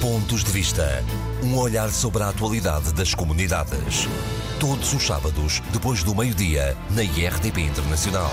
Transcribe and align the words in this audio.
Pontos 0.00 0.42
de 0.42 0.50
Vista. 0.50 1.04
Um 1.42 1.58
olhar 1.58 1.90
sobre 1.90 2.22
a 2.22 2.30
atualidade 2.30 2.90
das 2.94 3.14
comunidades. 3.14 4.08
Todos 4.58 4.94
os 4.94 5.06
sábados, 5.06 5.60
depois 5.74 6.02
do 6.02 6.14
meio-dia, 6.14 6.74
na 6.90 7.02
IRTP 7.02 7.60
Internacional. 7.60 8.32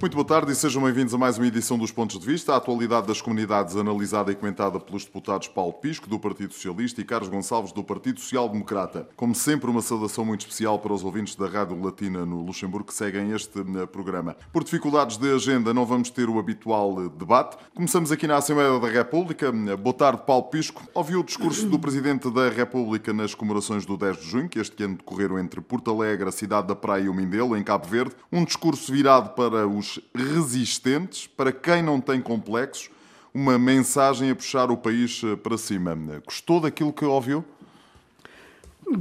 Muito 0.00 0.14
boa 0.16 0.26
tarde 0.26 0.52
e 0.52 0.54
sejam 0.54 0.82
bem-vindos 0.82 1.14
a 1.14 1.18
mais 1.18 1.38
uma 1.38 1.46
edição 1.46 1.78
dos 1.78 1.90
Pontos 1.90 2.18
de 2.18 2.26
Vista. 2.26 2.52
A 2.52 2.56
atualidade 2.56 3.06
das 3.06 3.22
comunidades 3.22 3.74
analisada 3.74 4.30
e 4.30 4.34
comentada 4.34 4.78
pelos 4.78 5.04
deputados 5.04 5.48
Paulo 5.48 5.72
Pisco, 5.72 6.08
do 6.08 6.18
Partido 6.18 6.52
Socialista, 6.52 7.00
e 7.00 7.04
Carlos 7.04 7.30
Gonçalves, 7.30 7.72
do 7.72 7.82
Partido 7.82 8.20
Social 8.20 8.48
Democrata. 8.48 9.08
Como 9.16 9.34
sempre, 9.34 9.70
uma 9.70 9.80
saudação 9.80 10.24
muito 10.24 10.40
especial 10.40 10.78
para 10.78 10.92
os 10.92 11.02
ouvintes 11.04 11.36
da 11.36 11.46
Rádio 11.46 11.80
Latina 11.82 12.26
no 12.26 12.42
Luxemburgo 12.42 12.88
que 12.88 12.94
seguem 12.94 13.30
este 13.30 13.60
eh, 13.60 13.86
programa. 13.86 14.36
Por 14.52 14.62
dificuldades 14.62 15.16
de 15.16 15.32
agenda, 15.32 15.72
não 15.72 15.86
vamos 15.86 16.10
ter 16.10 16.28
o 16.28 16.38
habitual 16.38 17.02
eh, 17.02 17.08
debate. 17.16 17.56
Começamos 17.74 18.12
aqui 18.12 18.26
na 18.26 18.36
Assembleia 18.36 18.78
da 18.78 18.88
República. 18.88 19.50
Boa 19.76 19.94
tarde, 19.94 20.22
Paulo 20.26 20.44
Pisco. 20.44 20.82
Ouviu 20.92 21.20
o 21.20 21.24
discurso 21.24 21.66
do 21.66 21.78
Presidente 21.78 22.30
da 22.30 22.50
República 22.50 23.12
nas 23.12 23.34
comemorações 23.34 23.86
do 23.86 23.96
10 23.96 24.18
de 24.18 24.28
junho, 24.28 24.48
que 24.50 24.58
este 24.58 24.82
ano 24.82 24.96
decorreram 24.96 25.38
entre 25.38 25.62
Porto 25.62 25.90
Alegre, 25.90 26.28
a 26.28 26.32
cidade 26.32 26.66
da 26.66 26.74
Praia 26.74 27.04
e 27.04 27.08
o 27.08 27.14
Mindelo, 27.14 27.56
em 27.56 27.62
Cabo 27.62 27.86
Verde. 27.86 28.14
Um 28.30 28.44
discurso 28.44 28.92
virado 28.92 29.30
para 29.30 29.66
os 29.66 29.83
resistentes, 30.14 31.26
para 31.26 31.52
quem 31.52 31.82
não 31.82 32.00
tem 32.00 32.20
complexos, 32.20 32.90
uma 33.32 33.58
mensagem 33.58 34.30
a 34.30 34.36
puxar 34.36 34.70
o 34.70 34.76
país 34.76 35.20
eh, 35.24 35.34
para 35.36 35.58
cima. 35.58 35.96
Gostou 36.24 36.60
daquilo 36.60 36.92
que 36.92 37.04
ouviu? 37.04 37.44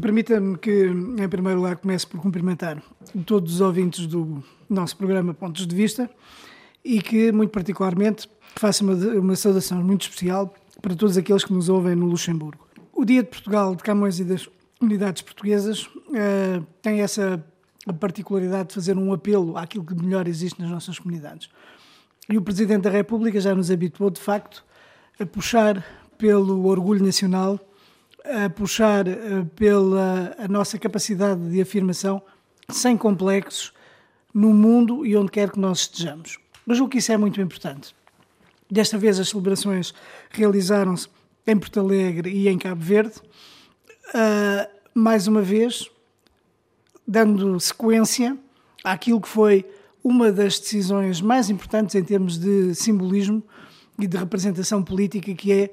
Permita-me 0.01 0.57
que, 0.57 0.85
em 0.85 1.29
primeiro 1.29 1.59
lugar, 1.59 1.77
comece 1.77 2.07
por 2.07 2.19
cumprimentar 2.19 2.81
todos 3.25 3.55
os 3.55 3.61
ouvintes 3.61 4.07
do 4.07 4.43
nosso 4.69 4.97
programa 4.97 5.33
Pontos 5.33 5.67
de 5.67 5.75
Vista 5.75 6.09
e 6.83 7.01
que, 7.01 7.31
muito 7.31 7.51
particularmente, 7.51 8.29
faça 8.55 8.83
uma, 8.83 8.93
uma 8.93 9.35
saudação 9.35 9.83
muito 9.83 10.03
especial 10.03 10.53
para 10.81 10.95
todos 10.95 11.17
aqueles 11.17 11.43
que 11.43 11.53
nos 11.53 11.69
ouvem 11.69 11.95
no 11.95 12.05
Luxemburgo. 12.05 12.67
O 12.91 13.05
Dia 13.05 13.23
de 13.23 13.29
Portugal, 13.29 13.75
de 13.75 13.83
Camões 13.83 14.19
e 14.19 14.23
das 14.23 14.49
Unidades 14.81 15.21
Portuguesas 15.21 15.85
uh, 15.85 16.65
tem 16.81 17.01
essa 17.01 17.43
a 17.87 17.93
particularidade 17.93 18.69
de 18.69 18.75
fazer 18.75 18.97
um 18.97 19.11
apelo 19.13 19.57
àquilo 19.57 19.85
que 19.85 19.95
melhor 19.95 20.27
existe 20.27 20.61
nas 20.61 20.69
nossas 20.69 20.97
comunidades. 20.97 21.49
E 22.29 22.37
o 22.37 22.41
Presidente 22.41 22.83
da 22.83 22.89
República 22.89 23.39
já 23.39 23.53
nos 23.53 23.69
habituou, 23.69 24.09
de 24.09 24.21
facto, 24.21 24.63
a 25.19 25.25
puxar 25.25 25.85
pelo 26.17 26.65
orgulho 26.65 27.03
nacional, 27.03 27.59
a 28.23 28.49
puxar 28.49 29.07
eh, 29.07 29.45
pela 29.55 30.33
a 30.37 30.47
nossa 30.47 30.79
capacidade 30.79 31.49
de 31.49 31.61
afirmação 31.61 32.21
sem 32.69 32.95
complexos 32.95 33.73
no 34.33 34.53
mundo 34.53 35.05
e 35.05 35.15
onde 35.17 35.31
quer 35.31 35.51
que 35.51 35.59
nós 35.59 35.81
estejamos. 35.81 36.39
Mas 36.65 36.79
o 36.79 36.87
que 36.87 36.99
isso 36.99 37.11
é 37.11 37.17
muito 37.17 37.41
importante. 37.41 37.93
Desta 38.71 38.97
vez 38.97 39.19
as 39.19 39.29
celebrações 39.29 39.93
realizaram-se 40.31 41.07
em 41.45 41.57
Porto 41.57 41.79
Alegre 41.79 42.31
e 42.31 42.47
em 42.47 42.57
Cabo 42.57 42.81
Verde. 42.81 43.15
Uh, 44.09 44.67
mais 44.93 45.27
uma 45.27 45.41
vez, 45.41 45.89
dando 47.07 47.59
sequência 47.59 48.37
àquilo 48.83 49.21
que 49.21 49.27
foi 49.27 49.65
uma 50.03 50.31
das 50.31 50.59
decisões 50.59 51.21
mais 51.21 51.49
importantes 51.49 51.95
em 51.95 52.03
termos 52.03 52.37
de 52.37 52.75
simbolismo 52.75 53.41
e 53.99 54.07
de 54.07 54.17
representação 54.17 54.83
política, 54.83 55.33
que 55.33 55.51
é 55.51 55.69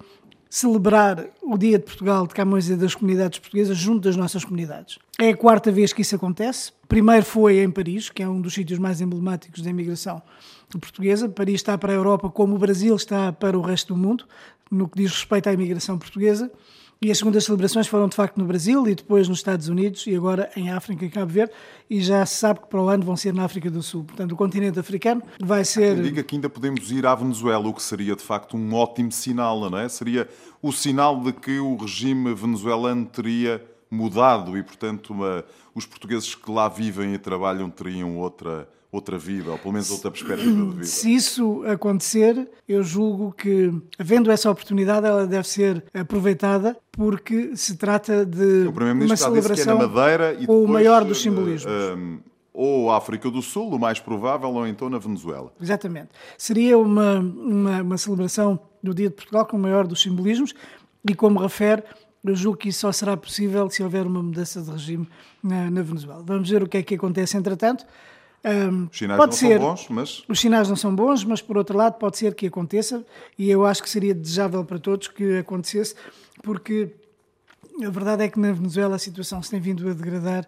celebrar 0.49 1.27
o 1.43 1.57
Dia 1.57 1.79
de 1.79 1.85
Portugal 1.85 2.27
de 2.27 2.35
Camões 2.35 2.69
e 2.69 2.77
das 2.77 2.95
comunidades 2.95 3.39
portuguesas 3.39 3.77
junto 3.77 4.01
das 4.01 4.17
nossas 4.17 4.45
comunidades. 4.45 4.99
É 5.19 5.29
a 5.29 5.37
quarta 5.37 5.71
vez 5.71 5.93
que 5.93 6.03
isso 6.03 6.17
acontece. 6.17 6.73
Primeiro 6.89 7.25
foi 7.25 7.63
em 7.63 7.71
Paris, 7.71 8.11
que 8.11 8.23
é 8.23 8.29
um 8.29 8.41
dos 8.41 8.55
sítios 8.55 8.79
mais 8.79 9.01
emblemáticos 9.01 9.63
da 9.63 9.71
imigração 9.71 10.21
portuguesa. 10.69 11.29
Paris 11.29 11.57
está 11.57 11.79
para 11.79 11.93
a 11.93 11.97
Europa 11.97 12.29
como 12.29 12.57
o 12.57 12.59
Brasil 12.59 12.97
está 12.97 13.33
para 13.33 13.57
o 13.57 13.61
resto 13.61 13.95
do 13.95 14.01
mundo, 14.01 14.25
no 14.69 14.89
que 14.89 15.01
diz 15.01 15.13
respeito 15.13 15.49
à 15.49 15.53
imigração 15.53 15.97
portuguesa. 15.97 16.51
E 17.03 17.11
as 17.11 17.17
segundas 17.17 17.47
celebrações 17.47 17.87
foram 17.87 18.11
de 18.11 18.15
facto 18.15 18.37
no 18.37 18.45
Brasil 18.45 18.87
e 18.87 18.95
depois 18.95 19.27
nos 19.27 19.39
Estados 19.39 19.69
Unidos 19.69 20.07
e 20.07 20.15
agora 20.15 20.51
em 20.55 20.71
África 20.71 21.03
e 21.03 21.09
Cabo 21.09 21.33
Verde. 21.33 21.51
E 21.89 21.99
já 22.03 22.27
se 22.27 22.35
sabe 22.35 22.61
que 22.61 22.67
para 22.67 22.79
o 22.79 22.91
ano 22.91 23.03
vão 23.03 23.17
ser 23.17 23.33
na 23.33 23.43
África 23.43 23.71
do 23.71 23.83
Sul. 23.83 24.05
Portanto, 24.05 24.33
o 24.33 24.37
continente 24.37 24.79
africano 24.79 25.23
vai 25.41 25.65
ser. 25.65 25.97
Eu 25.97 26.03
digo 26.03 26.23
que 26.23 26.35
ainda 26.35 26.51
podemos 26.51 26.91
ir 26.93 27.07
à 27.07 27.15
Venezuela, 27.15 27.67
o 27.67 27.73
que 27.73 27.83
seria 27.83 28.15
de 28.15 28.23
facto 28.23 28.55
um 28.55 28.75
ótimo 28.75 29.11
sinal, 29.11 29.71
não 29.71 29.79
é? 29.79 29.89
Seria 29.89 30.29
o 30.61 30.71
sinal 30.73 31.19
de 31.23 31.33
que 31.33 31.59
o 31.59 31.75
regime 31.75 32.35
venezuelano 32.35 33.07
teria 33.07 33.65
mudado 33.91 34.59
e, 34.59 34.63
portanto, 34.63 35.15
uma... 35.15 35.43
os 35.75 35.87
portugueses 35.87 36.35
que 36.35 36.51
lá 36.51 36.69
vivem 36.69 37.15
e 37.15 37.19
trabalham 37.19 37.71
teriam 37.71 38.19
outra 38.19 38.69
outra 38.91 39.17
vida, 39.17 39.51
ou 39.53 39.59
pelo 39.59 39.73
menos 39.73 39.91
outra 39.91 40.11
perspectiva 40.11 40.51
de 40.51 40.71
vida. 40.71 40.85
Se 40.85 41.15
isso 41.15 41.63
acontecer, 41.65 42.49
eu 42.69 42.83
julgo 42.83 43.33
que, 43.33 43.73
havendo 43.99 44.31
essa 44.31 44.51
oportunidade, 44.51 45.07
ela 45.07 45.27
deve 45.27 45.47
ser 45.47 45.85
aproveitada, 45.95 46.77
porque 46.91 47.57
se 47.57 47.77
trata 47.77 48.27
de 48.27 48.67
uma 48.67 49.17
celebração 49.17 49.79
que 49.79 49.85
é 49.85 49.87
Madeira 49.87 50.37
e 50.41 50.47
o 50.47 50.67
maior 50.67 51.05
dos 51.05 51.23
simbolismos. 51.23 51.73
Um, 51.73 52.19
ou 52.53 52.91
África 52.91 53.31
do 53.31 53.41
Sul, 53.41 53.71
o 53.71 53.79
mais 53.79 54.01
provável, 54.01 54.51
ou 54.51 54.67
então 54.67 54.91
na 54.91 54.99
Venezuela. 54.99 55.53
Exatamente. 55.61 56.09
Seria 56.37 56.77
uma, 56.77 57.21
uma, 57.21 57.83
uma 57.83 57.97
celebração 57.97 58.59
do 58.83 58.93
Dia 58.93 59.09
de 59.09 59.15
Portugal 59.15 59.47
com 59.47 59.57
o 59.57 59.61
maior 59.61 59.87
dos 59.87 60.03
simbolismos 60.03 60.53
e, 61.09 61.15
como 61.15 61.39
refere, 61.39 61.85
eu 62.25 62.35
julgo 62.35 62.59
que 62.59 62.69
isso 62.69 62.81
só 62.81 62.93
será 62.93 63.17
possível 63.17 63.71
se 63.71 63.83
houver 63.83 64.07
uma 64.07 64.23
mudança 64.23 64.61
de 64.61 64.71
regime 64.71 65.09
na, 65.43 65.71
na 65.71 65.83
Venezuela. 65.83 66.23
Vamos 66.27 66.51
ver 66.51 66.63
o 66.63 66.69
que 66.69 66.77
é 66.77 66.83
que 66.83 66.95
acontece 66.97 67.37
entretanto. 67.37 67.87
Um, 68.43 68.89
os 68.91 68.99
sinais 68.99 69.19
não 69.19 69.33
ser, 69.33 69.59
são 69.59 69.69
bons, 69.69 69.87
mas. 69.91 70.25
Os 70.29 70.41
sinais 70.41 70.69
não 70.69 70.77
são 70.77 70.95
bons, 70.95 71.25
mas 71.25 71.43
por 71.43 71.59
outro 71.59 71.77
lado 71.77 71.99
pode 71.99 72.17
ser 72.17 72.35
que 72.35 72.47
aconteça 72.47 73.05
e 73.39 73.51
eu 73.51 73.67
acho 73.67 73.83
que 73.83 73.91
seria 73.91 74.15
desejável 74.15 74.65
para 74.65 74.79
todos 74.79 75.09
que 75.09 75.39
acontecesse, 75.39 75.95
porque 76.43 76.91
a 77.85 77.91
verdade 77.91 78.25
é 78.25 78.29
que 78.29 78.41
na 78.41 78.53
Venezuela 78.53 78.97
a 78.97 78.99
situação 78.99 79.43
se 79.43 79.51
tem 79.51 79.61
vindo 79.61 79.89
a 79.89 79.93
degradar. 79.93 80.47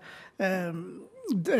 Um, 0.74 1.12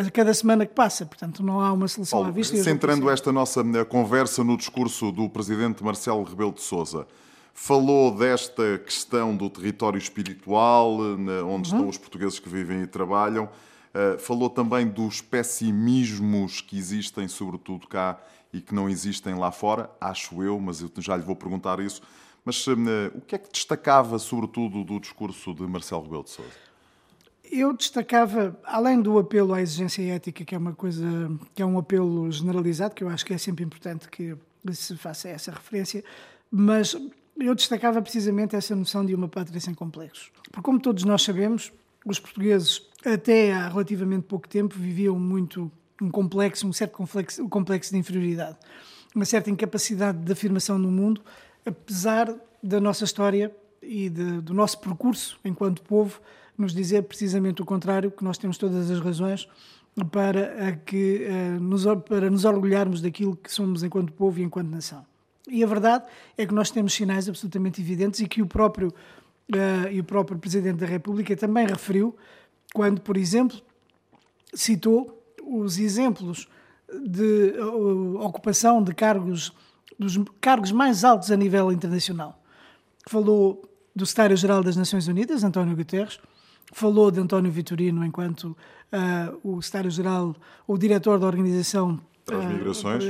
a 0.07 0.11
cada 0.11 0.35
semana 0.35 0.67
que 0.67 0.75
passa, 0.75 1.07
portanto 1.07 1.43
não 1.43 1.61
há 1.61 1.73
uma 1.73 1.87
solução 1.87 2.19
Paulo, 2.19 2.29
à 2.29 2.33
vista. 2.33 2.57
Centrando 2.57 3.09
esta 3.09 3.33
nossa 3.33 3.61
eh, 3.61 3.85
conversa 3.85 4.43
no 4.43 4.57
discurso 4.57 5.13
do 5.13 5.31
presidente 5.31 5.83
Marcelo 5.85 6.25
Rebelo 6.25 6.53
de 6.53 6.61
Sousa, 6.61 7.07
falou 7.55 8.15
desta 8.15 8.79
questão 8.79 9.37
do 9.37 9.49
território 9.49 9.99
espiritual, 9.99 10.99
eh, 11.01 11.43
onde 11.43 11.71
uhum. 11.71 11.77
estão 11.77 11.89
os 11.89 11.97
portugueses 11.97 12.39
que 12.39 12.49
vivem 12.49 12.83
e 12.83 12.87
trabalham. 12.87 13.49
Uh, 13.95 14.19
falou 14.19 14.49
também 14.49 14.87
dos 14.87 15.21
pessimismos 15.21 16.61
que 16.61 16.79
existem, 16.79 17.29
sobretudo 17.29 17.87
cá, 17.87 18.19
e 18.53 18.61
que 18.61 18.75
não 18.75 18.89
existem 18.89 19.35
lá 19.35 19.51
fora, 19.51 19.91
acho 20.01 20.43
eu, 20.43 20.59
mas 20.59 20.81
eu 20.81 20.91
já 20.99 21.17
lhe 21.17 21.23
vou 21.23 21.37
perguntar 21.37 21.81
isso. 21.81 22.03
Mas 22.45 22.67
uh, 22.67 22.73
o 23.15 23.21
que 23.21 23.35
é 23.35 23.39
que 23.39 23.51
destacava, 23.53 24.19
sobretudo, 24.19 24.83
do 24.83 24.99
discurso 24.99 25.55
de 25.55 25.63
Marcelo 25.63 26.03
Rebelo 26.03 26.25
de 26.25 26.31
Sousa? 26.31 26.51
Eu 27.45 27.75
destacava, 27.75 28.59
além 28.65 29.01
do 29.01 29.19
apelo 29.19 29.53
à 29.53 29.61
exigência 29.61 30.03
ética, 30.03 30.43
que 30.43 30.55
é 30.55 30.59
uma 30.59 30.73
coisa, 30.73 31.07
que 31.55 31.61
é 31.61 31.67
um 31.67 31.79
apelo 31.79 32.31
generalizado, 32.33 32.95
que 32.95 33.05
eu 33.05 33.11
acho 33.11 33.27
que 33.27 33.35
é 33.35 33.39
sempre 33.39 33.63
importante 33.63 34.09
que 34.09 34.35
se 34.73 34.97
faça 34.97 35.29
essa 35.29 35.53
referência, 35.53 36.03
mas 36.51 36.97
eu 37.39 37.55
destacava 37.55 38.01
precisamente 38.01 38.57
essa 38.57 38.75
noção 38.75 39.05
de 39.05 39.15
uma 39.15 39.29
pátria 39.29 39.61
sem 39.61 39.75
complexos. 39.75 40.31
Porque, 40.45 40.63
como 40.63 40.81
todos 40.81 41.05
nós 41.05 41.23
sabemos, 41.23 41.73
os 42.05 42.19
portugueses, 42.19 42.83
até 43.05 43.53
há 43.53 43.69
relativamente 43.69 44.25
pouco 44.25 44.49
tempo, 44.49 44.75
viviam 44.79 45.19
muito 45.19 45.71
um 46.01 46.11
complexo, 46.11 46.67
um 46.67 46.73
certo 46.73 46.93
complexo, 46.93 47.49
complexo 47.49 47.93
de 47.93 47.99
inferioridade, 47.99 48.57
uma 49.15 49.25
certa 49.25 49.51
incapacidade 49.51 50.19
de 50.19 50.33
afirmação 50.33 50.79
no 50.79 50.91
mundo, 50.91 51.21
apesar 51.65 52.35
da 52.63 52.81
nossa 52.81 53.05
história 53.05 53.55
e 53.81 54.09
de, 54.09 54.41
do 54.41 54.55
nosso 54.55 54.79
percurso 54.81 55.39
enquanto 55.45 55.83
povo 55.83 56.21
nos 56.57 56.73
dizer 56.75 57.03
precisamente 57.03 57.63
o 57.63 57.65
contrário, 57.65 58.11
que 58.11 58.23
nós 58.23 58.39
temos 58.39 58.59
todas 58.59 58.91
as 58.91 59.01
razões 59.01 59.49
para, 60.11 60.77
que, 60.85 61.27
uh, 61.27 61.61
nos, 61.61 61.85
para 62.09 62.31
nos 62.31 62.45
orgulharmos 62.45 63.01
daquilo 63.01 63.37
que 63.37 63.53
somos 63.53 63.83
enquanto 63.83 64.13
povo 64.13 64.39
e 64.39 64.43
enquanto 64.43 64.69
nação. 64.69 65.05
E 65.49 65.63
a 65.63 65.67
verdade 65.67 66.05
é 66.39 66.47
que 66.47 66.55
nós 66.55 66.71
temos 66.71 66.95
sinais 66.95 67.29
absolutamente 67.29 67.81
evidentes 67.81 68.21
e 68.21 68.29
que 68.29 68.41
o 68.41 68.47
próprio 68.47 68.93
e 69.91 70.01
o 70.01 70.05
próprio 70.05 70.39
Presidente 70.39 70.79
da 70.79 70.87
República 70.87 71.37
também 71.37 71.67
referiu, 71.67 72.17
quando, 72.73 73.01
por 73.01 73.17
exemplo, 73.17 73.61
citou 74.55 75.23
os 75.43 75.79
exemplos 75.79 76.49
de 77.05 77.55
uh, 77.59 78.21
ocupação 78.21 78.83
de 78.83 78.95
cargos, 78.95 79.53
dos 79.99 80.19
cargos 80.41 80.73
mais 80.73 81.05
altos 81.05 81.31
a 81.31 81.37
nível 81.37 81.73
internacional. 81.73 82.41
Falou 83.07 83.63
do 83.95 84.07
Secretário-Geral 84.07 84.63
das 84.63 84.77
Nações 84.77 85.09
Unidas, 85.09 85.45
António 85.45 85.77
Guterres, 85.77 86.19
falou 86.73 87.11
de 87.11 87.21
António 87.21 87.51
Vitorino 87.51 88.05
enquanto 88.05 88.45
uh, 88.45 88.57
o 89.43 89.61
Secretário-Geral, 89.61 90.35
o 90.67 90.79
diretor 90.79 91.19
da 91.19 91.27
Organização 91.27 92.01
as 92.31 92.47
migrações. 92.47 93.05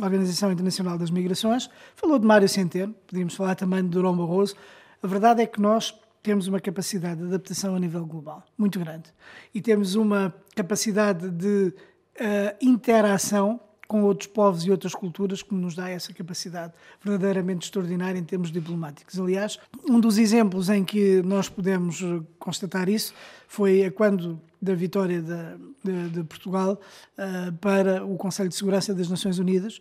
Organização 0.00 0.52
Internacional 0.52 0.96
das 0.96 1.10
Migrações. 1.10 1.68
Falou 1.96 2.20
de 2.20 2.26
Mário 2.26 2.48
Centeno, 2.48 2.94
podíamos 3.06 3.34
falar 3.34 3.56
também 3.56 3.82
de 3.82 3.88
Durão 3.88 4.16
Barroso. 4.16 4.54
A 5.02 5.06
verdade 5.06 5.42
é 5.42 5.46
que 5.46 5.60
nós 5.60 5.94
temos 6.22 6.48
uma 6.48 6.60
capacidade 6.60 7.20
de 7.20 7.26
adaptação 7.26 7.76
a 7.76 7.78
nível 7.78 8.04
global 8.04 8.42
muito 8.58 8.80
grande 8.80 9.12
e 9.54 9.60
temos 9.60 9.94
uma 9.94 10.34
capacidade 10.54 11.30
de 11.30 11.72
uh, 12.20 12.56
interação 12.60 13.60
com 13.86 14.02
outros 14.02 14.26
povos 14.26 14.64
e 14.64 14.70
outras 14.70 14.94
culturas 14.94 15.42
que 15.42 15.54
nos 15.54 15.74
dá 15.74 15.88
essa 15.88 16.12
capacidade 16.12 16.72
verdadeiramente 17.02 17.66
extraordinária 17.66 18.18
em 18.18 18.24
termos 18.24 18.50
diplomáticos. 18.50 19.18
Aliás, 19.18 19.58
um 19.88 20.00
dos 20.00 20.18
exemplos 20.18 20.68
em 20.68 20.84
que 20.84 21.22
nós 21.22 21.48
podemos 21.48 22.02
eh, 22.02 22.20
constatar 22.38 22.88
isso 22.88 23.14
foi 23.46 23.88
quando 23.92 24.40
da 24.60 24.74
vitória 24.74 25.22
de, 25.22 25.36
de, 25.84 26.08
de 26.10 26.24
Portugal 26.24 26.80
uh, 27.18 27.52
para 27.58 28.04
o 28.04 28.16
Conselho 28.16 28.48
de 28.48 28.56
Segurança 28.56 28.92
das 28.92 29.08
Nações 29.08 29.38
Unidas, 29.38 29.78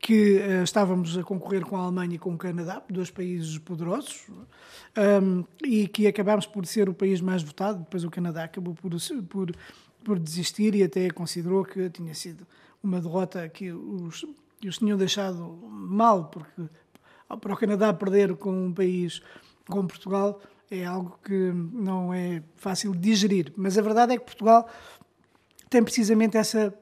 que 0.00 0.38
uh, 0.38 0.62
estávamos 0.64 1.16
a 1.18 1.22
concorrer 1.22 1.64
com 1.64 1.76
a 1.76 1.80
Alemanha 1.80 2.14
e 2.14 2.18
com 2.18 2.32
o 2.32 2.38
Canadá, 2.38 2.82
dois 2.88 3.10
países 3.10 3.58
poderosos, 3.58 4.26
um, 5.22 5.44
e 5.62 5.86
que 5.86 6.06
acabámos 6.06 6.46
por 6.46 6.64
ser 6.64 6.88
o 6.88 6.94
país 6.94 7.20
mais 7.20 7.42
votado. 7.42 7.80
Depois 7.80 8.02
o 8.02 8.10
Canadá 8.10 8.44
acabou 8.44 8.74
por, 8.74 8.90
por, 9.28 9.52
por 10.02 10.18
desistir 10.18 10.74
e 10.74 10.82
até 10.82 11.10
considerou 11.10 11.64
que 11.64 11.90
tinha 11.90 12.14
sido 12.14 12.46
uma 12.82 12.98
derrota 12.98 13.46
que 13.50 13.70
os, 13.72 14.24
os 14.66 14.78
tinham 14.78 14.96
deixado 14.96 15.58
mal, 15.70 16.24
porque 16.24 16.62
para 17.28 17.52
o 17.52 17.56
Canadá 17.56 17.92
perder 17.92 18.34
com 18.36 18.66
um 18.66 18.72
país 18.72 19.20
como 19.68 19.86
Portugal 19.86 20.40
é 20.70 20.84
algo 20.84 21.18
que 21.22 21.52
não 21.52 22.14
é 22.14 22.42
fácil 22.56 22.92
de 22.92 23.00
digerir. 23.00 23.52
Mas 23.54 23.76
a 23.76 23.82
verdade 23.82 24.14
é 24.14 24.18
que 24.18 24.24
Portugal 24.24 24.66
tem 25.68 25.82
precisamente 25.82 26.38
essa 26.38 26.74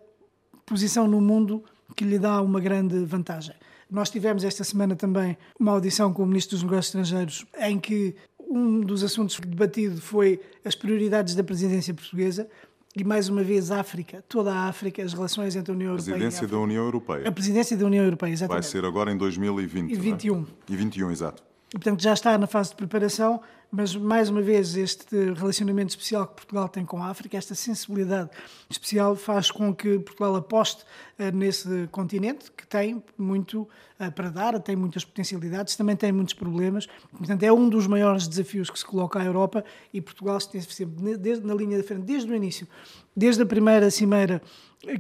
posição 0.65 1.09
no 1.09 1.21
mundo 1.21 1.65
que 1.97 2.05
lhe 2.05 2.19
dá 2.19 2.41
uma 2.43 2.61
grande 2.61 3.05
vantagem. 3.05 3.55
Nós 3.91 4.11
tivemos 4.11 4.45
esta 4.45 4.65
semana 4.65 4.95
também 4.95 5.37
uma 5.59 5.73
audição 5.73 6.13
com 6.13 6.23
o 6.23 6.27
Ministro 6.27 6.57
dos 6.57 6.63
Negócios 6.63 6.87
Estrangeiros 6.87 7.47
em 7.59 7.79
que 7.79 8.15
um 8.39 8.81
dos 8.81 9.03
assuntos 9.03 9.39
debatido 9.41 10.01
foi 10.01 10.41
as 10.65 10.75
prioridades 10.75 11.35
da 11.35 11.43
presidência 11.43 11.93
portuguesa 11.95 12.49
e 12.97 13.05
mais 13.05 13.29
uma 13.29 13.43
vez 13.43 13.71
África, 13.71 14.25
toda 14.29 14.53
a 14.53 14.69
África, 14.69 15.03
as 15.03 15.13
relações 15.13 15.55
entre 15.55 15.73
a 15.73 15.75
União 15.75 15.93
Europeia 15.93 16.11
e 16.11 16.15
a 16.15 16.19
Presidência 16.19 16.49
da 16.49 16.59
União 16.59 16.85
Europeia. 16.85 17.29
A 17.29 17.33
presidência 17.33 17.77
da 17.77 17.87
União 17.87 18.05
Europeia, 18.05 18.33
exatamente. 18.33 18.63
Vai 18.63 18.71
ser 18.71 18.85
agora 18.85 19.13
em 19.13 19.17
2020. 19.17 19.93
E 19.93 19.95
21. 19.95 20.41
É? 20.41 20.45
E 20.73 20.77
21, 20.77 21.11
exato. 21.11 21.43
E, 21.69 21.73
portanto, 21.73 22.03
já 22.03 22.15
está 22.15 22.37
na 22.39 22.47
fase 22.47 22.71
de 22.71 22.77
preparação, 22.77 23.41
mas 23.71 23.95
mais 23.95 24.31
uma 24.31 24.41
vez 24.41 24.75
este 24.75 25.15
relacionamento 25.35 25.91
especial 25.91 26.27
que 26.27 26.37
Portugal 26.37 26.67
tem 26.69 26.87
com 26.87 27.03
a 27.03 27.09
África, 27.09 27.37
esta 27.37 27.55
sensibilidade 27.55 28.31
especial 28.71 29.15
faz 29.15 29.51
com 29.51 29.75
que 29.75 29.99
Portugal 29.99 30.35
aposte 30.37 30.85
uh, 31.19 31.37
nesse 31.37 31.87
continente 31.93 32.51
que 32.53 32.67
tem 32.67 33.03
muito 33.19 33.69
uh, 34.01 34.11
para 34.11 34.31
dar, 34.31 34.59
tem 34.61 34.75
muitas 34.75 35.05
potencialidades, 35.05 35.77
também 35.77 35.95
tem 35.95 36.11
muitos 36.11 36.33
problemas. 36.33 36.87
Portanto, 37.15 37.43
é 37.43 37.53
um 37.53 37.69
dos 37.69 37.87
maiores 37.87 38.27
desafios 38.27 38.71
que 38.71 38.79
se 38.79 38.87
coloca 38.87 39.21
à 39.21 39.25
Europa 39.25 39.63
e 39.93 40.01
Portugal 40.01 40.39
esteve 40.39 40.73
sempre 40.73 41.19
na 41.45 41.55
linha 41.55 41.77
de 41.77 41.83
frente 41.83 42.05
desde 42.05 42.33
o 42.33 42.35
início, 42.35 42.67
desde 43.15 43.43
a 43.43 43.47
primeira 43.47 43.91
cimeira 43.91 44.41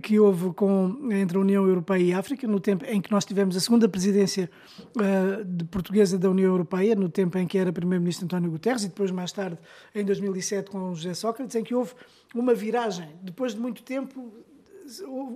que 0.03 0.19
houve 0.19 0.53
com, 0.55 1.09
entre 1.13 1.37
a 1.37 1.41
União 1.41 1.67
Europeia 1.67 2.03
e 2.03 2.13
a 2.13 2.19
África, 2.19 2.47
no 2.49 2.59
tempo 2.59 2.85
em 2.85 3.01
que 3.01 3.11
nós 3.13 3.25
tivemos 3.25 3.57
a 3.57 3.61
segunda 3.61 3.89
presidência 3.89 4.51
uh, 4.97 5.45
de 5.45 5.65
portuguesa 5.67 6.19
da 6.19 6.29
União 6.29 6.51
Europeia, 6.51 6.97
no 6.97 7.09
tempo 7.09 7.39
em 7.39 7.47
que 7.47 7.57
era 7.57 7.73
primeiro-ministro 7.73 8.25
António 8.25 8.51
Guterres, 8.51 8.83
e 8.83 8.89
depois 8.89 9.11
mais 9.13 9.31
tarde, 9.31 9.57
em 9.95 10.05
2007, 10.05 10.71
com 10.71 10.95
José 10.95 11.15
Sócrates, 11.15 11.55
em 11.55 11.63
que 11.63 11.75
houve 11.75 11.93
uma 12.35 12.55
viragem. 12.55 13.09
Depois 13.23 13.55
de 13.55 13.61
muito 13.61 13.83
tempo, 13.83 14.33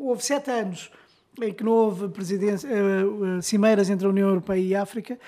houve 0.01 0.25
sete 0.25 0.51
anos 0.51 0.91
em 1.41 1.53
que 1.53 1.65
não 1.65 1.73
houve 1.73 2.07
uh, 2.07 3.43
cimeiras 3.43 3.89
entre 3.89 4.07
a 4.07 4.11
União 4.11 4.29
Europeia 4.29 4.61
e 4.61 4.75
a 4.75 4.83
África, 4.83 5.19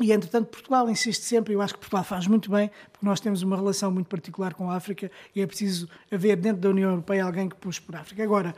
e, 0.00 0.10
entretanto, 0.10 0.48
Portugal 0.48 0.88
insiste 0.88 1.22
sempre, 1.22 1.54
eu 1.54 1.60
acho 1.60 1.74
que 1.74 1.80
Portugal 1.80 2.04
faz 2.04 2.26
muito 2.26 2.50
bem, 2.50 2.70
porque 2.90 3.04
nós 3.04 3.20
temos 3.20 3.42
uma 3.42 3.56
relação 3.56 3.90
muito 3.90 4.08
particular 4.08 4.54
com 4.54 4.70
a 4.70 4.76
África 4.76 5.10
e 5.34 5.40
é 5.40 5.46
preciso 5.46 5.88
haver 6.10 6.36
dentro 6.36 6.62
da 6.62 6.70
União 6.70 6.90
Europeia 6.90 7.24
alguém 7.24 7.48
que 7.48 7.56
puxe 7.56 7.80
por 7.80 7.94
África. 7.94 8.22
Agora, 8.22 8.54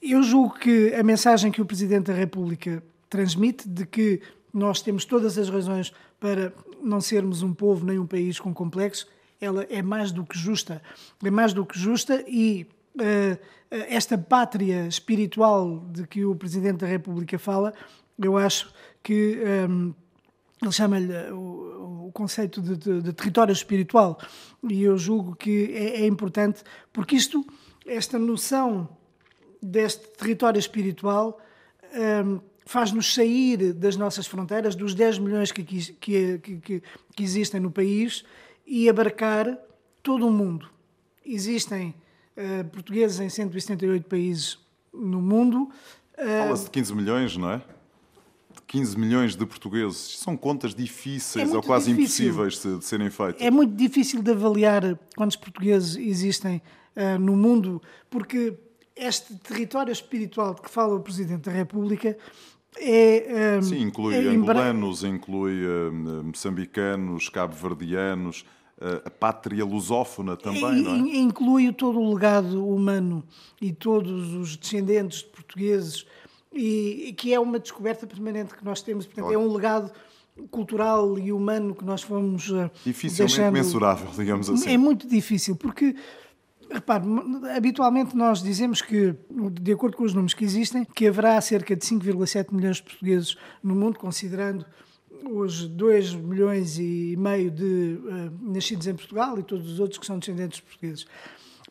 eu 0.00 0.22
julgo 0.22 0.54
que 0.54 0.94
a 0.94 1.02
mensagem 1.02 1.50
que 1.50 1.60
o 1.60 1.66
Presidente 1.66 2.06
da 2.06 2.14
República 2.14 2.82
transmite 3.10 3.68
de 3.68 3.84
que 3.84 4.20
nós 4.52 4.80
temos 4.80 5.04
todas 5.04 5.36
as 5.36 5.48
razões 5.48 5.92
para 6.20 6.52
não 6.80 7.00
sermos 7.00 7.42
um 7.42 7.52
povo 7.52 7.84
nem 7.84 7.98
um 7.98 8.06
país 8.06 8.38
com 8.38 8.54
complexos, 8.54 9.08
ela 9.40 9.64
é 9.64 9.82
mais 9.82 10.12
do 10.12 10.24
que 10.24 10.38
justa. 10.38 10.80
É 11.22 11.30
mais 11.30 11.52
do 11.52 11.66
que 11.66 11.78
justa 11.78 12.24
e 12.28 12.66
uh, 12.94 13.38
esta 13.70 14.16
pátria 14.16 14.86
espiritual 14.86 15.84
de 15.90 16.06
que 16.06 16.24
o 16.24 16.36
Presidente 16.36 16.78
da 16.78 16.86
República 16.86 17.38
fala, 17.38 17.74
eu 18.18 18.36
acho 18.38 18.72
que. 19.02 19.42
Um, 19.68 19.88
ehm, 19.88 20.03
ele 20.66 20.72
chama-lhe 20.72 21.30
o, 21.30 22.06
o, 22.06 22.12
conceito 22.12 22.60
de, 22.60 22.76
de, 22.76 23.02
de, 23.02 23.12
território 23.12 23.52
espiritual 23.52 24.18
e 24.62 24.82
eu 24.82 24.96
julgo 24.96 25.34
que 25.34 25.72
é, 25.72 26.02
é 26.02 26.06
importante 26.06 26.62
porque 26.92 27.16
isto, 27.16 27.44
esta 27.86 28.18
noção 28.18 28.88
deste 29.60 30.06
território 30.08 30.58
espiritual 30.58 31.40
um, 32.24 32.40
faz-nos 32.66 33.14
sair 33.14 33.72
das 33.72 33.96
nossas 33.96 34.26
fronteiras, 34.26 34.74
dos 34.74 34.94
10 34.94 35.18
milhões 35.18 35.52
que, 35.52 35.62
que, 35.62 36.38
que, 36.38 36.82
que, 37.14 37.22
existem 37.22 37.60
no 37.60 37.70
país 37.70 38.24
e 38.66 38.88
abarcar 38.88 39.58
todo 40.02 40.26
o 40.26 40.30
mundo. 40.30 40.68
Existem 41.24 41.94
uh, 42.36 42.64
portugueses 42.70 43.20
em 43.20 43.28
178 43.28 44.06
países 44.06 44.58
no 44.92 45.20
mundo. 45.20 45.70
Fala-se 46.16 46.64
de 46.64 46.70
15 46.70 46.94
milhões, 46.94 47.36
não 47.36 47.50
é? 47.50 47.62
15 48.66 48.98
milhões 48.98 49.36
de 49.36 49.46
portugueses. 49.46 50.18
São 50.18 50.36
contas 50.36 50.74
difíceis 50.74 51.52
é 51.52 51.56
ou 51.56 51.62
quase 51.62 51.92
difícil. 51.92 52.26
impossíveis 52.26 52.62
de, 52.62 52.78
de, 52.78 52.84
serem 52.84 53.10
feitas. 53.10 53.40
É 53.40 53.50
muito 53.50 53.74
difícil 53.74 54.22
de 54.22 54.30
avaliar 54.30 54.98
quantos 55.16 55.36
portugueses 55.36 55.96
existem 55.96 56.62
uh, 56.96 57.18
no 57.18 57.36
mundo, 57.36 57.80
porque 58.10 58.54
este 58.96 59.34
território 59.36 59.92
espiritual 59.92 60.54
de 60.54 60.62
que 60.62 60.70
fala 60.70 60.94
o 60.94 61.00
Presidente 61.00 61.42
da 61.42 61.52
República 61.52 62.16
é. 62.76 63.58
Um, 63.58 63.62
Sim, 63.62 63.82
inclui 63.82 64.14
é 64.14 64.28
angolanos, 64.28 65.04
inclui 65.04 65.64
uh, 65.64 65.92
moçambicanos, 66.24 67.28
cabo-verdianos. 67.28 68.44
Uh, 68.76 69.06
a 69.06 69.10
pátria 69.10 69.64
lusófona 69.64 70.36
também, 70.36 70.80
e, 70.80 70.82
não 70.82 70.94
é? 70.94 71.16
Inclui 71.16 71.72
todo 71.72 71.96
o 72.00 72.12
legado 72.12 72.66
humano 72.66 73.22
e 73.62 73.72
todos 73.72 74.34
os 74.34 74.56
descendentes 74.56 75.18
de 75.18 75.26
portugueses 75.26 76.04
e, 76.54 77.08
e, 77.08 77.12
que 77.12 77.32
é 77.32 77.40
uma 77.40 77.58
descoberta 77.58 78.06
permanente 78.06 78.54
que 78.54 78.64
nós 78.64 78.82
temos. 78.82 79.06
Portanto, 79.06 79.32
é 79.32 79.38
um 79.38 79.52
legado 79.52 79.92
cultural 80.50 81.18
e 81.18 81.32
humano 81.32 81.74
que 81.74 81.84
nós 81.84 82.02
fomos 82.02 82.50
uh, 82.50 82.70
Dificilmente 82.84 83.34
deixando... 83.34 83.52
mensurável, 83.52 84.08
digamos 84.16 84.50
assim. 84.50 84.72
É 84.72 84.78
muito 84.78 85.08
difícil, 85.08 85.56
porque... 85.56 85.94
Repare, 86.70 87.04
habitualmente 87.54 88.16
nós 88.16 88.42
dizemos 88.42 88.80
que, 88.80 89.14
de 89.60 89.72
acordo 89.72 89.96
com 89.98 90.02
os 90.02 90.14
números 90.14 90.32
que 90.32 90.44
existem, 90.44 90.84
que 90.84 91.06
haverá 91.06 91.38
cerca 91.40 91.76
de 91.76 91.84
5,7 91.84 92.52
milhões 92.52 92.76
de 92.76 92.84
portugueses 92.84 93.36
no 93.62 93.76
mundo, 93.76 93.98
considerando 93.98 94.64
os 95.30 95.68
2 95.68 96.14
milhões 96.14 96.78
e 96.78 97.16
meio 97.18 97.50
de 97.50 97.98
uh, 98.02 98.52
nascidos 98.52 98.86
em 98.86 98.94
Portugal 98.94 99.38
e 99.38 99.42
todos 99.42 99.70
os 99.70 99.78
outros 99.78 99.98
que 99.98 100.06
são 100.06 100.18
descendentes 100.18 100.58
de 100.58 100.62
portugueses. 100.62 101.06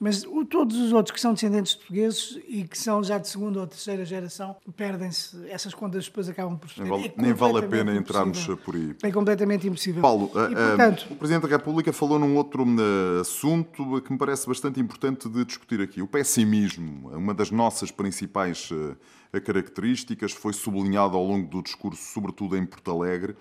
Mas 0.04 0.26
o, 0.26 0.44
todos 0.44 0.76
os 0.76 0.92
outros 0.92 1.14
que 1.16 1.22
são 1.22 1.34
descendentes 1.34 1.72
de 1.72 1.78
portugueses 1.78 2.38
e 2.50 2.66
que 2.66 2.78
são 2.78 3.02
já 3.02 3.18
de 3.18 3.26
segunda 3.26 3.62
ou 3.62 3.66
terceira 3.66 4.04
geração, 4.04 4.54
perdem-se, 4.76 5.50
essas 5.50 5.74
contas 5.74 6.04
depois 6.04 6.28
acabam 6.28 6.58
por 6.58 6.70
Nem 6.78 6.90
vale, 6.90 7.06
é 7.06 7.22
nem 7.22 7.32
vale 7.32 7.60
a 7.60 7.62
pena 7.64 7.96
entrarmos 7.96 8.46
por 8.66 8.76
aí. 8.76 8.94
É 9.02 9.10
completamente 9.10 9.66
impossível. 9.66 10.02
Paulo, 10.02 10.30
e, 10.36 10.54
uh, 10.54 10.68
portanto... 10.68 11.08
o 11.10 11.16
Presidente 11.16 11.44
da 11.44 11.48
República 11.48 11.94
falou 11.94 12.20
num 12.20 12.36
outro 12.36 12.66
uh, 12.66 13.22
assunto 13.22 14.02
que 14.02 14.12
me 14.12 14.18
parece 14.18 14.46
bastante 14.46 14.78
importante 14.78 15.30
de 15.30 15.46
discutir 15.46 15.80
aqui. 15.80 16.02
O 16.02 16.08
pessimismo, 16.08 17.10
uma 17.16 17.34
das 17.34 17.50
nossas 17.50 17.90
principais 17.90 18.72
uh, 18.72 18.98
características, 19.40 20.34
foi 20.34 20.52
sublinhado 20.52 21.16
ao 21.16 21.24
longo 21.26 21.48
do 21.48 21.64
discurso, 21.64 22.12
sobretudo 22.14 22.58
em 22.58 22.66
Porto 22.66 22.92
Alegre. 22.92 23.38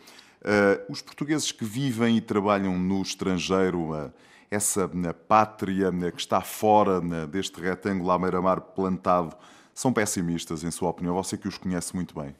os 0.89 1.03
portugueses 1.03 1.51
que 1.51 1.65
vivem 1.65 2.19
e 2.19 2.21
trabalham 2.21 2.79
no 2.79 3.03
estrangeiro 3.03 4.13
essa 4.53 4.87
pátria 5.27 5.91
que 6.15 6.21
está 6.21 6.43
fora 6.43 7.01
deste 7.27 7.59
retângulo 7.59 8.11
à 8.11 8.19
beira-mar 8.19 8.61
plantado, 8.61 9.35
são 9.75 9.91
pessimistas, 9.93 10.63
em 10.63 10.71
sua 10.71 10.91
opinião? 10.91 11.15
Você 11.15 11.39
que 11.39 11.49
os 11.49 11.57
conhece 11.57 11.95
muito 11.95 12.15
bem. 12.15 12.37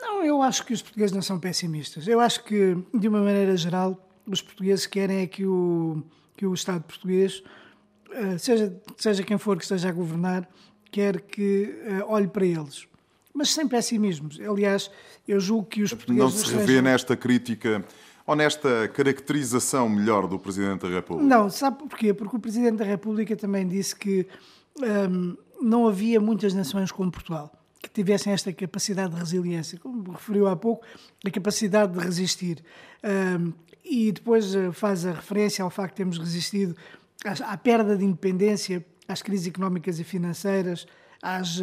Não, 0.00 0.24
eu 0.24 0.40
acho 0.40 0.64
que 0.64 0.72
os 0.72 0.80
portugueses 0.80 1.14
não 1.14 1.20
são 1.20 1.38
pessimistas. 1.38 2.08
Eu 2.08 2.20
acho 2.20 2.42
que, 2.42 2.74
de 2.94 3.06
uma 3.06 3.20
maneira 3.20 3.54
geral, 3.54 4.02
os 4.26 4.40
portugueses 4.40 4.86
querem 4.86 5.18
é 5.18 5.26
que 5.26 5.44
o, 5.44 6.02
que 6.34 6.46
o 6.46 6.54
Estado 6.54 6.82
português, 6.84 7.42
eh, 8.10 8.38
seja, 8.38 8.74
seja 8.96 9.22
quem 9.22 9.36
for 9.36 9.58
que 9.58 9.64
esteja 9.64 9.90
a 9.90 9.92
governar, 9.92 10.48
quer 10.90 11.20
que 11.20 11.78
eh, 11.84 12.04
olhe 12.06 12.28
para 12.28 12.46
eles. 12.46 12.88
Mas 13.34 13.50
sem 13.50 13.68
pessimismos. 13.68 14.40
Aliás, 14.40 14.90
eu 15.26 15.38
julgo 15.38 15.66
que 15.66 15.82
os 15.82 15.92
portugueses... 15.92 16.34
Não 16.34 16.44
se 16.46 16.54
revê 16.54 16.80
nesta 16.80 17.14
crítica 17.14 17.84
ou 18.28 18.36
nesta 18.36 18.86
caracterização 18.88 19.88
melhor 19.88 20.28
do 20.28 20.38
Presidente 20.38 20.82
da 20.82 20.88
República? 20.88 21.26
Não, 21.26 21.48
sabe 21.48 21.78
porquê? 21.78 22.12
Porque 22.12 22.36
o 22.36 22.38
Presidente 22.38 22.76
da 22.76 22.84
República 22.84 23.34
também 23.34 23.66
disse 23.66 23.96
que 23.96 24.26
hum, 24.78 25.34
não 25.62 25.88
havia 25.88 26.20
muitas 26.20 26.52
nações 26.52 26.92
como 26.92 27.10
Portugal 27.10 27.50
que 27.80 27.88
tivessem 27.88 28.30
esta 28.30 28.52
capacidade 28.52 29.14
de 29.14 29.18
resiliência, 29.18 29.78
como 29.78 30.12
referiu 30.12 30.46
há 30.46 30.54
pouco, 30.54 30.84
a 31.24 31.30
capacidade 31.30 31.94
de 31.94 32.00
resistir. 32.00 32.62
Um, 33.02 33.54
e 33.82 34.12
depois 34.12 34.54
eh, 34.54 34.72
faz 34.72 35.06
a 35.06 35.12
referência 35.12 35.62
ao 35.64 35.70
facto 35.70 35.92
de 35.92 35.96
termos 35.98 36.18
resistido 36.18 36.76
à, 37.24 37.52
à 37.52 37.56
perda 37.56 37.96
de 37.96 38.04
independência, 38.04 38.84
às 39.06 39.22
crises 39.22 39.46
económicas 39.46 39.98
e 40.00 40.04
financeiras, 40.04 40.86
às 41.22 41.62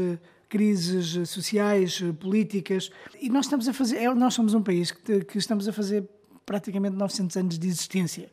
crises 0.49 1.29
sociais, 1.29 2.01
políticas. 2.19 2.89
E 3.21 3.29
nós 3.29 3.45
estamos 3.45 3.67
a 3.67 3.73
fazer, 3.73 3.97
é, 3.97 4.13
nós 4.15 4.33
somos 4.33 4.53
um 4.53 4.63
país 4.63 4.91
que, 4.91 5.25
que 5.25 5.37
estamos 5.37 5.67
a 5.67 5.73
fazer 5.73 6.09
praticamente 6.45 6.95
900 6.95 7.37
anos 7.37 7.59
de 7.59 7.67
existência 7.67 8.29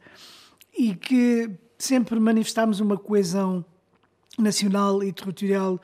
e 0.77 0.95
que 0.95 1.51
sempre 1.79 2.19
manifestámos 2.21 2.81
uma 2.81 2.97
coesão 2.97 3.65
nacional 4.39 5.03
e 5.03 5.13
territorial 5.13 5.81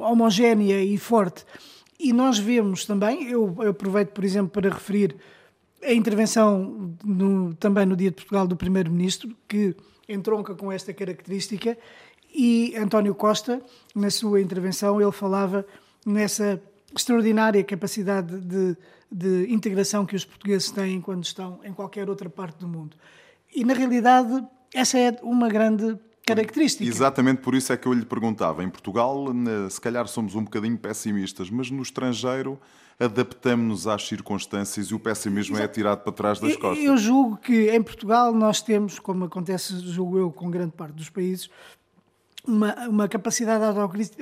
homogénea 0.00 0.82
e 0.82 0.98
forte. 0.98 1.44
E 1.98 2.12
nós 2.12 2.38
vemos 2.38 2.84
também, 2.84 3.28
eu, 3.28 3.56
eu 3.60 3.70
aproveito, 3.70 4.10
por 4.10 4.24
exemplo, 4.24 4.50
para 4.50 4.68
referir 4.68 5.16
a 5.82 5.92
intervenção 5.92 6.96
no, 7.04 7.54
também 7.54 7.86
no 7.86 7.96
Dia 7.96 8.10
de 8.10 8.16
Portugal 8.16 8.46
do 8.46 8.56
Primeiro-Ministro, 8.56 9.34
que 9.48 9.74
entronca 10.08 10.54
com 10.54 10.72
esta 10.72 10.92
característica, 10.92 11.78
e 12.34 12.74
António 12.76 13.14
Costa, 13.14 13.62
na 13.94 14.10
sua 14.10 14.40
intervenção, 14.40 15.00
ele 15.00 15.12
falava 15.12 15.64
nessa 16.04 16.60
extraordinária 16.96 17.62
capacidade 17.64 18.40
de, 18.40 18.76
de 19.10 19.52
integração 19.52 20.06
que 20.06 20.16
os 20.16 20.24
portugueses 20.24 20.70
têm 20.70 21.00
quando 21.00 21.24
estão 21.24 21.60
em 21.64 21.72
qualquer 21.72 22.08
outra 22.08 22.28
parte 22.28 22.58
do 22.58 22.68
mundo. 22.68 22.96
E, 23.54 23.64
na 23.64 23.74
realidade, 23.74 24.44
essa 24.72 24.98
é 24.98 25.16
uma 25.22 25.48
grande 25.48 25.98
característica. 26.26 26.84
Exatamente 26.84 27.40
por 27.42 27.54
isso 27.54 27.72
é 27.72 27.76
que 27.76 27.86
eu 27.86 27.92
lhe 27.92 28.04
perguntava. 28.04 28.64
Em 28.64 28.68
Portugal, 28.68 29.26
se 29.70 29.80
calhar 29.80 30.06
somos 30.08 30.34
um 30.34 30.44
bocadinho 30.44 30.76
pessimistas, 30.78 31.50
mas 31.50 31.70
no 31.70 31.82
estrangeiro 31.82 32.58
adaptamos-nos 32.98 33.86
às 33.86 34.06
circunstâncias 34.06 34.86
e 34.86 34.94
o 34.94 35.00
pessimismo 35.00 35.56
Exato. 35.56 35.62
é 35.62 35.70
atirado 35.70 36.02
para 36.02 36.12
trás 36.12 36.38
das 36.38 36.56
costas. 36.56 36.84
Eu 36.84 36.96
julgo 36.96 37.36
que 37.36 37.70
em 37.70 37.82
Portugal 37.82 38.32
nós 38.32 38.62
temos, 38.62 38.98
como 38.98 39.24
acontece, 39.24 39.78
julgo 39.80 40.18
eu, 40.18 40.30
com 40.30 40.50
grande 40.50 40.72
parte 40.72 40.94
dos 40.94 41.10
países, 41.10 41.50
uma, 42.46 42.88
uma 42.88 43.08
capacidade 43.08 43.64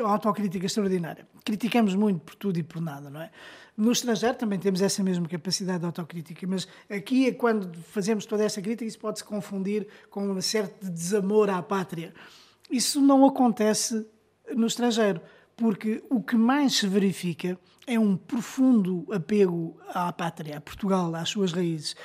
autocrítica, 0.00 0.66
extraordinária. 0.66 1.26
Criticamos 1.44 1.94
muito 1.94 2.20
por 2.20 2.34
tudo 2.34 2.58
e 2.58 2.62
por 2.62 2.80
nada, 2.80 3.10
não 3.10 3.20
é? 3.20 3.30
No 3.76 3.90
estrangeiro 3.90 4.36
também 4.36 4.58
temos 4.58 4.82
essa 4.82 5.02
mesma 5.02 5.26
capacidade 5.26 5.80
de 5.80 5.86
autocrítica, 5.86 6.46
mas 6.46 6.68
aqui 6.90 7.26
é 7.26 7.32
quando 7.32 7.74
fazemos 7.84 8.26
toda 8.26 8.44
essa 8.44 8.60
crítica, 8.60 8.84
isso 8.84 8.98
pode 8.98 9.18
se 9.18 9.24
confundir 9.24 9.88
com 10.10 10.28
um 10.28 10.40
certo 10.40 10.90
desamor 10.90 11.48
à 11.48 11.62
pátria. 11.62 12.12
Isso 12.70 13.00
não 13.00 13.24
acontece 13.24 14.06
no 14.54 14.66
estrangeiro, 14.66 15.20
porque 15.56 16.02
o 16.10 16.22
que 16.22 16.36
mais 16.36 16.76
se 16.76 16.86
verifica 16.86 17.58
é 17.86 17.98
um 17.98 18.16
profundo 18.16 19.06
apego 19.10 19.76
à 19.88 20.12
pátria, 20.12 20.58
a 20.58 20.60
Portugal, 20.60 21.14
às 21.14 21.30
suas 21.30 21.52
raízes. 21.52 21.96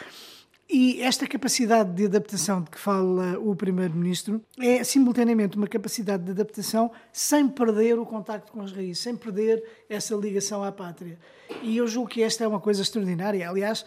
E 0.70 1.02
esta 1.02 1.26
capacidade 1.26 1.94
de 1.94 2.06
adaptação 2.06 2.62
de 2.62 2.70
que 2.70 2.78
fala 2.78 3.40
o 3.40 3.56
Primeiro-Ministro 3.56 4.42
é 4.60 4.84
simultaneamente 4.84 5.56
uma 5.56 5.68
capacidade 5.68 6.24
de 6.24 6.32
adaptação 6.32 6.92
sem 7.14 7.48
perder 7.48 7.98
o 7.98 8.06
contacto 8.06 8.52
com 8.52 8.62
as 8.62 8.74
raízes, 8.74 9.02
sem 9.02 9.16
perder 9.16 9.64
essa 9.90 10.14
ligação 10.16 10.62
à 10.64 10.72
pátria. 10.72 11.18
E 11.62 11.78
eu 11.78 11.88
julgo 11.88 12.10
que 12.10 12.22
esta 12.22 12.44
é 12.44 12.48
uma 12.48 12.60
coisa 12.60 12.82
extraordinária. 12.82 13.50
Aliás, 13.50 13.86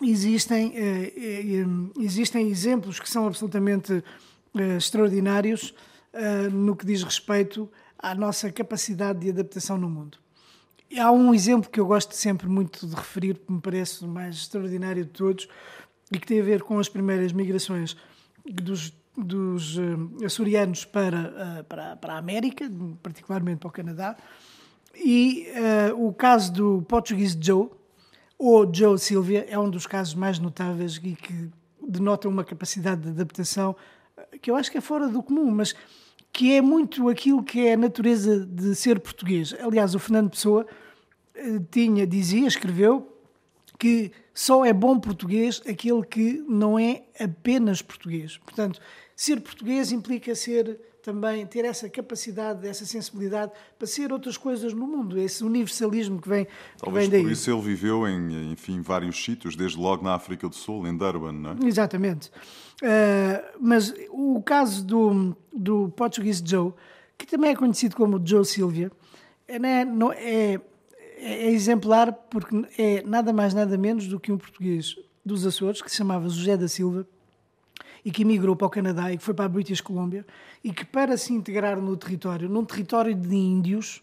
existem, 0.00 0.72
eh, 0.74 1.12
eh, 1.14 2.00
existem 2.00 2.48
exemplos 2.48 2.98
que 2.98 3.08
são 3.08 3.26
absolutamente 3.26 4.02
eh, 4.56 4.76
extraordinários 4.76 5.74
no 6.52 6.76
que 6.76 6.84
diz 6.84 7.02
respeito 7.02 7.70
à 7.98 8.14
nossa 8.14 8.52
capacidade 8.52 9.20
de 9.20 9.30
adaptação 9.30 9.78
no 9.78 9.88
mundo. 9.88 10.18
Há 10.98 11.10
um 11.10 11.32
exemplo 11.32 11.70
que 11.70 11.80
eu 11.80 11.86
gosto 11.86 12.14
sempre 12.14 12.46
muito 12.48 12.86
de 12.86 12.94
referir, 12.94 13.38
que 13.38 13.50
me 13.50 13.62
parece 13.62 14.04
o 14.04 14.08
mais 14.08 14.36
extraordinário 14.36 15.06
de 15.06 15.10
todos, 15.10 15.48
e 16.12 16.18
que 16.18 16.26
tem 16.26 16.40
a 16.40 16.44
ver 16.44 16.62
com 16.62 16.78
as 16.78 16.88
primeiras 16.88 17.32
migrações 17.32 17.96
dos, 18.44 18.92
dos 19.16 19.78
uh, 19.78 20.24
açorianos 20.24 20.84
para, 20.84 21.60
uh, 21.60 21.64
para, 21.64 21.96
para 21.96 22.14
a 22.14 22.18
América, 22.18 22.70
particularmente 23.02 23.60
para 23.60 23.68
o 23.68 23.72
Canadá, 23.72 24.16
e 24.94 25.46
uh, 25.90 26.06
o 26.06 26.12
caso 26.12 26.52
do 26.52 26.82
português 26.82 27.36
Joe, 27.40 27.70
ou 28.38 28.72
Joe 28.72 28.98
Silvia, 28.98 29.46
é 29.48 29.58
um 29.58 29.70
dos 29.70 29.86
casos 29.86 30.14
mais 30.14 30.38
notáveis 30.38 30.96
e 30.96 31.14
que 31.14 31.50
denota 31.80 32.28
uma 32.28 32.44
capacidade 32.44 33.00
de 33.02 33.08
adaptação 33.08 33.74
que 34.40 34.50
eu 34.50 34.56
acho 34.56 34.70
que 34.70 34.78
é 34.78 34.80
fora 34.80 35.08
do 35.08 35.22
comum, 35.22 35.50
mas 35.50 35.74
que 36.32 36.54
é 36.54 36.60
muito 36.60 37.08
aquilo 37.08 37.42
que 37.42 37.66
é 37.66 37.74
a 37.74 37.76
natureza 37.76 38.44
de 38.46 38.74
ser 38.74 38.98
português. 39.00 39.54
Aliás, 39.60 39.94
o 39.94 39.98
Fernando 39.98 40.30
Pessoa 40.30 40.66
tinha, 41.70 42.06
dizia, 42.06 42.46
escreveu, 42.46 43.11
que 43.82 44.12
só 44.32 44.64
é 44.64 44.72
bom 44.72 44.96
português 44.96 45.60
aquele 45.68 46.04
que 46.04 46.34
não 46.48 46.78
é 46.78 47.02
apenas 47.18 47.82
português. 47.82 48.38
Portanto, 48.38 48.80
ser 49.16 49.40
português 49.40 49.90
implica 49.90 50.36
ser 50.36 50.78
também 51.02 51.44
ter 51.44 51.64
essa 51.64 51.88
capacidade, 51.88 52.64
essa 52.68 52.86
sensibilidade 52.86 53.50
para 53.76 53.88
ser 53.88 54.12
outras 54.12 54.36
coisas 54.36 54.72
no 54.72 54.86
mundo, 54.86 55.18
esse 55.18 55.42
universalismo 55.42 56.22
que 56.22 56.28
vem, 56.28 56.46
Talvez 56.78 57.06
que 57.06 57.10
vem 57.10 57.22
daí. 57.22 57.22
por 57.24 57.32
isso 57.32 57.50
ele 57.50 57.60
viveu 57.60 58.06
em, 58.06 58.52
enfim, 58.52 58.80
vários 58.80 59.20
sítios, 59.24 59.56
desde 59.56 59.76
logo 59.76 60.04
na 60.04 60.14
África 60.14 60.48
do 60.48 60.54
Sul, 60.54 60.86
em 60.86 60.96
Durban, 60.96 61.32
não 61.32 61.50
é? 61.50 61.66
Exatamente. 61.66 62.28
Uh, 62.28 63.58
mas 63.60 63.92
o 64.10 64.40
caso 64.42 64.84
do, 64.84 65.36
do 65.52 65.88
português 65.96 66.40
Joe, 66.46 66.72
que 67.18 67.26
também 67.26 67.50
é 67.50 67.56
conhecido 67.56 67.96
como 67.96 68.24
Joe 68.24 68.44
Silvia, 68.44 68.92
é, 69.48 69.84
não 69.84 70.12
é, 70.12 70.52
é, 70.54 70.60
é 71.24 71.50
exemplar 71.50 72.12
porque 72.12 72.66
é 72.76 73.02
nada 73.02 73.32
mais 73.32 73.54
nada 73.54 73.78
menos 73.78 74.08
do 74.08 74.18
que 74.18 74.32
um 74.32 74.36
português 74.36 74.96
dos 75.24 75.46
Açores 75.46 75.80
que 75.80 75.88
se 75.88 75.96
chamava 75.96 76.28
José 76.28 76.56
da 76.56 76.66
Silva 76.66 77.06
e 78.04 78.10
que 78.10 78.22
emigrou 78.22 78.56
para 78.56 78.66
o 78.66 78.70
Canadá 78.70 79.12
e 79.12 79.16
que 79.16 79.22
foi 79.22 79.32
para 79.32 79.44
a 79.44 79.48
British 79.48 79.80
Columbia 79.80 80.26
e 80.64 80.72
que 80.72 80.84
para 80.84 81.16
se 81.16 81.32
integrar 81.32 81.80
no 81.80 81.96
território, 81.96 82.48
num 82.48 82.64
território 82.64 83.14
de 83.14 83.36
índios, 83.36 84.02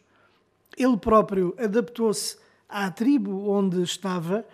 ele 0.77 0.95
próprio 0.95 1.53
adaptou-se 1.57 2.37
à 2.69 2.89
tribo 2.89 3.49
onde 3.49 3.81
estava, 3.81 4.45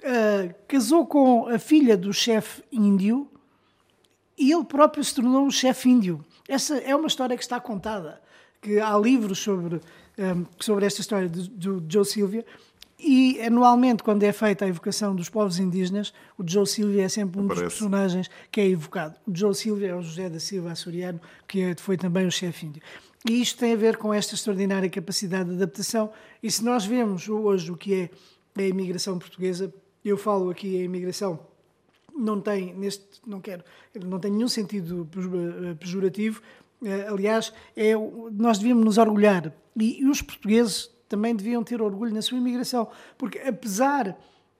uh, 0.00 0.54
casou 0.68 1.06
com 1.06 1.48
a 1.48 1.58
filha 1.58 1.96
do 1.96 2.12
chefe 2.12 2.62
índio 2.70 3.28
e 4.38 4.52
ele 4.52 4.64
próprio 4.64 5.02
se 5.02 5.16
tornou 5.16 5.44
um 5.44 5.50
chefe 5.50 5.88
índio. 5.88 6.24
Essa 6.48 6.76
é 6.76 6.94
uma 6.94 7.08
história 7.08 7.36
que 7.36 7.42
está 7.42 7.58
contada, 7.58 8.22
que 8.62 8.78
há 8.78 8.96
livros 8.96 9.38
sobre 9.40 9.80
um, 10.18 10.44
sobre 10.60 10.86
esta 10.86 11.00
história 11.00 11.28
do, 11.28 11.48
do 11.80 11.84
Joe 11.88 12.04
Silvia. 12.04 12.44
E 12.98 13.40
anualmente, 13.42 14.02
quando 14.02 14.22
é 14.22 14.32
feita 14.32 14.64
a 14.64 14.68
evocação 14.68 15.14
dos 15.14 15.28
povos 15.28 15.58
indígenas, 15.58 16.14
o 16.38 16.44
Joe 16.46 16.66
Silvia 16.66 17.04
é 17.04 17.08
sempre 17.08 17.38
um 17.40 17.44
Aparece. 17.44 17.64
dos 17.64 17.74
personagens 17.74 18.30
que 18.50 18.60
é 18.60 18.68
evocado. 18.68 19.16
O 19.26 19.36
Joe 19.36 19.54
Silvia 19.54 19.88
é 19.88 19.94
o 19.94 20.02
José 20.02 20.30
da 20.30 20.40
Silva 20.40 20.72
açoriano, 20.72 21.20
que 21.46 21.60
é, 21.60 21.74
foi 21.76 21.96
também 21.96 22.26
o 22.26 22.30
chefe 22.30 22.66
índio. 22.66 22.82
E 23.28 23.40
isto 23.40 23.58
tem 23.58 23.72
a 23.72 23.76
ver 23.76 23.96
com 23.96 24.12
esta 24.12 24.34
extraordinária 24.34 24.88
capacidade 24.88 25.48
de 25.48 25.56
adaptação. 25.56 26.10
E 26.42 26.50
se 26.50 26.64
nós 26.64 26.86
vemos 26.86 27.28
hoje 27.28 27.70
o 27.70 27.76
que 27.76 27.94
é 28.56 28.62
a 28.62 28.66
imigração 28.66 29.18
portuguesa, 29.18 29.72
eu 30.04 30.16
falo 30.16 30.50
aqui 30.50 30.78
a 30.80 30.84
imigração 30.84 31.40
não 32.16 32.40
tem 32.40 32.72
neste 32.74 33.04
não 33.26 33.40
quero 33.40 33.64
não 34.04 34.20
tem 34.20 34.30
nenhum 34.30 34.46
sentido 34.46 35.08
pejorativo 35.80 36.40
eh, 36.40 36.63
aliás, 37.08 37.52
é, 37.76 37.92
nós 38.32 38.58
devíamos 38.58 38.84
nos 38.84 38.98
orgulhar, 38.98 39.52
e, 39.76 40.02
e 40.02 40.06
os 40.06 40.22
portugueses 40.22 40.90
também 41.08 41.34
deviam 41.34 41.62
ter 41.62 41.80
orgulho 41.80 42.12
na 42.12 42.22
sua 42.22 42.38
imigração, 42.38 42.88
porque 43.16 43.38
apesar 43.38 44.16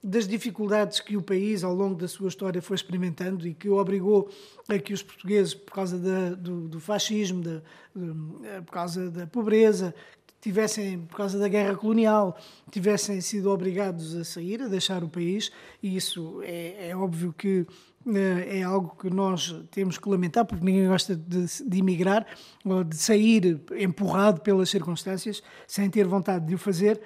das 0.06 0.28
dificuldades 0.28 1.00
que 1.00 1.16
o 1.16 1.23
país, 1.23 1.64
ao 1.64 1.75
longo 1.75 1.94
da 1.94 2.06
sua 2.06 2.28
história, 2.28 2.61
foi 2.61 2.75
experimentando 2.75 3.49
e 3.49 3.54
que 3.54 3.71
obrigou 3.71 4.28
a 4.68 4.78
que 4.78 4.92
os 4.92 5.02
portugueses, 5.02 5.54
por 5.54 5.73
causa 5.73 5.99
da, 5.99 6.35
do, 6.35 6.68
do, 6.68 6.78
fascismo, 6.78 7.42
da, 7.42 7.62
de, 7.97 8.11
eh, 8.47 8.61
por 8.61 8.73
causa 8.73 9.11
da 9.11 9.26
pobreza, 9.26 9.94
tivessem, 10.42 11.00
por 11.06 11.16
causa 11.16 11.38
da 11.38 11.49
guerra 11.49 11.75
colonial, 11.75 12.37
tivessem 12.71 13.18
sido 13.23 13.50
obrigados 13.50 14.14
a 14.14 14.25
sair, 14.25 14.61
a 14.61 14.68
deixar 14.68 15.02
o 15.02 15.09
país, 15.09 15.50
e 15.83 15.97
isso 15.97 16.42
é, 16.42 16.90
é 16.90 16.97
óbvio 16.97 17.33
que 17.33 17.61
eh, 17.61 17.66
é 18.06 18.62
algo 18.62 18.96
que 19.00 19.08
nós 19.08 19.54
temos 19.70 19.96
que 19.96 20.08
lamentar, 20.08 20.44
porque 20.44 20.64
ninguém 20.64 20.87
gosta 20.87 21.16
de, 21.16 21.46
de 21.64 21.78
emigrar 21.78 22.26
ou 22.64 22.84
de 22.84 22.96
sair 22.96 23.61
empurrado 23.78 24.40
pelas 24.42 24.68
circunstâncias 24.68 25.42
sem 25.66 25.88
ter 25.88 26.06
vontade 26.06 26.46
de 26.46 26.54
o 26.54 26.58
fazer. 26.58 27.00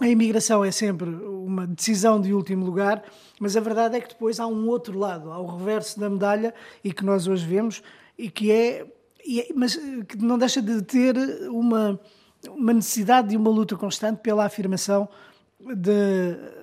A 0.00 0.08
imigração 0.08 0.64
é 0.64 0.70
sempre 0.70 1.10
uma 1.10 1.66
decisão 1.66 2.20
de 2.20 2.32
último 2.32 2.64
lugar, 2.64 3.04
mas 3.38 3.56
a 3.56 3.60
verdade 3.60 3.96
é 3.96 4.00
que 4.00 4.08
depois 4.08 4.40
há 4.40 4.46
um 4.46 4.66
outro 4.66 4.98
lado, 4.98 5.30
há 5.30 5.38
o 5.38 5.58
reverso 5.58 6.00
da 6.00 6.08
medalha 6.08 6.54
e 6.82 6.92
que 6.92 7.04
nós 7.04 7.28
hoje 7.28 7.46
vemos 7.46 7.82
e 8.18 8.30
que 8.30 8.50
é, 8.50 8.86
e 9.24 9.40
é 9.40 9.48
mas 9.54 9.76
que 9.76 10.16
não 10.16 10.38
deixa 10.38 10.62
de 10.62 10.82
ter 10.82 11.16
uma, 11.50 12.00
uma 12.48 12.72
necessidade 12.72 13.28
de 13.28 13.36
uma 13.36 13.50
luta 13.50 13.76
constante 13.76 14.20
pela 14.22 14.46
afirmação 14.46 15.08
de 15.60 16.59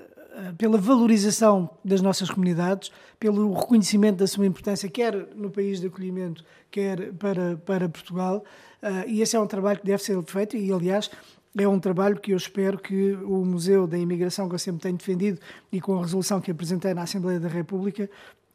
pela 0.58 0.78
valorização 0.78 1.70
das 1.84 2.02
nossas 2.02 2.30
comunidades, 2.30 2.92
pelo 3.20 3.54
reconhecimento 3.54 4.18
da 4.18 4.28
sua 4.28 4.46
importância, 4.46 4.90
quer 4.90 5.28
no 5.36 5.50
país 5.50 5.80
de 5.80 5.88
acolhimento, 5.88 6.44
quer 6.70 7.14
para, 7.14 7.58
para 7.58 7.90
Portugal. 7.90 8.44
Uh, 8.82 9.08
e 9.08 9.22
esse 9.22 9.36
é 9.36 9.40
um 9.40 9.48
trabalho 9.48 9.80
que 9.80 9.86
deve 9.86 10.04
ser 10.04 10.22
feito, 10.24 10.56
e 10.56 10.72
aliás, 10.72 11.10
é 11.58 11.68
um 11.68 11.80
trabalho 11.80 12.20
que 12.20 12.32
eu 12.32 12.38
espero 12.38 12.78
que 12.78 13.14
o 13.14 13.44
Museu 13.44 13.88
da 13.88 13.98
Imigração, 13.98 14.48
que 14.48 14.54
eu 14.54 14.60
sempre 14.60 14.82
tenho 14.82 14.98
defendido, 14.98 15.40
e 15.72 15.82
com 15.82 15.98
a 15.98 16.02
resolução 16.02 16.40
que 16.40 16.52
apresentei 16.52 16.94
na 16.94 17.02
Assembleia 17.02 17.40
da 17.40 17.48
República, 17.48 18.08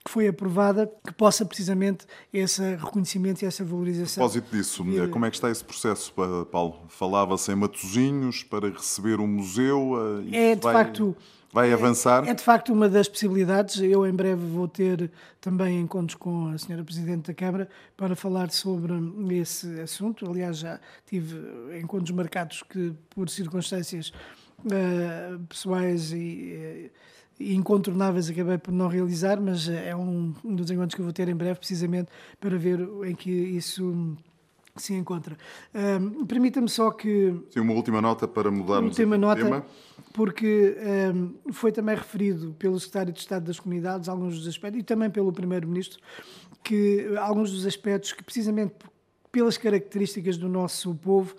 que 0.05 0.11
foi 0.11 0.29
aprovada 0.29 0.91
que 1.05 1.13
possa 1.13 1.45
precisamente 1.45 2.07
esse 2.33 2.77
reconhecimento 2.77 3.43
e 3.43 3.47
essa 3.47 3.65
valorização. 3.65 4.25
A 4.25 4.29
propósito 4.29 4.57
disso, 4.57 4.85
como 5.11 5.25
é 5.25 5.31
que 5.31 5.37
está 5.37 5.51
esse 5.51 5.65
processo, 5.65 6.13
Paulo? 6.51 6.81
Falava-se 6.89 7.53
em 7.53 7.57
Matosinhos 7.57 8.43
para 8.43 8.69
receber 8.69 9.21
um 9.21 9.29
museu? 9.29 9.95
É, 10.33 10.55
de 10.55 10.63
vai, 10.63 10.73
facto... 10.73 11.17
Vai 11.53 11.71
avançar? 11.71 12.27
É, 12.27 12.31
é, 12.31 12.35
de 12.35 12.43
facto 12.43 12.73
uma 12.73 12.89
das 12.89 13.09
possibilidades. 13.09 13.79
Eu 13.81 14.07
em 14.07 14.13
breve 14.13 14.47
vou 14.47 14.67
ter 14.67 15.11
também 15.41 15.81
encontros 15.81 16.17
com 16.17 16.49
a 16.49 16.59
senhora 16.59 16.83
Presidente 16.83 17.27
da 17.27 17.35
Câmara 17.35 17.69
para 17.97 18.17
falar 18.17 18.51
sobre 18.51 18.95
esse 19.39 19.81
assunto. 19.81 20.29
Aliás, 20.29 20.59
já 20.59 20.81
tive 21.07 21.37
encontros 21.79 22.11
marcados 22.11 22.63
que, 22.63 22.95
por 23.11 23.29
circunstâncias 23.29 24.13
uh, 24.65 25.39
pessoais 25.49 26.13
e... 26.13 26.89
Uh, 26.91 27.13
incontornáveis 27.41 28.31
acabei 28.31 28.59
por 28.59 28.73
não 28.73 28.89
realizar, 28.89 29.41
mas 29.41 29.69
é 29.69 29.97
um, 29.97 30.35
um 30.45 30.55
dos 30.55 30.71
encontros 30.71 30.95
que 30.95 31.01
eu 31.01 31.05
vou 31.05 31.13
ter 31.13 31.29
em 31.29 31.35
breve, 31.35 31.59
precisamente 31.59 32.09
para 32.39 32.57
ver 32.57 32.79
em 33.05 33.15
que 33.15 33.31
isso 33.31 34.17
se 34.77 34.95
encontra. 34.95 35.37
Um, 35.75 36.25
Permita-me 36.25 36.69
só 36.69 36.91
que. 36.91 37.35
Sim, 37.51 37.61
uma 37.61 37.75
última 37.75 38.01
nota 38.01 38.27
para 38.27 38.51
mudarmos 38.51 38.91
última 38.91 39.19
nota, 39.19 39.43
tema. 39.43 39.67
Porque 40.13 40.77
um, 41.15 41.53
foi 41.53 41.73
também 41.73 41.95
referido 41.95 42.55
pelo 42.59 42.79
Secretário 42.79 43.13
de 43.13 43.21
Estado 43.21 43.45
das 43.45 43.59
Comunidades 43.61 44.09
alguns 44.09 44.39
dos 44.39 44.49
aspectos, 44.49 44.81
e 44.81 44.83
também 44.83 45.11
pelo 45.11 45.33
Primeiro-Ministro, 45.33 46.01
que 46.63 47.07
alguns 47.19 47.51
dos 47.51 47.67
aspectos 47.67 48.13
que, 48.13 48.23
precisamente 48.23 48.75
pelas 49.31 49.57
características 49.57 50.37
do 50.37 50.49
nosso 50.49 50.95
povo, 50.95 51.35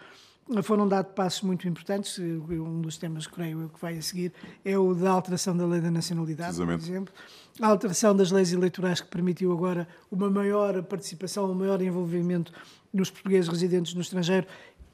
foram 0.62 0.88
dados 0.88 1.13
passos 1.13 1.41
muito 1.41 1.67
importantes. 1.67 2.19
Um 2.19 2.81
dos 2.81 2.97
temas, 2.97 3.27
creio 3.27 3.62
eu, 3.62 3.69
que 3.69 3.79
vai 3.79 3.97
a 3.97 4.01
seguir 4.01 4.33
é 4.63 4.77
o 4.77 4.93
da 4.93 5.12
alteração 5.12 5.55
da 5.55 5.65
lei 5.65 5.79
da 5.79 5.89
nacionalidade, 5.91 6.57
por 6.57 6.69
exemplo. 6.71 7.13
A 7.62 7.67
alteração 7.67 8.15
das 8.15 8.31
leis 8.31 8.51
eleitorais 8.51 9.00
que 9.00 9.07
permitiu 9.07 9.51
agora 9.51 9.88
uma 10.12 10.29
maior 10.29 10.81
participação, 10.83 11.50
um 11.50 11.53
maior 11.53 11.81
envolvimento 11.81 12.51
dos 12.93 13.09
portugueses 13.09 13.50
residentes 13.50 13.93
no 13.93 14.01
estrangeiro 14.01 14.47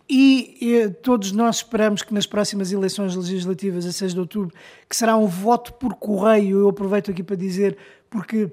e, 0.09 0.57
e, 0.59 0.89
todos 0.89 1.31
nós 1.31 1.57
esperamos 1.57 2.01
que 2.01 2.11
nas 2.11 2.25
próximas 2.25 2.71
eleições 2.71 3.15
legislativas, 3.15 3.85
a 3.85 3.91
6 3.91 4.15
de 4.15 4.19
outubro, 4.19 4.55
que 4.89 4.95
será 4.95 5.15
um 5.15 5.27
voto 5.27 5.71
por 5.73 5.93
correio, 5.93 6.61
eu 6.61 6.69
aproveito 6.69 7.11
aqui 7.11 7.21
para 7.21 7.35
dizer, 7.35 7.77
porque 8.09 8.49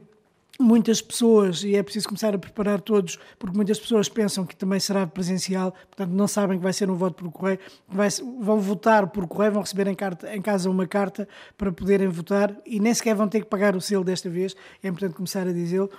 muitas 0.61 1.01
pessoas, 1.03 1.63
e 1.63 1.77
é 1.77 1.83
preciso 1.83 2.09
começar 2.09 2.35
a 2.35 2.39
preparar 2.39 2.81
todos, 2.81 3.19
porque 3.39 3.57
muitas 3.57 3.79
pessoas 3.79 4.09
pensam 4.09 4.45
que 4.47 4.57
também 4.57 4.81
será 4.81 5.07
presencial, 5.07 5.73
portanto 5.73 6.11
não 6.11 6.27
sabem 6.27 6.59
que 6.59 6.63
vai 6.63 6.73
ser 6.73 6.91
um 6.91 6.95
voto 6.95 7.23
por 7.23 7.31
correio, 7.31 7.59
vai, 7.89 8.09
vão 8.41 8.61
votar 8.61 9.07
por 9.09 9.27
correio, 9.27 9.53
vão 9.53 9.63
receber 9.63 9.87
em, 9.87 9.95
carta, 9.95 10.35
em, 10.35 10.41
casa 10.41 10.71
uma 10.71 10.87
carta 10.87 11.29
para 11.57 11.71
poderem 11.71 12.09
votar 12.09 12.57
e 12.65 12.81
nem 12.81 12.93
sequer 12.95 13.15
vão 13.15 13.29
ter 13.29 13.41
que 13.41 13.47
pagar 13.47 13.77
o 13.77 13.81
selo 13.81 14.05
desta 14.05 14.31
vez, 14.31 14.55
é 14.83 14.89
importante 14.89 15.15
começar 15.15 15.47
a 15.47 15.53
dizê-lo. 15.53 15.91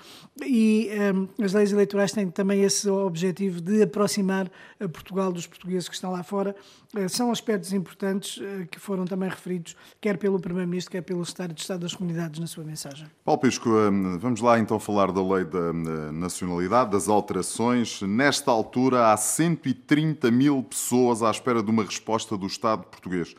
E 0.46 0.90
um, 1.14 1.44
as 1.44 1.54
leis 1.54 1.72
eleitorais 1.72 2.12
têm 2.12 2.30
também 2.30 2.64
esse 2.64 2.90
objetivo 2.90 3.62
de 3.62 3.84
aproximar 3.84 4.50
a 4.80 4.88
Portugal 4.88 5.32
dos 5.32 5.48
portugueses 5.48 5.88
que 5.88 5.96
estão 5.96 6.12
lá 6.12 6.24
fora. 6.24 6.56
Uh, 6.96 7.10
são 7.10 7.32
aspectos 7.32 7.74
importantes 7.74 8.38
uh, 8.38 8.68
que 8.72 8.80
foram 8.80 9.06
também 9.06 9.30
referidos, 9.30 9.76
quer 10.00 10.18
pelo 10.18 10.40
Primeiro-Ministro, 10.40 10.92
quer 10.92 11.02
pelo 11.02 11.26
Secretário 11.26 11.56
de 11.56 11.62
Estado 11.62 11.82
das 11.82 11.94
Comunidades 11.94 12.40
na 12.40 12.48
sua 12.48 12.64
mensagem. 12.64 13.08
Paulo 13.24 13.42
Pisco, 13.42 13.70
um, 13.70 14.18
vamos 14.18 14.42
lá 14.42 14.47
lá 14.48 14.60
então 14.60 14.80
falar 14.80 15.12
da 15.12 15.22
lei 15.22 15.44
da 15.44 15.74
nacionalidade, 16.14 16.92
das 16.92 17.10
alterações. 17.10 18.02
Nesta 18.02 18.50
altura, 18.50 19.12
há 19.12 19.18
130 19.18 20.32
mil 20.32 20.64
pessoas 20.64 21.22
à 21.22 21.30
espera 21.30 21.62
de 21.62 21.70
uma 21.70 21.84
resposta 21.84 22.38
do 22.38 22.48
Estado 22.48 22.84
português. 22.84 23.36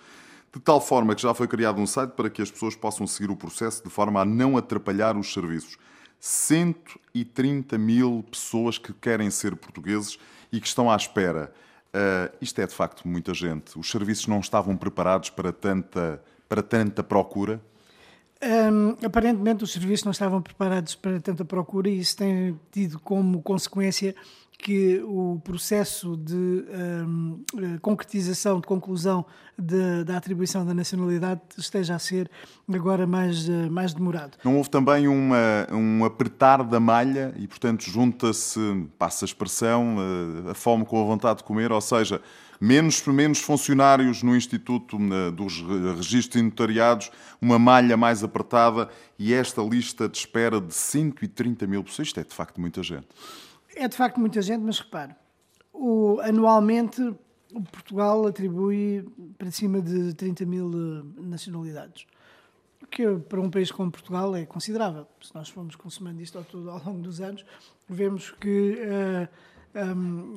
De 0.52 0.60
tal 0.60 0.80
forma 0.80 1.14
que 1.14 1.22
já 1.22 1.32
foi 1.32 1.48
criado 1.48 1.80
um 1.80 1.86
site 1.86 2.10
para 2.10 2.28
que 2.28 2.42
as 2.42 2.50
pessoas 2.50 2.76
possam 2.76 3.06
seguir 3.06 3.30
o 3.30 3.36
processo 3.36 3.82
de 3.82 3.88
forma 3.88 4.20
a 4.20 4.24
não 4.24 4.56
atrapalhar 4.56 5.16
os 5.16 5.32
serviços. 5.32 5.78
130 6.20 7.78
mil 7.78 8.24
pessoas 8.30 8.76
que 8.76 8.92
querem 8.92 9.30
ser 9.30 9.56
portugueses 9.56 10.18
e 10.52 10.60
que 10.60 10.66
estão 10.66 10.90
à 10.90 10.96
espera. 10.96 11.52
Uh, 11.88 12.36
isto 12.40 12.60
é 12.60 12.66
de 12.66 12.74
facto 12.74 13.08
muita 13.08 13.32
gente. 13.32 13.78
Os 13.78 13.90
serviços 13.90 14.26
não 14.26 14.40
estavam 14.40 14.76
preparados 14.76 15.30
para 15.30 15.52
tanta, 15.52 16.22
para 16.48 16.62
tanta 16.62 17.02
procura? 17.02 17.62
Um, 18.40 18.96
aparentemente 19.04 19.64
os 19.64 19.72
serviços 19.72 20.04
não 20.04 20.12
estavam 20.12 20.40
preparados 20.40 20.94
para 20.94 21.20
tanta 21.20 21.44
procura 21.44 21.88
e 21.88 21.98
isso 21.98 22.16
tem 22.16 22.58
tido 22.70 23.00
como 23.00 23.42
consequência 23.42 24.14
que 24.58 25.00
o 25.04 25.40
processo 25.44 26.16
de 26.16 26.34
um, 26.34 27.44
eh, 27.56 27.78
concretização, 27.80 28.60
de 28.60 28.66
conclusão 28.66 29.24
de, 29.56 30.02
da 30.02 30.16
atribuição 30.16 30.66
da 30.66 30.74
nacionalidade 30.74 31.40
esteja 31.56 31.94
a 31.94 31.98
ser 31.98 32.28
agora 32.72 33.06
mais, 33.06 33.48
uh, 33.48 33.70
mais 33.70 33.94
demorado. 33.94 34.36
Não 34.44 34.56
houve 34.56 34.68
também 34.68 35.06
uma, 35.06 35.66
um 35.70 36.04
apertar 36.04 36.64
da 36.64 36.80
malha 36.80 37.32
e, 37.38 37.46
portanto, 37.46 37.88
junta-se, 37.88 38.58
passa 38.98 39.24
a 39.24 39.26
expressão, 39.26 39.96
uh, 39.96 40.50
a 40.50 40.54
fome 40.54 40.84
com 40.84 41.00
a 41.00 41.04
vontade 41.04 41.38
de 41.38 41.44
comer, 41.44 41.70
ou 41.70 41.80
seja, 41.80 42.20
menos, 42.60 43.00
menos 43.06 43.40
funcionários 43.40 44.24
no 44.24 44.36
Instituto 44.36 44.98
dos 45.36 45.62
Registros 45.96 46.40
e 46.40 46.42
Notariados, 46.42 47.12
uma 47.40 47.60
malha 47.60 47.96
mais 47.96 48.24
apertada 48.24 48.88
e 49.16 49.32
esta 49.32 49.62
lista 49.62 50.08
de 50.08 50.18
espera 50.18 50.60
de 50.60 50.74
130 50.74 51.64
mil 51.68 51.84
pessoas. 51.84 52.08
Isto 52.08 52.20
é, 52.20 52.24
de 52.24 52.34
facto, 52.34 52.60
muita 52.60 52.82
gente. 52.82 53.06
É, 53.78 53.86
de 53.86 53.96
facto, 53.96 54.18
muita 54.18 54.42
gente, 54.42 54.60
mas 54.60 54.80
repare, 54.80 55.14
o, 55.72 56.18
anualmente 56.20 57.00
o 57.00 57.62
Portugal 57.62 58.26
atribui 58.26 59.08
para 59.38 59.52
cima 59.52 59.80
de 59.80 60.14
30 60.14 60.44
mil 60.44 60.68
eh, 60.68 61.22
nacionalidades. 61.22 62.04
O 62.82 62.86
que 62.88 63.06
para 63.28 63.40
um 63.40 63.48
país 63.48 63.70
como 63.70 63.88
Portugal 63.88 64.34
é 64.34 64.44
considerável. 64.44 65.06
Se 65.22 65.32
nós 65.32 65.48
formos 65.48 65.76
consumando 65.76 66.20
isto 66.20 66.38
ao, 66.38 66.70
ao 66.70 66.84
longo 66.86 67.02
dos 67.02 67.20
anos, 67.20 67.44
vemos 67.88 68.32
que 68.32 68.80
uh, 68.82 69.28
um, 69.84 70.36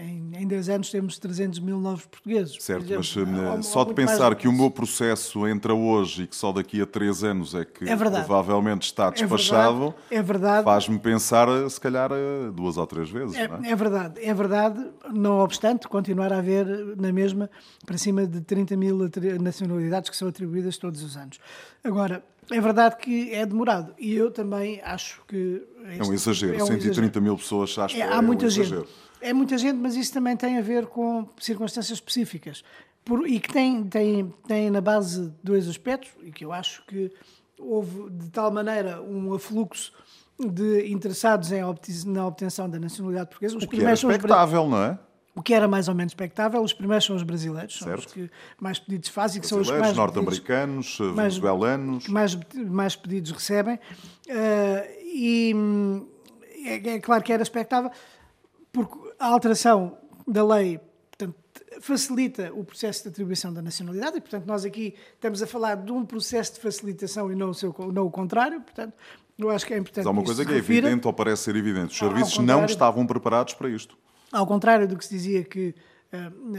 em, 0.00 0.42
em 0.42 0.46
10 0.46 0.68
anos 0.68 0.90
temos 0.90 1.18
300 1.18 1.58
mil 1.60 1.80
novos 1.80 2.06
portugueses. 2.06 2.56
Certo, 2.60 2.92
exemplo, 2.92 3.32
mas 3.32 3.66
só 3.66 3.84
de 3.84 3.94
pensar 3.94 4.34
que 4.34 4.46
o 4.46 4.52
meu 4.52 4.70
processo 4.70 5.46
entra 5.46 5.74
hoje 5.74 6.24
e 6.24 6.26
que 6.26 6.36
só 6.36 6.52
daqui 6.52 6.80
a 6.80 6.86
3 6.86 7.24
anos 7.24 7.54
é 7.54 7.64
que 7.64 7.88
é 7.88 7.96
provavelmente 7.96 8.82
está 8.82 9.10
despachado, 9.10 9.94
é 10.10 10.22
verdade, 10.22 10.60
é 10.60 10.64
faz-me 10.64 10.98
pensar 10.98 11.48
se 11.68 11.80
calhar 11.80 12.10
duas 12.54 12.76
ou 12.76 12.86
três 12.86 13.10
vezes. 13.10 13.36
É, 13.36 13.44
é? 13.44 13.70
é, 13.70 13.76
verdade, 13.76 14.20
é 14.22 14.34
verdade, 14.34 14.86
não 15.12 15.40
obstante 15.40 15.88
continuar 15.88 16.32
a 16.32 16.38
haver 16.38 16.66
na 16.96 17.12
mesma 17.12 17.50
para 17.84 17.96
cima 17.96 18.26
de 18.26 18.40
30 18.40 18.76
mil 18.76 18.98
nacionalidades 19.40 20.10
que 20.10 20.16
são 20.16 20.28
atribuídas 20.28 20.76
todos 20.76 21.02
os 21.02 21.16
anos. 21.16 21.38
Agora, 21.82 22.22
é 22.50 22.60
verdade 22.60 22.96
que 22.96 23.32
é 23.32 23.44
demorado 23.44 23.94
e 23.98 24.14
eu 24.14 24.30
também 24.30 24.80
acho 24.82 25.22
que. 25.26 25.62
É 25.98 26.02
um 26.02 26.12
exagero, 26.12 26.54
é 26.54 26.62
um 26.62 26.66
130 26.66 26.90
exagero. 26.90 27.22
mil 27.22 27.36
pessoas 27.36 27.76
acho 27.78 27.96
é, 27.96 27.98
que 27.98 28.02
é, 28.02 28.12
há 28.12 28.22
muita 28.22 28.46
um 28.46 28.50
gente. 28.50 28.66
Exagero. 28.66 28.88
É 29.20 29.32
muita 29.32 29.58
gente, 29.58 29.76
mas 29.76 29.96
isso 29.96 30.12
também 30.12 30.36
tem 30.36 30.58
a 30.58 30.60
ver 30.60 30.86
com 30.86 31.26
circunstâncias 31.40 31.98
específicas 31.98 32.62
Por, 33.04 33.26
e 33.26 33.40
que 33.40 33.52
tem, 33.52 33.82
tem, 33.84 34.32
tem 34.46 34.70
na 34.70 34.80
base 34.80 35.32
dois 35.42 35.68
aspectos 35.68 36.10
e 36.22 36.30
que 36.30 36.44
eu 36.44 36.52
acho 36.52 36.84
que 36.86 37.10
houve 37.58 38.10
de 38.10 38.30
tal 38.30 38.50
maneira 38.52 39.02
um 39.02 39.34
afluxo 39.34 39.92
de 40.38 40.92
interessados 40.92 41.50
em 41.50 41.62
na 42.06 42.26
obtenção 42.26 42.68
da 42.68 42.78
nacionalidade 42.78 43.30
portuguesa. 43.30 43.56
Os 43.56 43.64
o 43.64 43.68
que 43.68 43.84
é 43.84 43.92
expectável, 43.92 44.68
não 44.68 44.82
é? 44.82 44.98
O 45.36 45.42
que 45.42 45.52
era 45.52 45.68
mais 45.68 45.86
ou 45.86 45.94
menos 45.94 46.12
expectável. 46.12 46.62
Os 46.62 46.72
primeiros 46.72 47.04
são 47.04 47.14
os 47.14 47.22
brasileiros, 47.22 47.78
são 47.78 47.94
os 47.94 48.06
que 48.06 48.30
mais 48.58 48.78
pedidos 48.78 49.10
fazem, 49.10 49.40
que 49.40 49.46
são 49.46 49.60
os 49.60 49.70
mais 49.70 49.94
norte-americanos, 49.94 50.98
venezuelanos, 50.98 52.08
mais, 52.08 52.36
mais 52.54 52.96
pedidos 52.96 53.30
recebem. 53.32 53.76
Uh, 53.76 55.06
e 55.14 55.54
é, 56.64 56.94
é, 56.94 57.00
claro 57.00 57.22
que 57.22 57.32
era 57.32 57.42
expectável, 57.42 57.90
porque 58.72 58.96
a 59.18 59.26
alteração 59.26 59.98
da 60.26 60.42
lei 60.42 60.80
portanto, 61.10 61.36
facilita 61.82 62.50
o 62.54 62.64
processo 62.64 63.02
de 63.02 63.10
atribuição 63.10 63.52
da 63.52 63.60
nacionalidade 63.60 64.16
e, 64.16 64.20
portanto, 64.22 64.46
nós 64.46 64.64
aqui 64.64 64.94
estamos 65.14 65.42
a 65.42 65.46
falar 65.46 65.76
de 65.76 65.92
um 65.92 66.04
processo 66.04 66.54
de 66.54 66.60
facilitação 66.60 67.30
e 67.30 67.34
não 67.34 67.50
o, 67.50 67.54
seu, 67.54 67.74
não 67.92 68.06
o 68.06 68.10
contrário, 68.10 68.62
portanto, 68.62 68.94
eu 69.38 69.50
acho 69.50 69.66
que 69.66 69.74
é 69.74 69.76
importante. 69.76 70.04
Mas 70.04 70.06
há 70.06 70.10
uma 70.10 70.24
coisa 70.24 70.46
que 70.46 70.52
é 70.52 70.56
evidente 70.56 71.06
ou 71.06 71.12
parece 71.12 71.42
ser 71.42 71.56
evidente: 71.56 71.92
os 71.92 71.98
serviços 71.98 72.38
não 72.38 72.64
estavam 72.64 73.06
preparados 73.06 73.52
para 73.52 73.68
isto. 73.68 73.98
Ao 74.32 74.46
contrário 74.46 74.88
do 74.88 74.96
que 74.96 75.04
se 75.04 75.14
dizia 75.14 75.44
que 75.44 75.74
uh, 76.12 76.54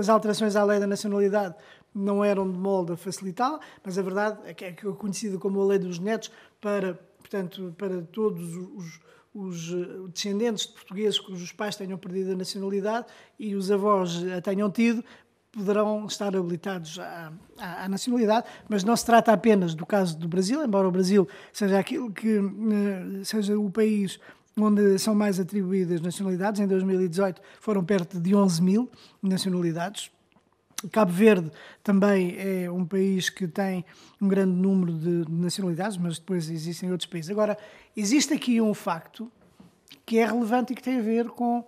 as 0.00 0.08
alterações 0.08 0.56
à 0.56 0.64
lei 0.64 0.78
da 0.78 0.86
nacionalidade 0.86 1.54
não 1.94 2.24
eram 2.24 2.50
de 2.50 2.58
molde 2.58 2.92
a 2.92 2.96
facilitá-la, 2.96 3.60
mas 3.84 3.98
a 3.98 4.02
verdade 4.02 4.38
é 4.44 4.54
que 4.54 4.64
é 4.64 4.72
conhecida 4.72 5.38
como 5.38 5.60
a 5.60 5.64
lei 5.64 5.78
dos 5.78 5.98
netos 5.98 6.30
para, 6.60 6.94
portanto, 7.18 7.74
para 7.76 8.02
todos 8.02 8.56
os, 8.56 9.00
os 9.34 9.72
eh, 9.72 10.08
descendentes 10.12 10.66
de 10.66 10.72
portugueses 10.72 11.18
cujos 11.18 11.52
pais 11.52 11.76
tenham 11.76 11.98
perdido 11.98 12.32
a 12.32 12.36
nacionalidade 12.36 13.06
e 13.38 13.54
os 13.54 13.70
avós 13.70 14.24
a 14.36 14.40
tenham 14.40 14.70
tido, 14.70 15.04
poderão 15.50 16.06
estar 16.06 16.34
habilitados 16.34 16.98
à, 16.98 17.30
à, 17.58 17.84
à, 17.84 17.88
nacionalidade, 17.88 18.46
mas 18.70 18.84
não 18.84 18.96
se 18.96 19.04
trata 19.04 19.32
apenas 19.32 19.74
do 19.74 19.84
caso 19.84 20.18
do 20.18 20.26
Brasil, 20.26 20.64
embora 20.64 20.88
o 20.88 20.90
Brasil 20.90 21.28
seja 21.52 21.78
aquilo 21.78 22.10
que 22.10 22.40
seja 23.22 23.58
o 23.58 23.70
país 23.70 24.18
onde 24.56 24.98
são 24.98 25.14
mais 25.14 25.40
atribuídas 25.40 26.00
nacionalidades. 26.00 26.60
Em 26.60 26.66
2018 26.66 27.40
foram 27.60 27.84
perto 27.84 28.20
de 28.20 28.34
11 28.34 28.62
mil 28.62 28.90
nacionalidades. 29.22 30.10
Cabo 30.90 31.12
Verde 31.12 31.50
também 31.82 32.36
é 32.38 32.70
um 32.70 32.84
país 32.84 33.30
que 33.30 33.46
tem 33.46 33.84
um 34.20 34.26
grande 34.26 34.52
número 34.52 34.92
de 34.92 35.30
nacionalidades, 35.30 35.96
mas 35.96 36.18
depois 36.18 36.50
existem 36.50 36.90
outros 36.90 37.08
países. 37.08 37.30
Agora, 37.30 37.56
existe 37.96 38.34
aqui 38.34 38.60
um 38.60 38.74
facto 38.74 39.30
que 40.04 40.18
é 40.18 40.26
relevante 40.26 40.72
e 40.72 40.76
que 40.76 40.82
tem 40.82 40.98
a 40.98 41.02
ver 41.02 41.28
com 41.28 41.64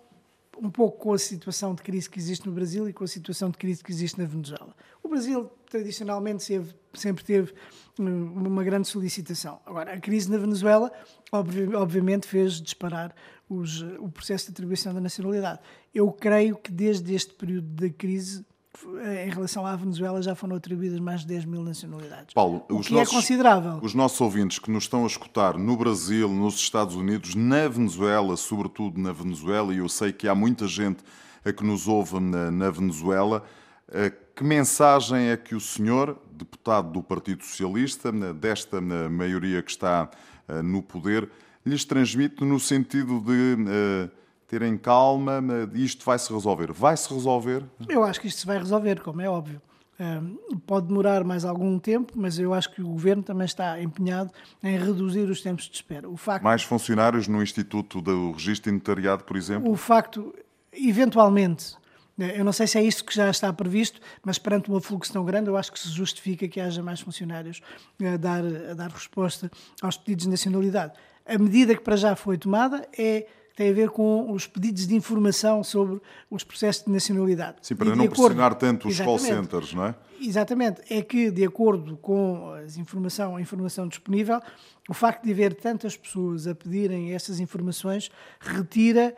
um 0.60 0.70
pouco 0.70 0.98
com 0.98 1.12
a 1.12 1.18
situação 1.18 1.74
de 1.74 1.82
crise 1.82 2.08
que 2.08 2.18
existe 2.18 2.46
no 2.46 2.52
Brasil 2.52 2.88
e 2.88 2.92
com 2.92 3.04
a 3.04 3.08
situação 3.08 3.50
de 3.50 3.58
crise 3.58 3.82
que 3.82 3.90
existe 3.90 4.18
na 4.18 4.24
Venezuela. 4.24 4.74
O 5.02 5.08
Brasil 5.08 5.50
tradicionalmente 5.68 6.42
sempre 7.00 7.24
teve 7.24 7.52
hum, 7.98 8.32
uma 8.34 8.64
grande 8.64 8.88
solicitação. 8.88 9.60
Agora, 9.66 9.92
a 9.92 10.00
crise 10.00 10.30
na 10.30 10.38
Venezuela, 10.38 10.92
obviamente, 11.32 12.26
fez 12.26 12.60
disparar 12.60 13.14
os, 13.48 13.82
o 13.98 14.08
processo 14.08 14.46
de 14.46 14.52
atribuição 14.52 14.94
da 14.94 15.00
nacionalidade. 15.00 15.60
Eu 15.94 16.10
creio 16.10 16.56
que 16.56 16.72
desde 16.72 17.14
este 17.14 17.34
período 17.34 17.68
da 17.68 17.90
crise 17.90 18.44
em 19.26 19.30
relação 19.30 19.64
à 19.64 19.76
Venezuela 19.76 20.20
já 20.20 20.34
foram 20.34 20.56
atribuídas 20.56 20.98
mais 20.98 21.20
de 21.20 21.28
10 21.28 21.44
mil 21.44 21.62
nacionalidades. 21.62 22.34
Paulo, 22.34 22.64
o 22.68 22.80
que 22.80 22.92
é 22.92 22.96
nossos, 22.96 23.14
é 23.14 23.16
considerável. 23.16 23.78
Os 23.80 23.94
nossos 23.94 24.20
ouvintes 24.20 24.58
que 24.58 24.70
nos 24.70 24.84
estão 24.84 25.04
a 25.04 25.06
escutar 25.06 25.56
no 25.56 25.76
Brasil, 25.76 26.28
nos 26.28 26.56
Estados 26.56 26.96
Unidos, 26.96 27.34
na 27.34 27.68
Venezuela, 27.68 28.36
sobretudo 28.36 29.00
na 29.00 29.12
Venezuela, 29.12 29.72
e 29.72 29.78
eu 29.78 29.88
sei 29.88 30.12
que 30.12 30.26
há 30.26 30.34
muita 30.34 30.66
gente 30.66 31.04
a 31.44 31.52
que 31.52 31.64
nos 31.64 31.86
ouve 31.86 32.18
na, 32.18 32.50
na 32.50 32.70
Venezuela, 32.70 33.44
eh, 33.88 34.12
que 34.34 34.42
mensagem 34.42 35.28
é 35.30 35.36
que 35.36 35.54
o 35.54 35.60
senhor, 35.60 36.18
deputado 36.32 36.90
do 36.90 37.02
Partido 37.02 37.44
Socialista, 37.44 38.10
desta 38.34 38.80
maioria 38.80 39.62
que 39.62 39.70
está 39.70 40.10
eh, 40.48 40.60
no 40.60 40.82
poder, 40.82 41.30
lhes 41.64 41.84
transmite 41.84 42.44
no 42.44 42.58
sentido 42.58 43.20
de 43.20 43.56
eh, 43.68 44.10
terem 44.48 44.76
calma, 44.76 45.40
isto 45.72 46.04
vai 46.04 46.18
se 46.18 46.32
resolver. 46.32 46.72
Vai 46.72 46.96
se 46.96 47.12
resolver? 47.12 47.64
Eu 47.88 48.02
acho 48.02 48.20
que 48.20 48.26
isto 48.26 48.40
se 48.40 48.46
vai 48.46 48.58
resolver, 48.58 49.00
como 49.00 49.20
é 49.20 49.28
óbvio. 49.28 49.60
pode 50.66 50.88
demorar 50.88 51.22
mais 51.22 51.44
algum 51.44 51.78
tempo, 51.78 52.12
mas 52.16 52.36
eu 52.38 52.52
acho 52.52 52.70
que 52.74 52.82
o 52.82 52.88
governo 52.88 53.22
também 53.22 53.44
está 53.44 53.80
empenhado 53.80 54.32
em 54.62 54.76
reduzir 54.76 55.30
os 55.30 55.40
tempos 55.40 55.66
de 55.66 55.76
espera. 55.76 56.08
O 56.08 56.16
facto, 56.16 56.42
mais 56.42 56.62
funcionários 56.64 57.28
no 57.28 57.40
Instituto 57.40 58.00
do 58.00 58.32
Registro 58.32 58.72
Notariado, 58.72 59.22
por 59.22 59.36
exemplo? 59.36 59.70
O 59.70 59.76
facto, 59.76 60.34
eventualmente, 60.72 61.76
eu 62.18 62.44
não 62.44 62.52
sei 62.52 62.66
se 62.66 62.78
é 62.78 62.82
isso 62.82 63.04
que 63.04 63.14
já 63.14 63.28
está 63.30 63.52
previsto, 63.52 64.00
mas 64.24 64.38
perante 64.38 64.70
um 64.70 64.80
fluxo 64.80 65.12
tão 65.12 65.24
grande, 65.24 65.48
eu 65.48 65.56
acho 65.56 65.72
que 65.72 65.78
se 65.78 65.88
justifica 65.88 66.46
que 66.46 66.60
haja 66.60 66.82
mais 66.82 67.00
funcionários 67.00 67.60
a 68.02 68.16
dar, 68.16 68.44
a 68.70 68.74
dar 68.74 68.90
resposta 68.90 69.50
aos 69.82 69.96
pedidos 69.96 70.24
de 70.24 70.30
nacionalidade. 70.30 70.92
A 71.26 71.38
medida 71.38 71.74
que 71.74 71.80
para 71.80 71.96
já 71.96 72.14
foi 72.14 72.38
tomada 72.38 72.86
é 72.96 73.26
tem 73.56 73.70
a 73.70 73.72
ver 73.72 73.90
com 73.90 74.32
os 74.32 74.46
pedidos 74.46 74.86
de 74.86 74.96
informação 74.96 75.62
sobre 75.62 76.00
os 76.28 76.42
processos 76.42 76.84
de 76.84 76.90
nacionalidade. 76.90 77.58
Sim, 77.62 77.76
para 77.76 77.94
não 77.94 78.04
acordo, 78.04 78.10
pressionar 78.10 78.54
tanto 78.56 78.88
os 78.88 79.00
call 79.00 79.18
centers, 79.18 79.72
não 79.72 79.86
é? 79.86 79.94
Exatamente. 80.20 80.82
É 80.90 81.02
que, 81.02 81.30
de 81.30 81.44
acordo 81.44 81.96
com 81.96 82.52
a 82.52 82.64
informação, 82.80 83.36
a 83.36 83.40
informação 83.40 83.86
disponível, 83.86 84.40
o 84.88 84.94
facto 84.94 85.22
de 85.22 85.30
haver 85.30 85.54
tantas 85.54 85.96
pessoas 85.96 86.46
a 86.46 86.54
pedirem 86.54 87.14
essas 87.14 87.38
informações 87.38 88.10
retira 88.40 89.14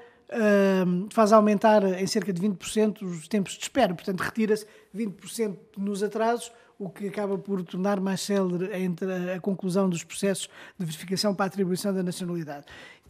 Faz 1.10 1.32
aumentar 1.32 1.84
em 1.84 2.06
cerca 2.06 2.32
de 2.32 2.40
20% 2.40 3.02
os 3.02 3.28
tempos 3.28 3.52
de 3.52 3.62
espera, 3.62 3.94
portanto, 3.94 4.20
retira-se 4.20 4.66
20% 4.94 5.56
nos 5.76 6.02
atrasos, 6.02 6.50
o 6.78 6.90
que 6.90 7.08
acaba 7.08 7.38
por 7.38 7.62
tornar 7.62 8.00
mais 8.00 8.20
célere 8.20 8.70
a, 8.72 9.36
a 9.36 9.40
conclusão 9.40 9.88
dos 9.88 10.04
processos 10.04 10.48
de 10.78 10.84
verificação 10.84 11.34
para 11.34 11.46
a 11.46 11.48
atribuição 11.48 11.94
da 11.94 12.02
nacionalidade. 12.02 12.66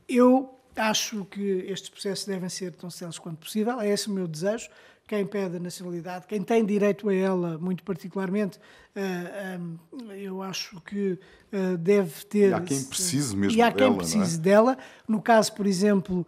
Eu 0.08 0.56
Acho 0.76 1.24
que 1.24 1.64
estes 1.68 1.88
processos 1.88 2.26
devem 2.26 2.50
ser 2.50 2.72
tão 2.72 2.90
céleres 2.90 3.18
quanto 3.18 3.38
possível, 3.38 3.80
é 3.80 3.88
esse 3.88 4.08
o 4.08 4.12
meu 4.12 4.28
desejo. 4.28 4.68
Quem 5.08 5.24
pede 5.24 5.56
a 5.56 5.60
nacionalidade, 5.60 6.26
quem 6.26 6.42
tem 6.42 6.66
direito 6.66 7.08
a 7.08 7.14
ela, 7.14 7.56
muito 7.58 7.84
particularmente, 7.84 8.58
eh, 8.94 9.58
eu 10.16 10.42
acho 10.42 10.80
que 10.80 11.16
eh, 11.52 11.76
deve 11.76 12.24
ter. 12.26 12.50
E 12.50 12.52
há 12.52 12.60
quem 12.60 12.82
precise 12.82 13.36
mesmo 13.36 13.56
e 13.56 13.62
há 13.62 13.70
quem 13.70 13.86
dela, 13.86 13.96
precise 13.98 14.36
é? 14.36 14.40
dela. 14.40 14.76
No 15.06 15.22
caso, 15.22 15.52
por 15.52 15.64
exemplo, 15.64 16.26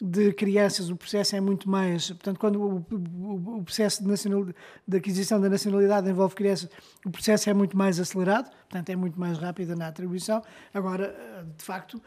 de 0.00 0.32
crianças, 0.32 0.90
o 0.90 0.96
processo 0.96 1.34
é 1.34 1.40
muito 1.40 1.68
mais. 1.68 2.08
Portanto, 2.08 2.38
quando 2.38 2.60
o, 2.60 2.86
o, 2.90 3.58
o 3.58 3.64
processo 3.64 4.02
de, 4.02 4.08
nacional, 4.08 4.46
de 4.86 4.96
aquisição 4.96 5.40
da 5.40 5.48
nacionalidade 5.48 6.08
envolve 6.08 6.34
crianças, 6.34 6.70
o 7.04 7.10
processo 7.10 7.50
é 7.50 7.54
muito 7.54 7.76
mais 7.76 7.98
acelerado, 7.98 8.50
portanto, 8.50 8.90
é 8.90 8.96
muito 8.96 9.18
mais 9.18 9.38
rápido 9.38 9.74
na 9.74 9.88
atribuição. 9.88 10.42
Agora, 10.72 11.14
de 11.56 11.64
facto, 11.64 12.00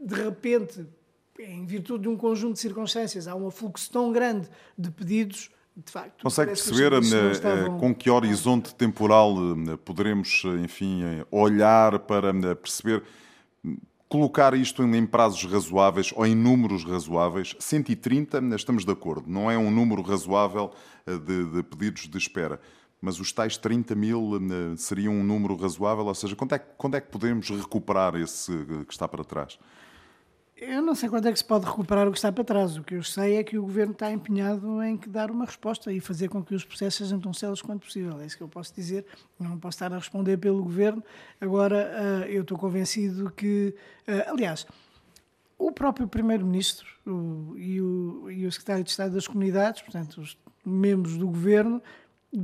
de 0.00 0.14
repente, 0.14 0.86
em 1.38 1.66
virtude 1.66 2.02
de 2.04 2.08
um 2.08 2.16
conjunto 2.16 2.54
de 2.54 2.60
circunstâncias, 2.60 3.28
há 3.28 3.34
um 3.34 3.50
fluxo 3.50 3.90
tão 3.90 4.12
grande 4.12 4.48
de 4.78 4.90
pedidos 4.90 5.50
de 5.76 5.92
facto, 5.92 6.22
Consegue 6.22 6.52
perceber 6.52 6.92
eh, 6.94 7.32
estavam... 7.32 7.78
com 7.78 7.94
que 7.94 8.08
horizonte 8.08 8.74
temporal 8.74 9.34
eh, 9.34 9.76
poderemos, 9.84 10.42
eh, 10.46 10.64
enfim, 10.64 11.02
olhar 11.30 11.98
para 11.98 12.32
perceber, 12.56 13.02
colocar 14.08 14.54
isto 14.54 14.82
em 14.82 15.06
prazos 15.06 15.44
razoáveis 15.50 16.12
ou 16.14 16.26
em 16.26 16.34
números 16.34 16.84
razoáveis? 16.84 17.54
130, 17.58 18.40
estamos 18.54 18.84
de 18.84 18.92
acordo, 18.92 19.28
não 19.28 19.50
é 19.50 19.58
um 19.58 19.70
número 19.70 20.02
razoável 20.02 20.72
de, 21.06 21.44
de 21.44 21.62
pedidos 21.62 22.08
de 22.08 22.18
espera. 22.18 22.60
Mas 23.00 23.20
os 23.20 23.30
tais 23.30 23.56
30 23.56 23.94
mil 23.94 24.32
seriam 24.76 25.12
um 25.12 25.22
número 25.22 25.54
razoável? 25.56 26.06
Ou 26.06 26.14
seja, 26.14 26.34
quando 26.34 26.54
é, 26.54 26.58
quando 26.58 26.96
é 26.96 27.00
que 27.00 27.10
podemos 27.10 27.48
recuperar 27.50 28.16
esse 28.16 28.52
que 28.86 28.92
está 28.92 29.06
para 29.06 29.22
trás? 29.22 29.58
Eu 30.58 30.80
não 30.80 30.94
sei 30.94 31.10
quando 31.10 31.28
é 31.28 31.32
que 31.32 31.38
se 31.38 31.44
pode 31.44 31.66
recuperar 31.66 32.08
o 32.08 32.10
que 32.10 32.16
está 32.16 32.32
para 32.32 32.42
trás. 32.42 32.78
O 32.78 32.82
que 32.82 32.94
eu 32.94 33.02
sei 33.02 33.36
é 33.36 33.44
que 33.44 33.58
o 33.58 33.62
governo 33.62 33.92
está 33.92 34.10
empenhado 34.10 34.82
em 34.82 34.98
dar 35.06 35.30
uma 35.30 35.44
resposta 35.44 35.92
e 35.92 36.00
fazer 36.00 36.28
com 36.30 36.42
que 36.42 36.54
os 36.54 36.64
processos 36.64 37.06
sejam 37.06 37.20
tão 37.20 37.30
céleres 37.34 37.60
quanto 37.60 37.84
possível. 37.84 38.18
É 38.18 38.24
isso 38.24 38.38
que 38.38 38.42
eu 38.42 38.48
posso 38.48 38.74
dizer. 38.74 39.04
Não 39.38 39.58
posso 39.58 39.76
estar 39.76 39.92
a 39.92 39.98
responder 39.98 40.38
pelo 40.38 40.62
governo. 40.62 41.04
Agora, 41.38 42.24
eh, 42.24 42.36
eu 42.36 42.40
estou 42.40 42.56
convencido 42.56 43.30
que. 43.32 43.74
Eh, 44.06 44.26
aliás, 44.30 44.66
o 45.58 45.70
próprio 45.72 46.08
Primeiro-Ministro 46.08 46.86
e 47.58 47.78
o 47.82 48.50
Secretário 48.50 48.82
de 48.82 48.90
Estado 48.90 49.12
das 49.12 49.26
Comunidades, 49.26 49.82
portanto, 49.82 50.22
os 50.22 50.38
membros 50.64 51.18
do 51.18 51.26
governo, 51.26 51.82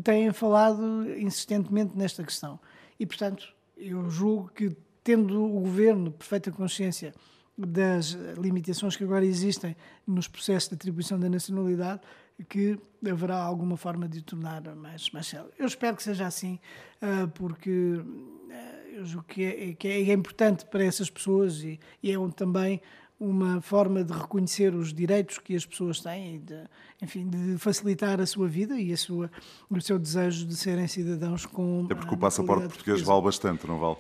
têm 0.05 0.31
falado 0.35 1.11
insistentemente 1.19 1.97
nesta 1.97 2.23
questão. 2.23 2.61
E, 3.01 3.07
portanto, 3.07 3.55
eu 3.75 4.11
julgo 4.11 4.51
que, 4.55 4.77
tendo 5.03 5.43
o 5.43 5.61
governo 5.61 6.13
perfeita 6.13 6.53
consciência 6.53 7.15
das 7.57 8.17
limitações 8.39 8.97
que 8.97 9.05
agora 9.05 9.25
existem 9.25 9.77
nos 10.07 10.27
processos 10.27 10.69
de 10.69 10.75
atribuição 10.75 11.19
da 11.19 11.29
nacionalidade, 11.29 12.01
que 12.49 12.79
haverá 13.09 13.37
alguma 13.37 13.77
forma 13.77 14.09
de 14.09 14.21
o 14.21 14.23
tornar 14.23 14.63
mais, 14.75 15.11
mais 15.11 15.27
célebre. 15.27 15.53
Eu 15.59 15.67
espero 15.67 15.97
que 15.97 16.03
seja 16.03 16.27
assim, 16.27 16.59
ah, 17.01 17.29
porque 17.35 18.01
ah, 18.51 18.83
eu 18.93 19.05
julgo 19.05 19.27
que 19.29 19.45
é, 19.45 19.75
que 19.75 19.89
é 19.89 20.13
importante 20.13 20.65
para 20.67 20.85
essas 20.85 21.11
pessoas 21.11 21.63
e, 21.63 21.79
e 22.03 22.11
é 22.11 22.17
também 22.31 22.81
uma 23.21 23.61
forma 23.61 24.03
de 24.03 24.13
reconhecer 24.13 24.75
os 24.75 24.93
direitos 24.93 25.39
que 25.39 25.55
as 25.55 25.65
pessoas 25.65 26.01
têm 26.01 26.37
e 26.37 26.39
de, 26.39 26.65
enfim, 27.01 27.29
de 27.29 27.57
facilitar 27.57 28.21
a 28.21 28.27
sua 28.27 28.49
vida 28.49 28.79
e 28.81 28.93
a 28.93 28.97
sua, 28.97 29.31
o 29.71 29.81
seu 29.81 29.97
desejo 29.97 30.45
de 30.45 30.57
serem 30.57 30.89
cidadãos 30.89 31.47
com. 31.47 31.87
É 31.89 31.95
porque 31.95 32.15
o 32.15 32.19
passaporte 32.19 32.67
português 32.67 33.01
vale 33.03 33.23
bastante, 33.23 33.67
não 33.67 33.79
vale? 33.79 33.97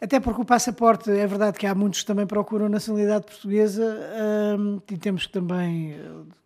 Até 0.00 0.20
porque 0.20 0.42
o 0.42 0.44
passaporte, 0.44 1.10
é 1.10 1.26
verdade 1.26 1.58
que 1.58 1.66
há 1.66 1.74
muitos 1.74 2.00
que 2.00 2.06
também 2.06 2.26
procuram 2.26 2.68
nacionalidade 2.68 3.26
portuguesa 3.26 3.98
hum, 4.58 4.80
e 4.90 4.96
temos 4.98 5.26
que 5.26 5.32
também 5.32 5.98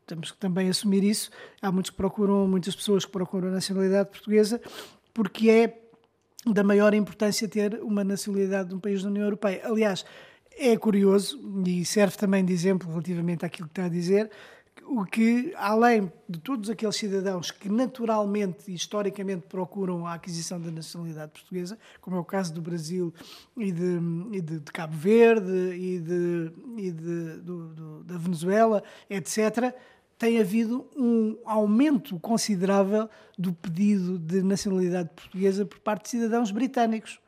temos 0.06 0.32
que 0.32 0.38
também 0.38 0.68
assumir 0.68 1.04
isso. 1.04 1.30
Há 1.62 1.70
muitos 1.70 1.90
que 1.90 1.96
procuram, 1.96 2.46
muitas 2.48 2.74
pessoas 2.74 3.04
que 3.04 3.12
procuram 3.12 3.50
nacionalidade 3.50 4.10
portuguesa 4.10 4.60
porque 5.14 5.50
é 5.50 5.78
da 6.46 6.64
maior 6.64 6.94
importância 6.94 7.48
ter 7.48 7.80
uma 7.82 8.02
nacionalidade 8.02 8.70
de 8.70 8.74
um 8.74 8.80
país 8.80 9.02
da 9.02 9.08
União 9.08 9.24
Europeia. 9.24 9.60
Aliás, 9.64 10.04
é 10.58 10.76
curioso 10.76 11.40
e 11.66 11.84
serve 11.84 12.16
também 12.16 12.44
de 12.44 12.52
exemplo 12.52 12.88
relativamente 12.88 13.44
àquilo 13.44 13.68
que 13.68 13.72
está 13.72 13.84
a 13.84 13.88
dizer 13.88 14.30
o 14.86 15.04
que, 15.04 15.52
além 15.56 16.12
de 16.28 16.38
todos 16.40 16.68
aqueles 16.68 16.96
cidadãos 16.96 17.50
que 17.50 17.68
naturalmente 17.68 18.70
e 18.70 18.74
historicamente 18.74 19.46
procuram 19.46 20.06
a 20.06 20.14
aquisição 20.14 20.60
da 20.60 20.70
nacionalidade 20.70 21.32
portuguesa, 21.32 21.78
como 22.00 22.16
é 22.16 22.20
o 22.20 22.24
caso 22.24 22.52
do 22.52 22.60
Brasil 22.60 23.14
e 23.56 23.70
de, 23.70 23.98
e 24.32 24.40
de, 24.40 24.60
de 24.60 24.72
Cabo 24.72 24.96
Verde 24.96 25.74
e, 25.74 26.00
de, 26.00 26.52
e 26.76 26.90
do, 26.90 27.68
do, 27.68 28.04
da 28.04 28.18
Venezuela, 28.18 28.82
etc., 29.08 29.74
tem 30.18 30.38
havido 30.38 30.86
um 30.94 31.38
aumento 31.46 32.20
considerável 32.20 33.08
do 33.38 33.54
pedido 33.54 34.18
de 34.18 34.42
nacionalidade 34.42 35.08
portuguesa 35.16 35.64
por 35.64 35.78
parte 35.78 36.02
de 36.02 36.08
cidadãos 36.10 36.50
britânicos. 36.50 37.18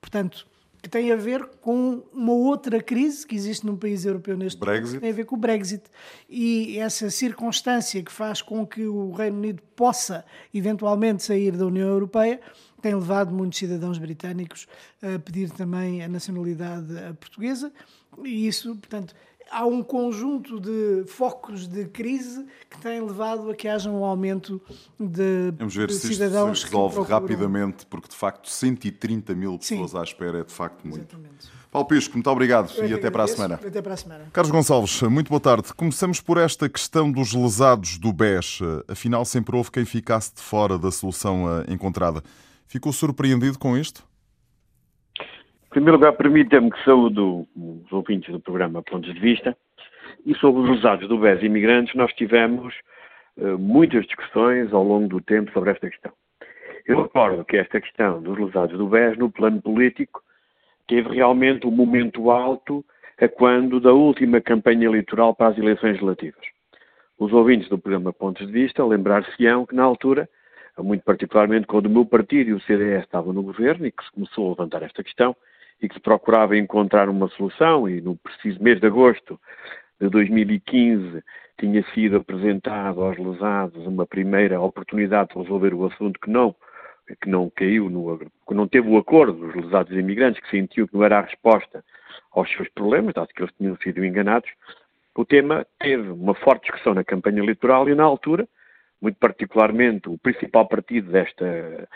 Portanto, 0.00 0.48
que 0.82 0.88
tem 0.88 1.12
a 1.12 1.16
ver 1.16 1.44
com 1.60 2.02
uma 2.12 2.32
outra 2.32 2.82
crise 2.82 3.26
que 3.26 3.34
existe 3.34 3.66
num 3.66 3.76
país 3.76 4.04
europeu 4.04 4.36
neste 4.36 4.58
Brexit. 4.58 4.80
momento, 4.80 4.94
que 4.94 5.00
tem 5.00 5.10
a 5.10 5.14
ver 5.14 5.24
com 5.24 5.36
o 5.36 5.38
Brexit. 5.38 5.84
E 6.28 6.78
essa 6.78 7.10
circunstância 7.10 8.02
que 8.02 8.10
faz 8.10 8.40
com 8.40 8.66
que 8.66 8.86
o 8.86 9.12
Reino 9.12 9.38
Unido 9.38 9.62
possa 9.76 10.24
eventualmente 10.52 11.22
sair 11.22 11.52
da 11.52 11.66
União 11.66 11.88
Europeia 11.88 12.40
tem 12.80 12.94
levado 12.94 13.32
muitos 13.32 13.58
cidadãos 13.58 13.98
britânicos 13.98 14.66
a 15.02 15.18
pedir 15.18 15.50
também 15.50 16.02
a 16.02 16.08
nacionalidade 16.08 16.86
portuguesa. 17.20 17.70
E 18.24 18.46
isso, 18.46 18.74
portanto, 18.76 19.14
há 19.50 19.66
um 19.66 19.82
conjunto 19.82 20.60
de 20.60 21.04
focos 21.06 21.66
de 21.66 21.86
crise 21.86 22.46
que 22.68 22.78
têm 22.78 23.00
levado 23.00 23.50
a 23.50 23.54
que 23.54 23.66
haja 23.68 23.90
um 23.90 24.04
aumento 24.04 24.60
de, 24.98 25.52
Vamos 25.58 25.74
ver 25.74 25.88
de 25.88 25.94
se 25.94 26.08
cidadãos 26.08 26.58
isto 26.58 26.68
se 26.68 26.72
resolve 26.72 26.94
procuram... 26.94 27.20
rapidamente, 27.20 27.86
porque 27.86 28.08
de 28.08 28.14
facto 28.14 28.48
130 28.48 29.34
mil 29.34 29.58
pessoas 29.58 29.90
Sim. 29.90 29.98
à 29.98 30.02
espera 30.02 30.38
é 30.40 30.44
de 30.44 30.52
facto 30.52 30.86
muito. 30.86 31.00
Exatamente. 31.00 31.60
Paulo 31.70 31.86
Pisco, 31.86 32.14
muito 32.14 32.28
obrigado 32.28 32.72
Eu 32.76 32.84
é 32.84 32.88
e 32.88 32.94
até 32.94 33.10
para 33.10 33.24
a 33.24 33.28
semana. 33.28 33.54
Até 33.54 33.80
para 33.80 33.94
a 33.94 33.96
semana. 33.96 34.26
Carlos 34.32 34.50
Gonçalves, 34.50 35.02
muito 35.02 35.28
boa 35.28 35.40
tarde. 35.40 35.72
Começamos 35.74 36.20
por 36.20 36.36
esta 36.36 36.68
questão 36.68 37.10
dos 37.10 37.32
lesados 37.32 37.96
do 37.96 38.12
BES. 38.12 38.58
Afinal, 38.88 39.24
sempre 39.24 39.56
houve 39.56 39.70
quem 39.70 39.84
ficasse 39.84 40.34
de 40.34 40.40
fora 40.40 40.76
da 40.76 40.90
solução 40.90 41.46
eh, 41.48 41.72
encontrada. 41.72 42.24
Ficou 42.66 42.92
surpreendido 42.92 43.56
com 43.56 43.76
isto? 43.76 44.04
Em 45.70 45.74
primeiro 45.74 45.98
lugar, 45.98 46.14
permita-me 46.14 46.68
que 46.68 46.84
saúdo 46.84 47.46
os 47.54 47.92
ouvintes 47.92 48.28
do 48.32 48.40
programa 48.40 48.82
Pontos 48.82 49.14
de 49.14 49.20
Vista. 49.20 49.56
E 50.26 50.34
sobre 50.34 50.62
os 50.62 50.68
lesados 50.68 51.08
do 51.08 51.16
BES 51.16 51.44
imigrantes, 51.44 51.94
nós 51.94 52.12
tivemos 52.14 52.74
eh, 53.38 53.52
muitas 53.52 54.04
discussões 54.04 54.72
ao 54.72 54.82
longo 54.82 55.06
do 55.06 55.20
tempo 55.20 55.52
sobre 55.52 55.70
esta 55.70 55.88
questão. 55.88 56.10
Eu 56.84 57.02
recordo 57.04 57.44
que 57.44 57.56
esta 57.56 57.80
questão 57.80 58.20
dos 58.20 58.36
lesados 58.36 58.76
do 58.76 58.88
BES, 58.88 59.16
no 59.16 59.30
plano 59.30 59.62
político, 59.62 60.24
teve 60.88 61.14
realmente 61.14 61.64
um 61.68 61.70
momento 61.70 62.32
alto 62.32 62.84
a 63.20 63.28
quando 63.28 63.78
da 63.78 63.92
última 63.92 64.40
campanha 64.40 64.86
eleitoral 64.86 65.36
para 65.36 65.52
as 65.52 65.58
eleições 65.58 65.92
legislativas. 65.92 66.44
Os 67.16 67.32
ouvintes 67.32 67.68
do 67.68 67.78
programa 67.78 68.12
Pontos 68.12 68.44
de 68.44 68.52
Vista 68.52 68.84
lembrar-se-ão 68.84 69.64
que, 69.64 69.76
na 69.76 69.84
altura, 69.84 70.28
muito 70.78 71.04
particularmente 71.04 71.68
quando 71.68 71.86
o 71.86 71.90
meu 71.90 72.04
partido 72.04 72.50
e 72.50 72.54
o 72.54 72.60
CDS 72.62 73.04
estavam 73.04 73.32
no 73.32 73.44
governo 73.44 73.86
e 73.86 73.92
que 73.92 74.04
se 74.04 74.10
começou 74.10 74.46
a 74.46 74.50
levantar 74.50 74.82
esta 74.82 75.04
questão 75.04 75.36
e 75.80 75.88
que 75.88 75.94
se 75.94 76.00
procurava 76.00 76.56
encontrar 76.56 77.08
uma 77.08 77.28
solução 77.28 77.88
e 77.88 78.00
no 78.00 78.16
preciso 78.16 78.62
mês 78.62 78.80
de 78.80 78.86
agosto 78.86 79.40
de 80.00 80.08
2015 80.08 81.22
tinha 81.58 81.82
sido 81.94 82.16
apresentado 82.16 83.02
aos 83.02 83.18
lesados 83.18 83.86
uma 83.86 84.06
primeira 84.06 84.60
oportunidade 84.60 85.30
de 85.30 85.38
resolver 85.38 85.74
o 85.74 85.86
assunto 85.86 86.18
que 86.20 86.30
não 86.30 86.54
que 87.20 87.28
não 87.28 87.50
caiu, 87.50 87.90
no, 87.90 88.18
que 88.18 88.54
não 88.54 88.68
teve 88.68 88.88
o 88.88 88.96
acordo 88.96 89.32
dos 89.32 89.64
lesados 89.64 89.92
imigrantes, 89.96 90.40
que 90.40 90.48
sentiu 90.48 90.86
que 90.86 90.94
não 90.94 91.02
era 91.02 91.18
a 91.18 91.22
resposta 91.22 91.84
aos 92.30 92.48
seus 92.52 92.68
problemas, 92.68 93.14
dado 93.14 93.28
que 93.34 93.42
eles 93.42 93.52
tinham 93.58 93.76
sido 93.78 94.04
enganados, 94.04 94.48
o 95.16 95.24
tema 95.24 95.66
teve 95.78 96.08
uma 96.08 96.34
forte 96.34 96.62
discussão 96.62 96.94
na 96.94 97.04
campanha 97.04 97.40
eleitoral 97.40 97.88
e, 97.88 97.94
na 97.94 98.04
altura, 98.04 98.48
muito 99.00 99.16
particularmente, 99.18 100.08
o 100.08 100.18
principal 100.18 100.68
partido 100.68 101.10
desta 101.10 101.88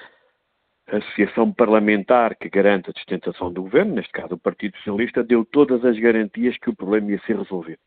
associação 0.86 1.52
parlamentar 1.52 2.36
que 2.36 2.48
garante 2.48 2.90
a 2.90 2.92
sustentação 2.92 3.52
do 3.52 3.62
governo, 3.62 3.94
neste 3.94 4.12
caso 4.12 4.34
o 4.34 4.38
Partido 4.38 4.76
Socialista, 4.78 5.22
deu 5.22 5.44
todas 5.44 5.84
as 5.84 5.98
garantias 5.98 6.56
que 6.58 6.70
o 6.70 6.76
problema 6.76 7.10
ia 7.10 7.20
ser 7.20 7.36
resolvido. 7.36 7.78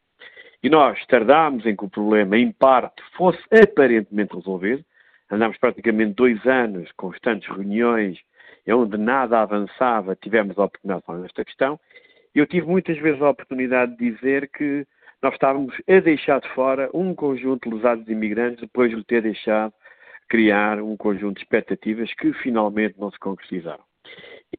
E 0.64 0.70
nós 0.70 1.06
tardámos 1.06 1.66
em 1.66 1.76
que 1.76 1.86
o 1.86 1.90
problema, 1.90 2.38
em 2.38 2.52
parte, 2.52 3.02
fosse 3.16 3.40
aparentemente 3.52 4.36
resolvido. 4.36 4.84
Andámos 5.30 5.58
praticamente 5.58 6.14
dois 6.14 6.44
anos, 6.46 6.92
constantes 6.94 7.48
reuniões, 7.48 8.18
onde 8.68 8.98
nada 8.98 9.42
avançava, 9.42 10.16
tivemos 10.16 10.58
a 10.58 10.66
oportunidade 10.66 11.02
de 11.02 11.06
falar 11.06 11.20
nesta 11.20 11.46
questão. 11.46 11.80
E 12.34 12.40
eu 12.40 12.48
tive 12.48 12.68
muitas 12.68 12.98
vezes 12.98 13.22
a 13.22 13.30
oportunidade 13.30 13.96
de 13.96 14.12
dizer 14.12 14.50
que 14.50 14.86
nós 15.22 15.34
estávamos 15.34 15.76
a 15.88 16.00
deixar 16.00 16.40
de 16.42 16.50
fora 16.50 16.90
um 16.94 17.14
conjunto 17.14 17.70
de 17.70 17.76
lesados 17.76 18.08
imigrantes 18.08 18.62
depois 18.62 18.96
de 18.96 19.04
ter 19.04 19.22
deixado 19.22 19.74
criar 20.28 20.82
um 20.82 20.98
conjunto 20.98 21.36
de 21.38 21.44
expectativas 21.44 22.14
que 22.14 22.34
finalmente 22.34 23.00
não 23.00 23.12
se 23.12 23.20
concretizaram. 23.20 23.84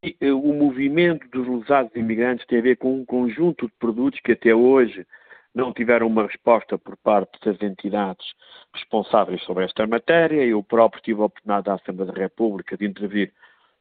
E, 0.03 0.17
eh, 0.21 0.33
o 0.33 0.53
movimento 0.53 1.27
dos 1.29 1.47
lesados 1.47 1.95
imigrantes 1.95 2.47
tem 2.47 2.59
a 2.59 2.63
ver 2.63 2.77
com 2.77 2.95
um 2.95 3.05
conjunto 3.05 3.67
de 3.67 3.73
produtos 3.79 4.21
que 4.21 4.33
até 4.33 4.55
hoje 4.55 5.07
não 5.55 5.73
tiveram 5.73 6.07
uma 6.07 6.27
resposta 6.27 6.79
por 6.79 6.97
parte 6.99 7.39
das 7.45 7.61
entidades 7.63 8.27
responsáveis 8.73 9.43
sobre 9.43 9.65
esta 9.65 9.87
matéria. 9.87 10.45
Eu 10.45 10.63
próprio 10.63 11.03
tive 11.03 11.21
a 11.23 11.25
oportunidade 11.25 11.67
da 11.67 11.75
Assembleia 11.75 12.13
da 12.13 12.19
República 12.19 12.77
de 12.77 12.87
intervir 12.87 13.33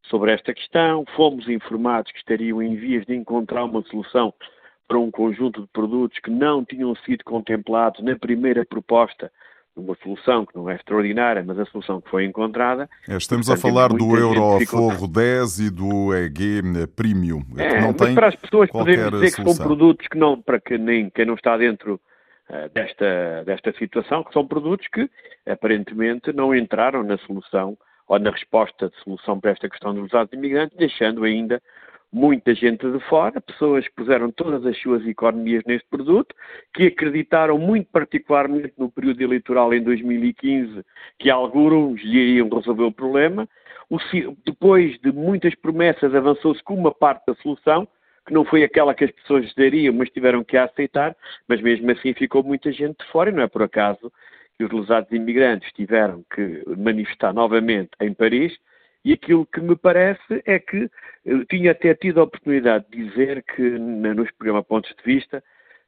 sobre 0.04 0.32
esta 0.32 0.54
questão. 0.54 1.06
Fomos 1.16 1.48
informados 1.50 2.12
que 2.12 2.20
estariam 2.20 2.62
em 2.62 2.76
vias 2.76 3.06
de 3.06 3.16
encontrar 3.16 3.66
uma 3.66 3.84
solução 3.84 4.34
para 4.88 4.98
um 4.98 5.12
conjunto 5.12 5.62
de 5.62 5.68
produtos 5.68 6.18
que 6.20 6.32
não 6.32 6.64
tinham 6.64 6.96
sido 6.96 7.24
contemplados 7.26 8.02
na 8.02 8.16
primeira 8.16 8.66
proposta 8.66 9.32
uma 9.80 9.96
solução 10.04 10.46
que 10.46 10.56
não 10.56 10.70
é 10.70 10.76
extraordinária, 10.76 11.44
mas 11.46 11.60
a 11.60 11.66
solução 11.66 12.02
que 12.02 12.10
foi 12.10 12.26
encontrada. 12.26 12.90
É, 13.08 13.16
estamos 13.16 13.48
Portanto, 13.48 13.66
a 13.66 13.70
falar 13.70 13.90
do 13.90 14.18
Euro 14.18 14.66
Forro 14.66 15.08
10 15.08 15.60
e 15.60 15.70
do 15.70 16.14
EG 16.16 16.62
Premium, 16.96 17.44
que 17.44 17.62
É, 17.62 17.82
não 17.82 17.88
mas 17.90 17.98
tem 17.98 18.16
para 18.16 18.28
as 18.28 18.36
pessoas 18.36 18.70
podemos 18.70 19.12
dizer 19.12 19.26
que 19.26 19.36
solução. 19.38 19.56
são 19.56 19.66
produtos 19.66 20.08
que 20.08 20.18
não, 20.18 20.42
para 20.42 20.60
que 20.60 20.78
nem 20.78 21.10
quem 21.10 21.26
não 21.26 21.36
está 21.36 21.58
dentro 21.58 22.00
eh, 22.50 22.70
desta, 22.74 23.44
desta 23.46 23.74
situação, 23.74 24.24
que 24.24 24.32
são 24.34 24.48
produtos 24.48 24.88
que 24.88 25.10
aparentemente 25.46 26.32
não 26.32 26.56
entraram 26.56 27.04
na 27.04 27.18
solução 27.20 27.78
ou 28.08 28.18
na 28.20 28.32
resposta 28.32 28.90
de 28.90 28.96
solução 29.04 29.40
para 29.40 29.52
esta 29.52 29.70
questão 29.70 29.94
dos 29.94 30.06
usados 30.06 30.32
imigrantes, 30.32 30.78
deixando 30.78 31.24
ainda 31.26 31.62
muita 32.18 32.56
gente 32.56 32.90
de 32.90 33.00
fora, 33.02 33.40
pessoas 33.40 33.88
que 33.88 33.94
puseram 33.94 34.32
todas 34.32 34.66
as 34.66 34.76
suas 34.82 35.06
economias 35.06 35.64
neste 35.68 35.88
produto, 35.88 36.36
que 36.74 36.88
acreditaram 36.88 37.60
muito 37.60 37.88
particularmente 37.92 38.74
no 38.78 38.90
período 38.90 39.22
eleitoral 39.22 39.72
em 39.74 39.84
2015 39.84 40.84
que 41.20 41.30
alguns 41.30 42.02
lhe 42.02 42.18
iriam 42.18 42.50
resolver 42.50 42.84
o 42.84 42.92
problema. 42.92 43.48
O 43.90 44.00
depois 44.46 45.00
de 45.00 45.12
muitas 45.12 45.54
promessas 45.56 46.14
avançou-se 46.14 46.62
com 46.64 46.74
uma 46.74 46.92
parte 46.92 47.24
da 47.28 47.36
solução, 47.36 47.88
que 48.26 48.34
não 48.34 48.44
foi 48.44 48.64
aquela 48.64 48.94
que 48.94 49.06
as 49.06 49.12
pessoas 49.12 49.54
dariam, 49.56 49.94
mas 49.94 50.10
tiveram 50.10 50.44
que 50.44 50.58
a 50.58 50.66
aceitar, 50.66 51.16
mas 51.48 51.62
mesmo 51.62 51.90
assim 51.92 52.14
ficou 52.14 52.44
muita 52.44 52.72
gente 52.72 52.98
de 52.98 53.12
fora 53.12 53.30
e 53.30 53.34
não 53.34 53.44
é 53.44 53.48
por 53.48 53.62
acaso 53.62 54.12
que 54.58 54.66
os 54.66 54.72
lesados 54.72 55.12
imigrantes 55.12 55.72
tiveram 55.74 56.26
que 56.34 56.64
manifestar 56.78 57.32
novamente 57.32 57.92
em 58.02 58.12
Paris 58.14 58.58
e 59.08 59.14
aquilo 59.14 59.46
que 59.46 59.62
me 59.62 59.74
parece 59.74 60.44
é 60.46 60.60
que 60.60 60.92
tinha 61.50 61.72
até 61.72 61.96
tido 61.96 62.20
a 62.20 62.24
oportunidade 62.24 62.86
de 62.92 63.06
dizer 63.06 63.42
que 63.42 63.62
nos 63.62 64.30
programas 64.32 64.66
Pontos 64.66 64.94
de 64.98 65.02
Vista 65.02 65.42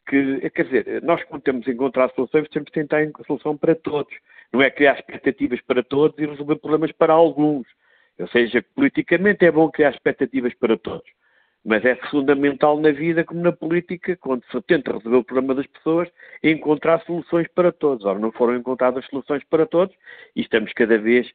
que, 0.08 0.40
eh, 0.42 0.50
quer 0.50 0.64
dizer, 0.64 1.04
nós 1.04 1.22
quando 1.26 1.42
temos 1.42 1.68
a 1.68 1.72
encontrar 1.72 2.10
soluções 2.12 2.48
temos 2.48 2.68
de 2.68 2.72
tentar 2.72 3.02
a 3.02 3.24
solução 3.26 3.58
para 3.58 3.76
todos. 3.76 4.14
Não 4.54 4.62
é 4.62 4.72
criar 4.72 4.98
expectativas 4.98 5.60
para 5.64 5.84
todos 5.84 6.18
e 6.18 6.26
resolver 6.26 6.56
problemas 6.56 6.94
para 6.94 7.12
alguns. 7.12 7.68
Ou 8.18 8.28
seja, 8.30 8.64
politicamente 8.74 9.46
é 9.46 9.52
bom 9.52 9.70
criar 9.70 9.92
expectativas 9.92 10.54
para 10.54 10.78
todos. 10.78 11.12
Mas 11.66 11.84
é 11.84 11.98
fundamental 12.10 12.80
na 12.80 12.92
vida, 12.92 13.26
como 13.26 13.42
na 13.42 13.52
política, 13.52 14.16
quando 14.16 14.46
se 14.50 14.62
tenta 14.62 14.94
resolver 14.94 15.18
o 15.18 15.24
problema 15.26 15.56
das 15.56 15.68
pessoas, 15.68 16.08
encontrar 16.42 17.02
soluções 17.02 17.50
para 17.54 17.74
todos. 17.74 18.06
Ora, 18.06 18.18
não 18.18 18.32
foram 18.32 18.56
encontradas 18.56 19.06
soluções 19.08 19.44
para 19.44 19.66
todos 19.66 19.94
e 20.38 20.40
estamos 20.40 20.72
cada 20.72 20.98
vez 20.98 21.30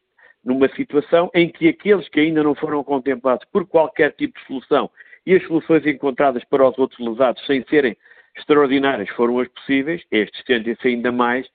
numa 0.45 0.69
situação 0.75 1.31
em 1.35 1.49
que 1.49 1.69
aqueles 1.69 2.09
que 2.09 2.21
ainda 2.21 2.43
não 2.43 2.55
foram 2.55 2.85
contemplados 2.85 3.47
por 3.53 3.67
qualquer 3.67 4.13
tipo 4.13 4.39
de 4.39 4.47
solução 4.47 4.91
e 5.27 5.35
as 5.35 5.43
soluções 5.45 5.87
encontradas 5.87 6.45
para 6.45 6.69
os 6.69 6.79
outros 6.79 7.01
lesados 7.01 7.45
sem 7.47 7.65
serem 7.69 7.97
extraordinárias 8.37 9.09
foram 9.11 9.39
as 9.39 9.49
possíveis, 9.49 10.03
estes 10.11 10.43
tendem-se 10.45 10.87
ainda 10.87 11.11
mais 11.13 11.47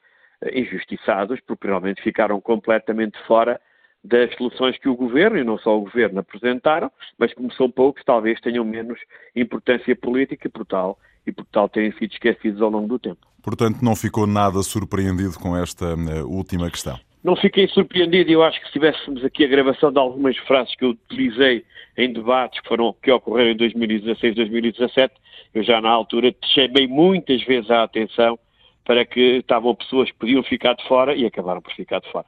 eh, 0.42 0.60
injustiçados, 0.60 1.40
porque 1.46 1.68
realmente 1.68 2.02
ficaram 2.02 2.40
completamente 2.40 3.18
fora 3.28 3.60
das 4.04 4.34
soluções 4.36 4.78
que 4.78 4.88
o 4.88 4.96
Governo, 4.96 5.38
e 5.38 5.44
não 5.44 5.58
só 5.58 5.78
o 5.78 5.82
Governo, 5.82 6.20
apresentaram, 6.20 6.90
mas 7.18 7.34
como 7.34 7.52
são 7.52 7.70
poucos, 7.70 8.02
talvez 8.06 8.40
tenham 8.40 8.64
menos 8.64 8.98
importância 9.36 9.94
política 9.96 10.50
por 10.50 10.66
tal, 10.66 10.98
e 11.28 11.32
por 11.34 11.46
tal 11.48 11.68
terem 11.68 11.92
sido 11.94 12.14
esquecidos 12.14 12.62
ao 12.62 12.70
longo 12.70 12.88
do 12.88 12.98
tempo. 12.98 13.28
Portanto, 13.44 13.80
não 13.82 13.96
ficou 13.96 14.26
nada 14.26 14.64
surpreendido 14.64 15.38
com 15.38 15.56
esta 15.56 15.86
eh, 15.86 16.24
última 16.24 16.70
questão. 16.72 16.98
Não 17.24 17.36
fiquei 17.36 17.68
surpreendido, 17.68 18.32
eu 18.32 18.42
acho 18.42 18.60
que 18.62 18.68
se 18.68 18.74
tivéssemos 18.74 19.24
aqui 19.26 19.44
a 19.44 19.48
gravação 19.48 19.92
de 19.92 20.00
algumas 20.00 20.38
frases 20.38 20.74
que 20.76 20.86
eu 20.86 20.92
utilizei 20.92 21.66
em 21.98 22.14
debates 22.14 22.62
que, 22.62 22.68
foram, 22.68 22.96
que 23.02 23.12
ocorreram 23.12 23.52
em 23.52 23.58
2016, 23.58 24.36
2017, 24.36 25.14
eu 25.54 25.64
já 25.64 25.82
na 25.82 25.90
altura 25.90 26.34
chamei 26.54 26.88
muitas 26.88 27.44
vezes 27.44 27.70
a 27.70 27.84
atenção 27.84 28.40
para 28.86 29.06
que 29.06 29.38
estavam 29.38 29.76
pessoas 29.76 30.10
que 30.10 30.18
podiam 30.18 30.42
ficar 30.44 30.74
de 30.76 30.88
fora 30.88 31.14
e 31.14 31.26
acabaram 31.26 31.62
por 31.62 31.74
ficar 31.74 32.00
de 32.00 32.10
fora. 32.10 32.26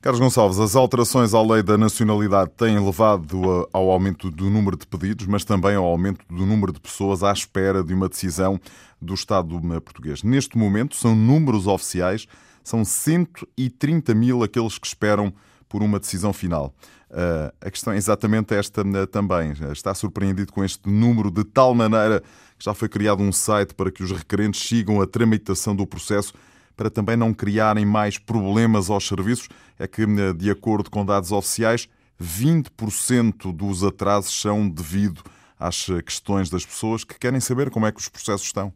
Carlos 0.00 0.20
Gonçalves, 0.20 0.60
as 0.60 0.76
alterações 0.76 1.34
à 1.34 1.42
lei 1.42 1.62
da 1.62 1.76
nacionalidade 1.76 2.50
têm 2.56 2.78
levado 2.78 3.68
ao 3.72 3.90
aumento 3.90 4.30
do 4.30 4.48
número 4.48 4.76
de 4.76 4.86
pedidos, 4.86 5.26
mas 5.26 5.44
também 5.44 5.74
ao 5.74 5.84
aumento 5.84 6.24
do 6.28 6.46
número 6.46 6.72
de 6.72 6.80
pessoas 6.80 7.22
à 7.22 7.32
espera 7.32 7.82
de 7.82 7.92
uma 7.92 8.08
decisão 8.08 8.58
do 9.00 9.14
Estado 9.14 9.60
português. 9.80 10.22
Neste 10.22 10.56
momento, 10.56 10.94
são 10.94 11.14
números 11.14 11.66
oficiais, 11.66 12.26
são 12.66 12.84
130 12.84 14.12
mil 14.12 14.42
aqueles 14.42 14.76
que 14.76 14.88
esperam 14.88 15.32
por 15.68 15.84
uma 15.84 16.00
decisão 16.00 16.32
final. 16.32 16.74
Eh, 17.08 17.52
a 17.60 17.70
questão 17.70 17.92
é 17.92 17.96
exatamente 17.96 18.52
esta 18.56 18.80
eh, 18.80 19.06
também. 19.06 19.52
Está 19.70 19.94
surpreendido 19.94 20.52
com 20.52 20.64
este 20.64 20.88
número 20.88 21.30
de 21.30 21.44
tal 21.44 21.72
maneira 21.76 22.20
que 22.58 22.64
já 22.64 22.74
foi 22.74 22.88
criado 22.88 23.22
um 23.22 23.30
site 23.30 23.72
para 23.72 23.88
que 23.92 24.02
os 24.02 24.10
requerentes 24.10 24.66
sigam 24.66 25.00
a 25.00 25.06
tramitação 25.06 25.76
do 25.76 25.86
processo 25.86 26.34
para 26.76 26.90
também 26.90 27.16
não 27.16 27.32
criarem 27.32 27.86
mais 27.86 28.18
problemas 28.18 28.90
aos 28.90 29.06
serviços, 29.06 29.48
é 29.78 29.86
que, 29.86 30.04
de 30.34 30.50
acordo 30.50 30.90
com 30.90 31.06
dados 31.06 31.30
oficiais, 31.30 31.88
20% 32.20 33.52
dos 33.52 33.84
atrasos 33.84 34.38
são 34.38 34.68
devido 34.68 35.22
às 35.58 35.86
questões 36.04 36.50
das 36.50 36.66
pessoas 36.66 37.04
que 37.04 37.16
querem 37.16 37.38
saber 37.38 37.70
como 37.70 37.86
é 37.86 37.92
que 37.92 38.00
os 38.00 38.08
processos 38.08 38.46
estão. 38.46 38.74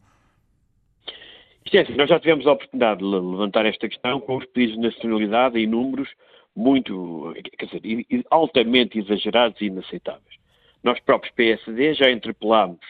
Assim, 1.78 1.94
nós 1.94 2.08
já 2.08 2.18
tivemos 2.18 2.46
a 2.46 2.52
oportunidade 2.52 2.98
de 2.98 3.04
levantar 3.04 3.64
esta 3.64 3.88
questão 3.88 4.20
com 4.20 4.36
os 4.36 4.46
pedidos 4.46 4.76
de 4.76 4.82
nacionalidade 4.82 5.58
em 5.58 5.66
números 5.66 6.08
muito, 6.54 7.32
quer 7.58 7.66
dizer, 7.66 8.24
altamente 8.30 8.98
exagerados 8.98 9.60
e 9.60 9.66
inaceitáveis. 9.66 10.34
Nós 10.82 10.98
próprios 11.00 11.34
PSD 11.34 11.94
já 11.94 12.10
interpelámos 12.10 12.80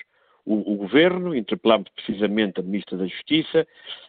o, 0.47 0.73
o, 0.73 0.77
Governo, 0.77 1.35
interpelámos 1.35 1.89
precisamente 1.91 2.61
a 2.61 2.63
Ministra 2.63 2.97
da 2.97 3.07
Justiça 3.07 3.67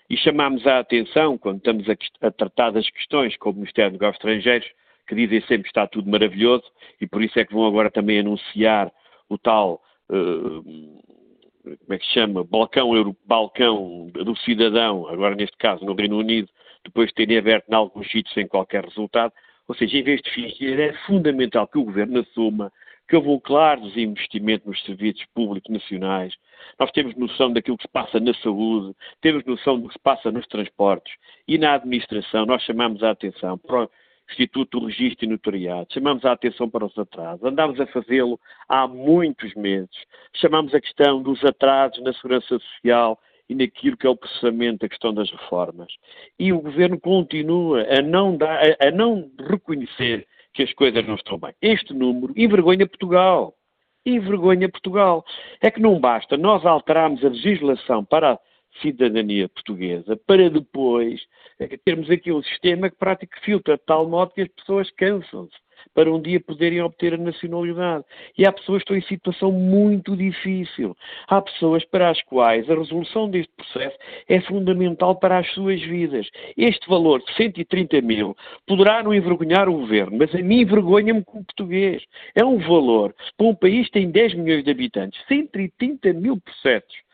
e 0.09 0.15
chamámos 0.17 0.65
a 0.65 0.79
atenção, 0.79 1.37
quando 1.37 1.57
estamos 1.57 1.89
a, 1.89 2.27
a 2.27 2.31
tratar 2.31 2.71
das 2.71 2.89
questões 2.89 3.35
com 3.37 3.49
o 3.49 3.53
Ministério 3.53 3.91
dos 3.91 3.99
Negócios 3.99 4.23
Estrangeiros, 4.23 4.71
que 5.07 5.15
dizem 5.15 5.41
sempre 5.41 5.63
que 5.63 5.69
está 5.69 5.87
tudo 5.87 6.09
maravilhoso 6.09 6.63
e 6.99 7.07
por 7.07 7.21
isso 7.21 7.37
é 7.37 7.45
que 7.45 7.53
vão 7.53 7.65
agora 7.65 7.91
também 7.91 8.19
anunciar 8.19 8.91
o 9.27 9.37
tal, 9.37 9.81
uh, 10.09 11.03
como 11.63 11.93
é 11.93 11.97
que 11.97 12.05
se 12.05 12.13
chama, 12.13 12.43
balcão, 12.43 12.95
Euro, 12.95 13.15
balcão 13.25 14.07
do 14.13 14.35
cidadão, 14.37 15.07
agora 15.07 15.35
neste 15.35 15.57
caso 15.57 15.85
no 15.85 15.93
Reino 15.93 16.17
Unido, 16.17 16.49
depois 16.83 17.09
de 17.09 17.15
terem 17.15 17.37
aberto 17.37 17.69
em 17.69 17.75
alguns 17.75 18.09
sítios 18.09 18.33
sem 18.33 18.47
qualquer 18.47 18.83
resultado. 18.83 19.33
Ou 19.67 19.75
seja, 19.75 19.97
em 19.97 20.03
vez 20.03 20.21
de 20.21 20.31
fingir, 20.31 20.79
é 20.79 20.93
fundamental 21.05 21.67
que 21.67 21.77
o 21.77 21.83
Governo 21.83 22.19
assuma 22.19 22.71
que 23.11 23.15
houve 23.17 23.27
um 23.27 23.39
claro 23.39 23.81
desinvestimento 23.81 24.69
nos 24.69 24.81
serviços 24.85 25.25
públicos 25.35 25.69
nacionais. 25.69 26.33
Nós 26.79 26.89
temos 26.91 27.13
noção 27.17 27.51
daquilo 27.51 27.75
que 27.75 27.83
se 27.83 27.91
passa 27.91 28.21
na 28.21 28.33
saúde, 28.35 28.95
temos 29.19 29.43
noção 29.43 29.77
do 29.77 29.89
que 29.89 29.93
se 29.93 29.99
passa 29.99 30.31
nos 30.31 30.47
transportes 30.47 31.13
e 31.45 31.57
na 31.57 31.73
administração. 31.73 32.45
Nós 32.45 32.63
chamamos 32.63 33.03
a 33.03 33.11
atenção 33.11 33.57
para 33.57 33.89
Instituto 34.31 34.79
do 34.79 34.85
Registro 34.87 35.25
e 35.25 35.29
Notariado, 35.29 35.93
chamamos 35.93 36.23
a 36.25 36.31
atenção 36.31 36.69
para 36.69 36.85
os 36.85 36.97
atrasos. 36.97 37.43
Andámos 37.43 37.79
a 37.79 37.87
fazê-lo 37.87 38.39
há 38.67 38.87
muitos 38.87 39.53
meses. 39.55 39.95
Chamamos 40.33 40.73
a 40.73 40.81
questão 40.81 41.21
dos 41.21 41.43
atrasos 41.43 42.01
na 42.03 42.13
segurança 42.13 42.47
social 42.59 43.19
e 43.49 43.55
naquilo 43.55 43.97
que 43.97 44.07
é 44.07 44.09
o 44.09 44.15
processamento 44.15 44.79
da 44.79 44.89
questão 44.89 45.13
das 45.13 45.29
reformas. 45.29 45.91
E 46.39 46.53
o 46.53 46.61
Governo 46.61 46.99
continua 46.99 47.85
a 47.89 48.01
não, 48.01 48.37
dar, 48.37 48.61
a, 48.63 48.87
a 48.87 48.91
não 48.91 49.29
reconhecer 49.37 50.25
que 50.53 50.63
as 50.63 50.73
coisas 50.73 51.05
não 51.05 51.15
estão 51.15 51.37
bem. 51.37 51.53
Este 51.61 51.93
número 51.93 52.33
envergonha 52.35 52.87
Portugal. 52.87 53.53
Envergonha 54.05 54.69
Portugal. 54.69 55.25
É 55.61 55.69
que 55.69 55.81
não 55.81 55.99
basta 55.99 56.37
nós 56.37 56.65
alterarmos 56.65 57.23
a 57.23 57.29
legislação 57.29 58.03
para 58.03 58.39
cidadania 58.81 59.49
portuguesa 59.49 60.17
para 60.25 60.49
depois 60.49 61.21
termos 61.85 62.09
aqui 62.09 62.31
um 62.31 62.43
sistema 62.43 62.89
que 62.89 62.97
pratica 62.97 63.39
filtra 63.41 63.77
de 63.77 63.83
tal 63.85 64.07
modo 64.07 64.33
que 64.33 64.41
as 64.41 64.47
pessoas 64.49 64.89
cansam-se 64.91 65.55
para 65.93 66.11
um 66.11 66.21
dia 66.21 66.39
poderem 66.39 66.81
obter 66.81 67.13
a 67.13 67.17
nacionalidade. 67.17 68.05
E 68.37 68.45
há 68.45 68.51
pessoas 68.51 68.83
que 68.83 68.93
estão 68.93 68.97
em 68.97 69.07
situação 69.07 69.51
muito 69.51 70.15
difícil. 70.15 70.95
Há 71.27 71.41
pessoas 71.41 71.83
para 71.85 72.09
as 72.09 72.21
quais 72.23 72.69
a 72.69 72.75
resolução 72.75 73.29
deste 73.29 73.51
processo 73.55 73.97
é 74.27 74.39
fundamental 74.41 75.15
para 75.15 75.39
as 75.39 75.51
suas 75.53 75.81
vidas. 75.81 76.27
Este 76.57 76.87
valor 76.87 77.23
de 77.23 77.33
130 77.35 78.01
mil 78.01 78.35
poderá 78.67 79.03
não 79.03 79.13
envergonhar 79.13 79.67
o 79.67 79.73
governo, 79.73 80.17
mas 80.17 80.33
a 80.33 80.39
mim 80.39 80.61
envergonha-me 80.61 81.23
como 81.23 81.43
português. 81.45 82.03
É 82.35 82.43
um 82.43 82.57
valor 82.57 83.13
para 83.37 83.47
um 83.47 83.55
país 83.55 83.87
que 83.87 83.93
tem 83.93 84.09
10 84.09 84.35
milhões 84.35 84.63
de 84.63 84.71
habitantes, 84.71 85.19
130 85.27 86.13
mil 86.13 86.39
processos 86.39 86.95
eh, 86.95 87.10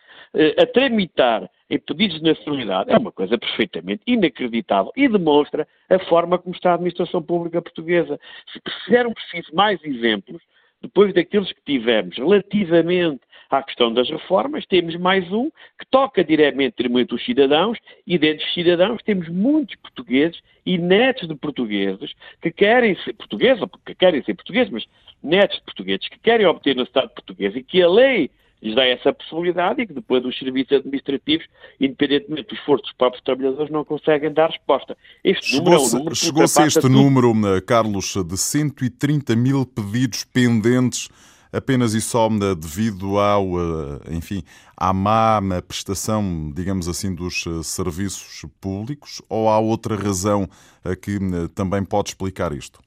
a 0.57 0.65
tramitar 0.65 1.49
em 1.69 1.79
pedidos 1.79 2.17
de 2.19 2.23
nacionalidade 2.23 2.91
é 2.91 2.97
uma 2.97 3.11
coisa 3.11 3.37
perfeitamente 3.37 4.01
inacreditável 4.07 4.91
e 4.95 5.07
demonstra 5.07 5.67
a 5.89 5.99
forma 5.99 6.37
como 6.37 6.55
está 6.55 6.71
a 6.71 6.73
administração 6.75 7.21
pública 7.21 7.61
portuguesa. 7.61 8.19
Se 8.53 8.61
fizeram 8.85 9.13
preciso 9.13 9.53
mais 9.53 9.83
exemplos, 9.83 10.41
depois 10.81 11.13
daqueles 11.13 11.51
que 11.51 11.61
tivemos 11.65 12.17
relativamente 12.17 13.21
à 13.49 13.63
questão 13.63 13.93
das 13.93 14.09
reformas, 14.09 14.65
temos 14.65 14.95
mais 14.95 15.29
um 15.31 15.49
que 15.79 15.85
toca 15.89 16.23
diretamente 16.23 16.75
os 17.11 17.25
cidadãos 17.25 17.77
e 18.05 18.17
dentro 18.17 18.45
dos 18.45 18.53
cidadãos 18.53 19.01
temos 19.03 19.27
muitos 19.29 19.75
portugueses 19.77 20.39
e 20.65 20.77
netos 20.77 21.27
de 21.27 21.35
portugueses 21.35 22.13
que 22.41 22.51
querem 22.51 22.95
ser 23.03 23.13
portugueses, 23.13 23.63
porque 23.65 23.95
querem 23.95 24.21
ser 24.23 24.35
portugueses, 24.35 24.71
mas 24.71 24.85
netos 25.23 25.57
de 25.57 25.63
portugueses 25.63 26.07
que 26.09 26.19
querem 26.19 26.45
obter 26.45 26.75
na 26.75 26.85
cidade 26.85 27.13
portuguesa 27.13 27.57
e 27.57 27.63
que 27.63 27.81
a 27.81 27.89
lei 27.89 28.29
lhes 28.61 28.75
dá 28.75 28.85
essa 28.85 29.13
possibilidade 29.13 29.81
e 29.81 29.87
que 29.87 29.93
depois 29.93 30.23
os 30.25 30.37
serviços 30.37 30.77
administrativos, 30.77 31.45
independentemente 31.79 32.47
do 32.47 32.55
esforço 32.55 32.83
dos 32.83 32.93
próprios 32.93 33.23
trabalhadores, 33.23 33.71
não 33.71 33.85
conseguem 33.85 34.31
dar 34.33 34.49
resposta. 34.49 34.97
Este 35.23 35.57
número 35.57 35.75
é 35.75 35.79
um 35.79 35.89
número 35.89 36.15
Chegou-se 36.15 36.61
a 36.61 36.65
este 36.65 36.81
tudo. 36.81 36.93
número, 36.93 37.33
eh, 37.55 37.61
Carlos, 37.61 38.15
de 38.15 38.37
130 38.37 39.35
mil 39.35 39.65
pedidos 39.65 40.23
pendentes 40.23 41.09
apenas 41.53 41.93
e 41.93 42.01
só 42.01 42.27
eh, 42.27 42.55
devido 42.55 43.19
ao, 43.19 43.43
eh, 43.43 44.15
enfim, 44.15 44.43
à 44.75 44.91
má 44.91 45.39
prestação, 45.67 46.51
digamos 46.53 46.87
assim, 46.87 47.13
dos 47.13 47.43
serviços 47.63 48.43
públicos 48.59 49.21
ou 49.29 49.49
há 49.49 49.59
outra 49.59 49.95
razão 49.95 50.47
que 51.01 51.19
também 51.53 51.83
pode 51.83 52.09
explicar 52.09 52.53
isto? 52.53 52.79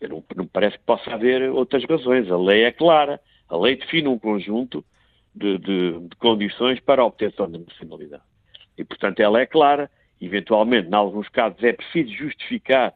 Não, 0.00 0.24
não 0.34 0.46
parece 0.46 0.78
que 0.78 0.84
possa 0.84 1.10
haver 1.10 1.50
outras 1.50 1.84
razões. 1.84 2.30
A 2.30 2.38
lei 2.38 2.64
é 2.64 2.72
clara 2.72 3.20
a 3.50 3.56
lei 3.56 3.76
define 3.76 4.08
um 4.08 4.18
conjunto 4.18 4.84
de, 5.34 5.58
de, 5.58 6.00
de 6.00 6.16
condições 6.18 6.80
para 6.80 7.02
a 7.02 7.04
obtenção 7.04 7.50
da 7.50 7.58
nacionalidade. 7.58 8.22
E, 8.78 8.84
portanto, 8.84 9.20
ela 9.20 9.40
é 9.40 9.46
clara. 9.46 9.90
Eventualmente, 10.20 10.88
em 10.88 10.94
alguns 10.94 11.28
casos, 11.28 11.62
é 11.62 11.72
preciso 11.72 12.12
justificar 12.12 12.94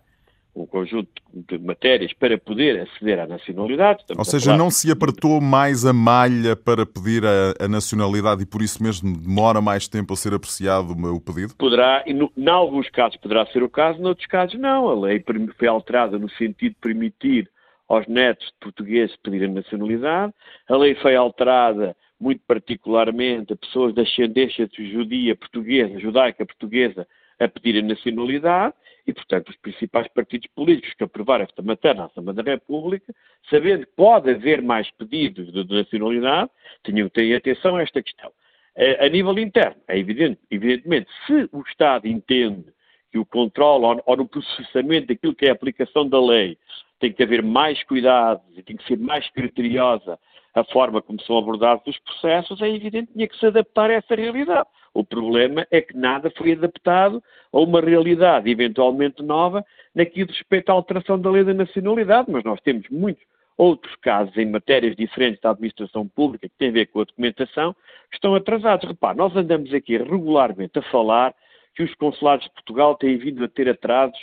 um 0.54 0.66
conjunto 0.66 1.10
de 1.32 1.58
matérias 1.58 2.12
para 2.12 2.38
poder 2.38 2.80
aceder 2.82 3.18
à 3.18 3.26
nacionalidade. 3.26 4.02
Estamos 4.02 4.18
Ou 4.20 4.24
seja, 4.24 4.56
não 4.56 4.70
se 4.70 4.88
apertou 4.90 5.40
mais 5.40 5.84
a 5.84 5.92
malha 5.92 6.54
para 6.54 6.86
pedir 6.86 7.24
a, 7.24 7.64
a, 7.64 7.66
nacionalidade 7.66 8.42
e 8.42 8.46
por 8.46 8.62
isso 8.62 8.80
mesmo 8.80 9.16
demora 9.18 9.60
mais 9.60 9.88
tempo 9.88 10.12
a 10.12 10.16
ser 10.16 10.32
apreciado 10.32 10.92
o 10.92 11.20
pedido? 11.20 11.56
Poderá, 11.56 12.04
em 12.06 12.48
alguns 12.48 12.88
casos 12.88 13.16
poderá 13.16 13.44
ser 13.46 13.64
o 13.64 13.68
caso, 13.68 14.00
noutros 14.00 14.28
casos 14.28 14.58
não. 14.60 14.88
A 14.88 14.94
lei 14.94 15.24
foi 15.58 15.66
alterada 15.66 16.18
no 16.18 16.30
sentido 16.30 16.74
de 16.74 16.80
permitir 16.80 17.50
aos 17.88 18.06
netos 18.06 18.46
de 18.46 18.54
portugueses 18.60 19.16
pedirem 19.16 19.52
nacionalidade. 19.52 20.32
A 20.68 20.76
lei 20.76 20.94
foi 20.96 21.16
alterada 21.16 21.96
muito 22.18 22.42
particularmente 22.46 23.52
a 23.52 23.56
pessoas 23.56 23.94
de 23.94 24.00
ascendência 24.00 24.68
judia 24.76 25.36
portuguesa, 25.36 25.98
judaica 25.98 26.46
portuguesa, 26.46 27.06
a 27.38 27.48
pedirem 27.48 27.82
nacionalidade 27.82 28.74
e, 29.06 29.12
portanto, 29.12 29.50
os 29.50 29.56
principais 29.56 30.08
partidos 30.08 30.48
políticos 30.54 30.94
que 30.94 31.04
aprovaram 31.04 31.44
esta 31.44 31.62
matéria 31.62 32.00
na 32.00 32.06
Assembleia 32.06 32.42
da 32.42 32.50
República, 32.52 33.14
sabendo 33.50 33.86
que 33.86 33.92
pode 33.96 34.30
haver 34.30 34.62
mais 34.62 34.90
pedidos 34.92 35.52
de 35.52 35.74
nacionalidade, 35.74 36.50
tinham 36.84 37.08
que 37.08 37.14
ter 37.14 37.34
atenção 37.34 37.76
a 37.76 37.82
esta 37.82 38.02
questão. 38.02 38.32
A, 38.76 39.06
a 39.06 39.08
nível 39.08 39.38
interno, 39.38 39.76
é 39.88 39.98
evidente, 39.98 40.40
evidentemente, 40.50 41.10
se 41.26 41.48
o 41.52 41.60
Estado 41.62 42.06
entende 42.06 42.72
que 43.10 43.18
o 43.18 43.26
controle 43.26 43.84
ou, 43.84 44.02
ou 44.06 44.16
no 44.16 44.28
processamento 44.28 45.08
daquilo 45.08 45.34
que 45.34 45.46
é 45.46 45.50
a 45.50 45.52
aplicação 45.52 46.08
da 46.08 46.20
lei 46.20 46.56
tem 47.04 47.12
que 47.12 47.22
haver 47.22 47.42
mais 47.42 47.82
cuidado 47.84 48.40
e 48.56 48.62
tem 48.62 48.76
que 48.76 48.84
ser 48.86 48.98
mais 48.98 49.28
criteriosa 49.28 50.18
a 50.54 50.64
forma 50.64 51.02
como 51.02 51.20
são 51.20 51.36
abordados 51.36 51.86
os 51.86 51.98
processos, 51.98 52.62
é 52.62 52.68
evidente 52.70 53.08
que 53.08 53.12
tinha 53.12 53.28
que 53.28 53.36
se 53.36 53.44
adaptar 53.44 53.90
a 53.90 53.94
essa 53.94 54.14
realidade. 54.14 54.66
O 54.94 55.04
problema 55.04 55.66
é 55.70 55.82
que 55.82 55.94
nada 55.94 56.32
foi 56.34 56.52
adaptado 56.52 57.22
a 57.52 57.60
uma 57.60 57.82
realidade 57.82 58.48
eventualmente 58.48 59.22
nova 59.22 59.62
naquilo 59.94 60.30
respeito 60.30 60.70
à 60.70 60.72
alteração 60.72 61.20
da 61.20 61.30
lei 61.30 61.44
da 61.44 61.52
nacionalidade, 61.52 62.30
mas 62.30 62.42
nós 62.42 62.58
temos 62.62 62.88
muitos 62.88 63.22
outros 63.58 63.94
casos 63.96 64.34
em 64.38 64.46
matérias 64.46 64.96
diferentes 64.96 65.42
da 65.42 65.50
administração 65.50 66.08
pública 66.08 66.48
que 66.48 66.56
têm 66.56 66.70
a 66.70 66.72
ver 66.72 66.86
com 66.86 67.00
a 67.00 67.04
documentação 67.04 67.74
que 68.10 68.16
estão 68.16 68.34
atrasados. 68.34 68.88
Repare, 68.88 69.18
nós 69.18 69.36
andamos 69.36 69.74
aqui 69.74 69.98
regularmente 69.98 70.78
a 70.78 70.82
falar 70.82 71.34
que 71.74 71.82
os 71.82 71.94
consulados 71.96 72.46
de 72.46 72.52
Portugal 72.52 72.94
têm 72.94 73.18
vindo 73.18 73.44
a 73.44 73.48
ter 73.48 73.68
atrasos 73.68 74.18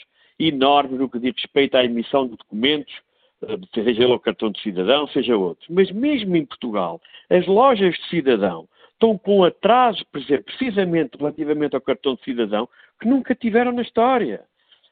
enormes 0.48 1.00
no 1.00 1.10
que 1.10 1.20
diz 1.20 1.34
respeito 1.36 1.76
à 1.76 1.84
emissão 1.84 2.28
de 2.28 2.36
documentos, 2.36 2.94
eh, 3.44 3.58
seja 3.74 4.04
ele 4.04 4.14
o 4.14 4.20
cartão 4.20 4.50
de 4.50 4.62
cidadão, 4.62 5.08
seja 5.08 5.36
outro. 5.36 5.66
Mas 5.70 5.92
mesmo 5.92 6.36
em 6.36 6.46
Portugal, 6.46 7.02
as 7.30 7.46
lojas 7.48 7.96
de 7.96 8.10
cidadão 8.10 8.68
estão 8.94 9.18
com 9.18 9.44
atrasos, 9.44 10.04
por 10.04 10.22
exemplo, 10.22 10.46
precisamente 10.46 11.18
relativamente 11.18 11.76
ao 11.76 11.82
cartão 11.82 12.16
de 12.16 12.24
cidadão, 12.24 12.70
que 13.00 13.08
nunca 13.08 13.34
tiveram 13.34 13.72
na 13.72 13.82
história. 13.82 14.42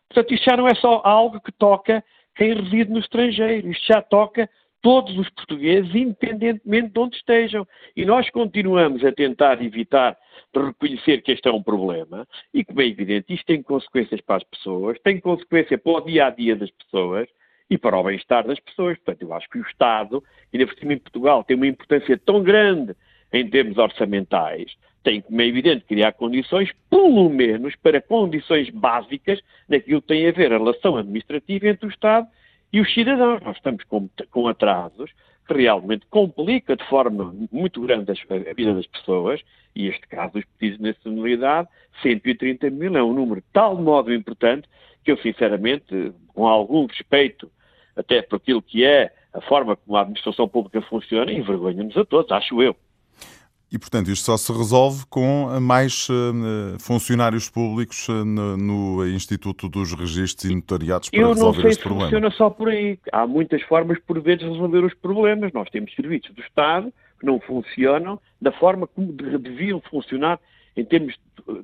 Portanto, 0.07 0.33
isto 0.33 0.49
já 0.49 0.57
não 0.57 0.67
é 0.67 0.73
só 0.75 1.01
algo 1.03 1.39
que 1.39 1.51
toca 1.51 2.03
quem 2.35 2.55
reside 2.55 2.91
no 2.91 2.99
estrangeiro, 2.99 3.69
isto 3.69 3.85
já 3.85 4.01
toca 4.01 4.49
todos 4.81 5.17
os 5.17 5.29
portugueses, 5.29 5.93
independentemente 5.93 6.89
de 6.89 6.99
onde 6.99 7.17
estejam. 7.17 7.67
E 7.95 8.05
nós 8.05 8.29
continuamos 8.29 9.03
a 9.03 9.11
tentar 9.11 9.61
evitar 9.63 10.17
de 10.53 10.61
reconhecer 10.61 11.21
que 11.21 11.31
este 11.31 11.47
é 11.47 11.51
um 11.51 11.61
problema 11.61 12.27
e, 12.53 12.63
como 12.63 12.81
é 12.81 12.87
evidente, 12.87 13.33
isto 13.33 13.45
tem 13.45 13.61
consequências 13.61 14.21
para 14.21 14.37
as 14.37 14.43
pessoas, 14.43 14.97
tem 15.03 15.19
consequência 15.19 15.77
para 15.77 15.91
o 15.91 16.01
dia 16.01 16.27
a 16.27 16.29
dia 16.29 16.55
das 16.55 16.71
pessoas 16.71 17.27
e 17.69 17.77
para 17.77 17.97
o 17.97 18.03
bem-estar 18.03 18.47
das 18.47 18.59
pessoas. 18.59 18.97
Portanto, 18.97 19.21
eu 19.21 19.33
acho 19.33 19.49
que 19.49 19.59
o 19.59 19.63
Estado, 19.63 20.23
ainda 20.53 20.65
por 20.65 20.75
cima 20.77 20.93
em 20.93 20.97
Portugal, 20.97 21.43
tem 21.43 21.55
uma 21.55 21.67
importância 21.67 22.17
tão 22.17 22.41
grande 22.41 22.95
em 23.31 23.47
termos 23.47 23.77
orçamentais, 23.77 24.75
tem, 25.03 25.21
como 25.21 25.39
é 25.39 25.45
evidente, 25.45 25.85
criar 25.85 26.11
condições, 26.13 26.71
pelo 26.89 27.29
menos 27.29 27.75
para 27.75 28.01
condições 28.01 28.69
básicas 28.69 29.39
naquilo 29.67 30.01
que 30.01 30.07
tem 30.07 30.27
a 30.27 30.31
ver 30.31 30.51
a 30.51 30.57
relação 30.57 30.97
administrativa 30.97 31.67
entre 31.67 31.85
o 31.85 31.89
Estado 31.89 32.27
e 32.71 32.79
os 32.79 32.93
cidadãos. 32.93 33.41
Nós 33.41 33.55
estamos 33.57 33.83
com, 33.85 34.09
com 34.31 34.47
atrasos 34.47 35.11
que 35.47 35.53
realmente 35.53 36.05
complica 36.09 36.75
de 36.75 36.85
forma 36.85 37.33
muito 37.51 37.81
grande 37.81 38.11
a 38.11 38.53
vida 38.53 38.73
das 38.73 38.85
pessoas, 38.85 39.41
e 39.75 39.87
este 39.87 40.07
caso 40.07 40.33
dos 40.33 40.45
pedidos 40.57 40.77
de 40.77 40.91
nacionalidade, 40.91 41.67
130 42.03 42.69
mil 42.69 42.95
é 42.95 43.03
um 43.03 43.13
número 43.13 43.41
de 43.41 43.47
tal 43.51 43.75
modo 43.75 44.13
importante 44.13 44.67
que 45.03 45.11
eu, 45.11 45.17
sinceramente, 45.17 46.13
com 46.27 46.47
algum 46.47 46.85
respeito 46.85 47.51
até 47.95 48.21
por 48.21 48.37
aquilo 48.37 48.61
que 48.61 48.85
é 48.85 49.11
a 49.33 49.41
forma 49.41 49.75
como 49.75 49.97
a 49.97 50.01
administração 50.01 50.47
pública 50.47 50.81
funciona, 50.83 51.31
envergonha-nos 51.31 51.97
a 51.97 52.05
todos, 52.05 52.31
acho 52.31 52.61
eu. 52.61 52.75
E, 53.71 53.77
portanto, 53.77 54.09
isto 54.09 54.25
só 54.25 54.35
se 54.35 54.51
resolve 54.51 55.05
com 55.09 55.47
mais 55.61 56.07
uh, 56.09 56.79
funcionários 56.79 57.49
públicos 57.49 58.07
uh, 58.09 58.25
no, 58.25 59.07
Instituto 59.07 59.69
dos 59.69 59.93
Registros 59.93 60.49
e 60.49 60.55
Notariados 60.55 61.09
para 61.09 61.27
resolver 61.27 61.67
este 61.67 61.83
problema. 61.83 62.11
Eu 62.11 62.21
não 62.21 62.31
sei 62.31 62.39
se 62.39 62.39
funciona 62.39 62.49
só 62.49 62.49
por 62.49 62.69
aí. 62.69 62.99
Há 63.11 63.27
muitas 63.27 63.61
formas, 63.63 63.99
por 63.99 64.19
vezes, 64.21 64.39
de 64.39 64.49
resolver 64.49 64.83
os 64.83 64.93
problemas. 64.95 65.53
Nós 65.53 65.69
temos 65.69 65.93
serviços 65.93 66.33
do 66.33 66.41
Estado 66.41 66.91
que 67.19 67.25
não 67.25 67.39
funcionam 67.39 68.19
da 68.41 68.51
forma 68.53 68.87
como 68.87 69.11
deviam 69.11 69.81
funcionar 69.81 70.39
em 70.75 70.85
termos, 70.85 71.13
de, 71.13 71.61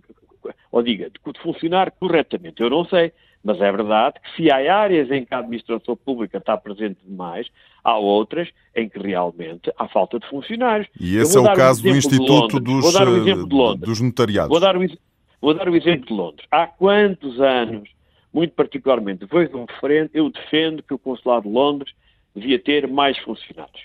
ou 0.71 0.83
diga, 0.83 1.09
de 1.09 1.41
funcionar 1.41 1.89
corretamente. 1.91 2.61
Eu 2.61 2.69
não 2.69 2.85
sei. 2.85 3.11
Mas 3.45 3.61
é 3.61 3.71
verdade 3.71 4.15
que 4.19 4.35
se 4.35 4.49
há 4.49 4.75
áreas 4.75 5.11
em 5.11 5.23
que 5.23 5.31
a 5.31 5.37
administração 5.37 5.95
pública 5.95 6.39
está 6.39 6.57
presente 6.57 6.97
demais, 7.05 7.47
há 7.83 7.95
outras 7.95 8.49
em 8.75 8.89
que 8.89 8.97
realmente 8.97 9.71
há 9.77 9.87
falta 9.87 10.19
de 10.19 10.27
funcionários. 10.27 10.87
E 10.99 11.15
esse 11.15 11.37
é 11.37 11.39
o 11.39 11.53
caso 11.53 11.87
um 11.87 11.91
do 11.91 11.95
Instituto 11.95 12.59
dos, 12.59 12.95
um 12.95 13.77
dos 13.77 14.01
Notariados. 14.01 14.49
Vou 14.49 14.59
dar, 14.59 14.75
o, 14.75 14.83
vou 15.39 15.53
dar 15.53 15.69
o 15.69 15.75
exemplo 15.75 16.07
de 16.07 16.13
Londres. 16.13 16.47
Há 16.49 16.65
quantos 16.65 17.39
anos, 17.39 17.87
muito 18.33 18.55
particularmente 18.55 19.19
depois 19.19 19.47
de 19.47 19.55
um 19.55 19.65
referendo, 19.65 20.09
eu 20.11 20.31
defendo 20.31 20.81
que 20.81 20.95
o 20.95 20.97
Consulado 20.97 21.47
de 21.47 21.53
Londres 21.53 21.93
devia 22.35 22.57
ter 22.57 22.87
mais 22.87 23.15
funcionários. 23.19 23.83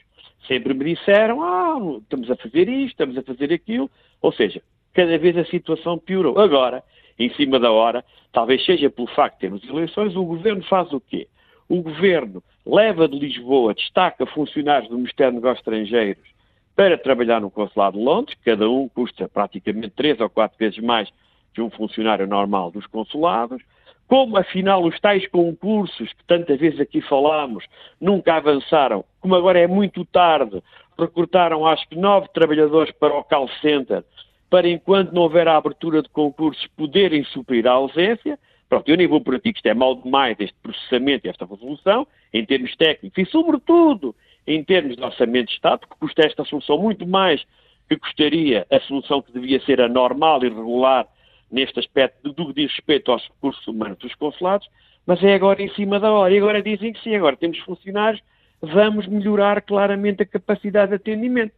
Sempre 0.49 0.73
me 0.73 0.95
disseram, 0.95 1.43
ah, 1.43 1.79
estamos 2.01 2.31
a 2.31 2.37
fazer 2.37 2.67
isto, 2.67 2.93
estamos 2.93 3.19
a 3.19 3.23
fazer 3.23 3.53
aquilo. 3.53 3.91
Ou 4.23 4.33
seja, 4.33 4.63
cada 4.95 5.19
vez 5.19 5.37
a 5.37 5.45
situação 5.45 5.99
piorou. 5.99 6.39
Agora, 6.39 6.83
em 7.21 7.33
cima 7.35 7.61
da 7.61 7.71
hora, 7.71 8.03
talvez 8.33 8.65
seja 8.65 8.89
pelo 8.89 9.07
facto 9.09 9.35
de 9.35 9.41
termos 9.41 9.69
eleições, 9.69 10.17
o 10.17 10.25
governo 10.25 10.63
faz 10.65 10.91
o 10.93 11.01
quê? 11.01 11.29
O 11.69 11.83
governo 11.83 12.43
leva 12.65 13.07
de 13.07 13.19
Lisboa, 13.19 13.75
destaca 13.75 14.25
funcionários 14.27 14.89
do 14.89 14.97
Ministério 14.97 15.35
dos 15.35 15.43
Negócios 15.43 15.61
Estrangeiros 15.61 16.29
para 16.75 16.97
trabalhar 16.97 17.41
no 17.41 17.51
Consulado 17.51 17.99
de 17.99 18.05
Londres, 18.05 18.39
cada 18.43 18.69
um 18.69 18.89
custa 18.89 19.29
praticamente 19.29 19.91
três 19.91 20.19
ou 20.19 20.31
quatro 20.31 20.59
vezes 20.59 20.79
mais 20.79 21.11
que 21.53 21.61
um 21.61 21.69
funcionário 21.69 22.27
normal 22.27 22.71
dos 22.71 22.87
consulados. 22.87 23.63
Como, 24.09 24.37
afinal, 24.39 24.83
os 24.83 24.99
tais 24.99 25.29
concursos 25.29 26.13
que 26.13 26.25
tantas 26.27 26.59
vezes 26.59 26.81
aqui 26.81 27.01
falámos 27.03 27.65
nunca 28.01 28.35
avançaram, 28.35 29.05
como 29.21 29.35
agora 29.35 29.59
é 29.59 29.67
muito 29.67 30.05
tarde, 30.07 30.63
recrutaram 30.99 31.67
acho 31.67 31.87
que 31.89 31.97
nove 31.97 32.29
trabalhadores 32.33 32.93
para 32.95 33.15
o 33.15 33.23
call 33.25 33.49
center 33.61 34.03
para 34.51 34.69
enquanto 34.69 35.13
não 35.13 35.23
houver 35.23 35.47
a 35.47 35.57
abertura 35.57 36.03
de 36.03 36.09
concursos 36.09 36.67
poderem 36.77 37.25
suprir 37.25 37.67
a 37.67 37.73
ausência. 37.73 38.39
Pronto, 38.69 38.89
eu 38.89 38.97
nem 38.97 39.07
vou 39.07 39.21
por 39.21 39.37
aqui 39.37 39.53
que 39.53 39.59
isto 39.59 39.67
é 39.67 39.75
mal 39.75 39.95
demais, 39.95 40.37
este 40.39 40.57
processamento 40.63 41.27
e 41.27 41.31
esta 41.31 41.47
resolução, 41.47 42.07
em 42.33 42.45
termos 42.45 42.75
técnicos 42.77 43.19
e, 43.19 43.31
sobretudo, 43.31 44.15
em 44.47 44.63
termos 44.63 44.97
de 44.97 45.03
orçamento 45.03 45.49
de 45.49 45.55
Estado, 45.55 45.87
que 45.87 45.97
custa 45.99 46.27
esta 46.27 46.45
solução 46.45 46.79
muito 46.79 47.07
mais 47.07 47.45
que 47.89 47.97
custaria 47.97 48.67
a 48.71 48.79
solução 48.81 49.21
que 49.21 49.33
devia 49.33 49.61
ser 49.63 49.81
a 49.81 49.89
normal 49.89 50.45
e 50.45 50.49
regular 50.49 51.07
neste 51.51 51.81
aspecto 51.81 52.33
do 52.33 52.47
que 52.47 52.63
diz 52.63 52.71
respeito 52.71 53.11
aos 53.11 53.27
recursos 53.27 53.67
humanos 53.67 53.99
dos 53.99 54.15
consulados, 54.15 54.69
mas 55.05 55.23
é 55.25 55.35
agora 55.35 55.61
em 55.61 55.69
cima 55.75 55.99
da 55.99 56.13
hora. 56.13 56.33
E 56.33 56.39
agora 56.39 56.63
dizem 56.63 56.93
que 56.93 57.03
sim, 57.03 57.17
agora 57.17 57.37
temos 57.37 57.59
funcionários, 57.59 58.23
vamos 58.63 59.09
melhorar 59.09 59.61
claramente 59.63 60.23
a 60.23 60.27
capacidade 60.27 60.91
de 60.91 60.97
atendimento. 60.97 61.53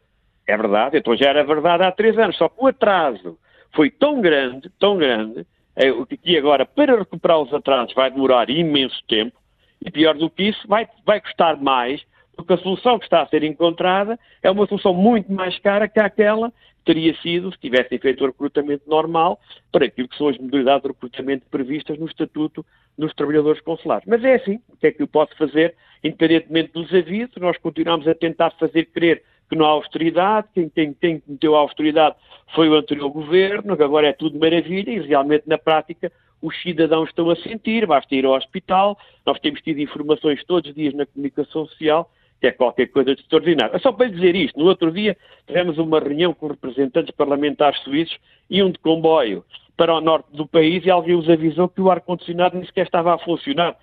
É 0.47 0.57
verdade, 0.57 0.99
então 0.99 1.17
já 1.17 1.29
era 1.29 1.45
verdade 1.45 1.85
há 1.85 1.93
três 1.93 2.19
anos, 2.19 2.37
só 2.37 2.49
que 2.49 2.57
o 2.59 2.67
atraso 2.67 3.39
foi 3.75 3.91
tão 3.91 4.21
grande, 4.21 4.71
tão 4.79 4.97
grande, 4.97 5.47
é, 5.77 5.87
que 6.23 6.37
agora 6.37 6.67
para 6.67 6.99
recuperar 6.99 7.41
os 7.41 7.53
atrasos 7.55 7.95
vai 7.95 8.11
demorar 8.11 8.51
imenso 8.51 9.03
tempo, 9.09 9.37
e 9.85 9.91
pior 9.91 10.15
do 10.15 10.31
que 10.31 10.45
isso, 10.45 10.67
vai, 10.69 10.89
vai 11.05 11.21
custar 11.21 11.57
mais, 11.61 12.03
porque 12.37 12.53
a 12.53 12.59
solução 12.59 12.99
que 12.99 13.05
está 13.05 13.23
a 13.23 13.27
ser 13.27 13.43
encontrada 13.45 14.19
é 14.43 14.51
uma 14.51 14.67
solução 14.67 14.95
muito 14.95 15.33
mais 15.33 15.59
cara 15.59 15.89
que 15.89 16.01
aquela 16.01 16.51
que 16.51 16.85
teria 16.85 17.15
sido 17.21 17.53
se 17.53 17.59
tivessem 17.59 17.99
feito 17.99 18.23
o 18.23 18.27
recrutamento 18.27 18.89
normal 18.89 19.39
para 19.71 19.87
aquilo 19.87 20.09
que 20.09 20.17
são 20.17 20.29
as 20.29 20.39
modalidades 20.39 20.83
de 20.83 20.89
recrutamento 20.89 21.47
previstas 21.51 21.99
no 21.99 22.07
Estatuto 22.07 22.65
dos 22.99 23.15
Trabalhadores 23.15 23.61
Consulares. 23.61 24.05
Mas 24.07 24.25
é 24.25 24.35
assim, 24.35 24.61
o 24.69 24.77
que 24.77 24.89
é 24.89 24.93
que 24.93 25.03
eu 25.03 25.07
posso 25.07 25.37
fazer, 25.37 25.75
independentemente 26.03 26.73
dos 26.73 26.93
avisos, 26.93 27.37
nós 27.37 27.57
continuamos 27.59 28.07
a 28.09 28.15
tentar 28.15 28.51
fazer 28.53 28.87
crer 28.87 29.23
que 29.53 29.59
não 29.59 29.67
há 29.67 29.69
austeridade, 29.69 30.49
quem, 30.55 30.71
quem, 30.71 30.95
quem 30.95 31.23
meteu 31.29 31.55
a 31.55 31.59
austeridade 31.59 32.17
foi 32.55 32.71
o 32.71 32.75
anterior 32.75 33.11
governo, 33.11 33.77
que 33.77 33.83
agora 33.83 34.09
é 34.09 34.13
tudo 34.15 34.39
maravilha 34.39 34.91
e 34.91 35.01
realmente 35.01 35.45
na 35.47 35.59
prática 35.59 36.11
os 36.41 36.59
cidadãos 36.63 37.11
estão 37.11 37.29
a 37.29 37.37
sentir, 37.37 37.87
basta 37.87 38.15
ir 38.15 38.25
ao 38.25 38.33
hospital, 38.33 38.97
nós 39.27 39.39
temos 39.41 39.61
tido 39.61 39.79
informações 39.79 40.43
todos 40.47 40.71
os 40.71 40.75
dias 40.75 40.95
na 40.95 41.05
comunicação 41.05 41.67
social, 41.67 42.11
que 42.41 42.47
é 42.47 42.53
qualquer 42.53 42.87
coisa 42.87 43.15
de 43.15 43.21
extraordinário. 43.21 43.79
Só 43.81 43.93
para 43.93 44.09
dizer 44.09 44.35
isto, 44.35 44.59
no 44.59 44.65
outro 44.65 44.91
dia 44.91 45.19
tivemos 45.47 45.77
uma 45.77 46.01
reunião 46.01 46.33
com 46.33 46.47
representantes 46.47 47.15
parlamentares 47.15 47.79
suíços, 47.83 48.19
iam 48.49 48.71
de 48.71 48.79
comboio 48.79 49.45
para 49.77 49.95
o 49.95 50.01
norte 50.01 50.35
do 50.35 50.47
país 50.47 50.83
e 50.87 50.91
alguém 50.91 51.15
os 51.15 51.29
avisou 51.29 51.69
que 51.69 51.83
o 51.83 51.91
ar-condicionado 51.91 52.57
nem 52.57 52.65
sequer 52.65 52.87
estava 52.87 53.15
a 53.15 53.19
funcionar. 53.19 53.77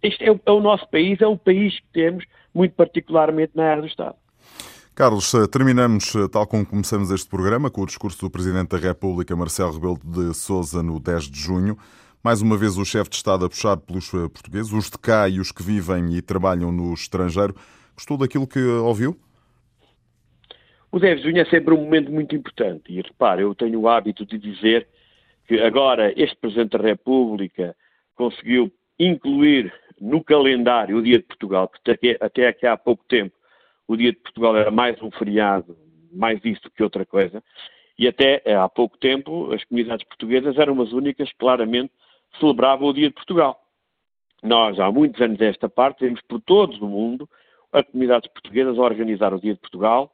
Este 0.00 0.24
é 0.24 0.30
o, 0.30 0.40
é 0.46 0.52
o 0.52 0.60
nosso 0.60 0.88
país, 0.88 1.20
é 1.20 1.26
o 1.26 1.36
país 1.36 1.80
que 1.80 1.88
temos, 1.92 2.24
muito 2.54 2.76
particularmente 2.76 3.50
na 3.56 3.64
área 3.64 3.82
do 3.82 3.88
Estado. 3.88 4.14
Carlos, 4.96 5.34
eh, 5.34 5.46
terminamos, 5.46 6.14
eh, 6.16 6.26
tal 6.26 6.46
como 6.46 6.64
começamos 6.64 7.10
este 7.10 7.28
programa, 7.28 7.70
com 7.70 7.82
o 7.82 7.86
discurso 7.86 8.18
do 8.18 8.30
Presidente 8.30 8.70
da 8.70 8.78
República, 8.78 9.36
Marcelo 9.36 9.72
Rebelo 9.72 9.98
de 10.02 10.34
Sousa, 10.34 10.82
no 10.82 10.98
10 10.98 11.30
de 11.30 11.38
junho. 11.38 11.76
Mais 12.24 12.40
uma 12.40 12.56
vez, 12.56 12.78
o 12.78 12.84
chefe 12.86 13.10
de 13.10 13.16
Estado 13.16 13.44
a 13.44 13.48
puxar 13.50 13.76
pelos 13.76 14.08
eh, 14.14 14.26
portugueses, 14.26 14.72
os 14.72 14.88
de 14.88 14.98
cá 14.98 15.28
e 15.28 15.38
os 15.38 15.52
que 15.52 15.62
vivem 15.62 16.16
e 16.16 16.22
trabalham 16.22 16.72
no 16.72 16.94
estrangeiro. 16.94 17.54
Gostou 17.94 18.16
daquilo 18.16 18.46
que 18.46 18.58
ouviu? 18.58 19.14
O 20.90 20.98
10 20.98 21.18
de 21.18 21.24
junho 21.24 21.42
é 21.42 21.44
sempre 21.44 21.74
um 21.74 21.84
momento 21.84 22.10
muito 22.10 22.34
importante. 22.34 22.90
E 22.90 23.02
repare, 23.02 23.42
eu 23.42 23.54
tenho 23.54 23.78
o 23.78 23.88
hábito 23.90 24.24
de 24.24 24.38
dizer 24.38 24.88
que 25.46 25.60
agora 25.60 26.10
este 26.16 26.36
Presidente 26.36 26.78
da 26.78 26.82
República 26.82 27.76
conseguiu 28.14 28.72
incluir 28.98 29.70
no 30.00 30.24
calendário 30.24 30.96
o 30.96 31.02
Dia 31.02 31.18
de 31.18 31.24
Portugal, 31.24 31.68
que 31.68 32.16
até 32.18 32.48
aqui 32.48 32.66
há 32.66 32.78
pouco 32.78 33.04
tempo 33.06 33.35
o 33.86 33.96
Dia 33.96 34.12
de 34.12 34.18
Portugal 34.18 34.56
era 34.56 34.70
mais 34.70 35.00
um 35.02 35.10
feriado, 35.10 35.76
mais 36.12 36.44
isso 36.44 36.70
que 36.70 36.82
outra 36.82 37.04
coisa, 37.04 37.42
e 37.98 38.06
até 38.06 38.42
eh, 38.44 38.54
há 38.54 38.68
pouco 38.68 38.98
tempo 38.98 39.52
as 39.52 39.64
comunidades 39.64 40.06
portuguesas 40.06 40.58
eram 40.58 40.80
as 40.82 40.92
únicas 40.92 41.30
que 41.30 41.38
claramente 41.38 41.92
celebravam 42.38 42.88
o 42.88 42.92
Dia 42.92 43.08
de 43.08 43.14
Portugal. 43.14 43.60
Nós, 44.42 44.78
há 44.78 44.90
muitos 44.90 45.20
anos 45.20 45.38
desta 45.38 45.68
parte, 45.68 46.00
temos 46.00 46.20
por 46.22 46.40
todo 46.40 46.84
o 46.84 46.88
mundo 46.88 47.28
as 47.72 47.84
comunidades 47.86 48.30
portuguesas 48.30 48.78
a 48.78 48.82
organizar 48.82 49.32
o 49.32 49.40
Dia 49.40 49.54
de 49.54 49.60
Portugal, 49.60 50.12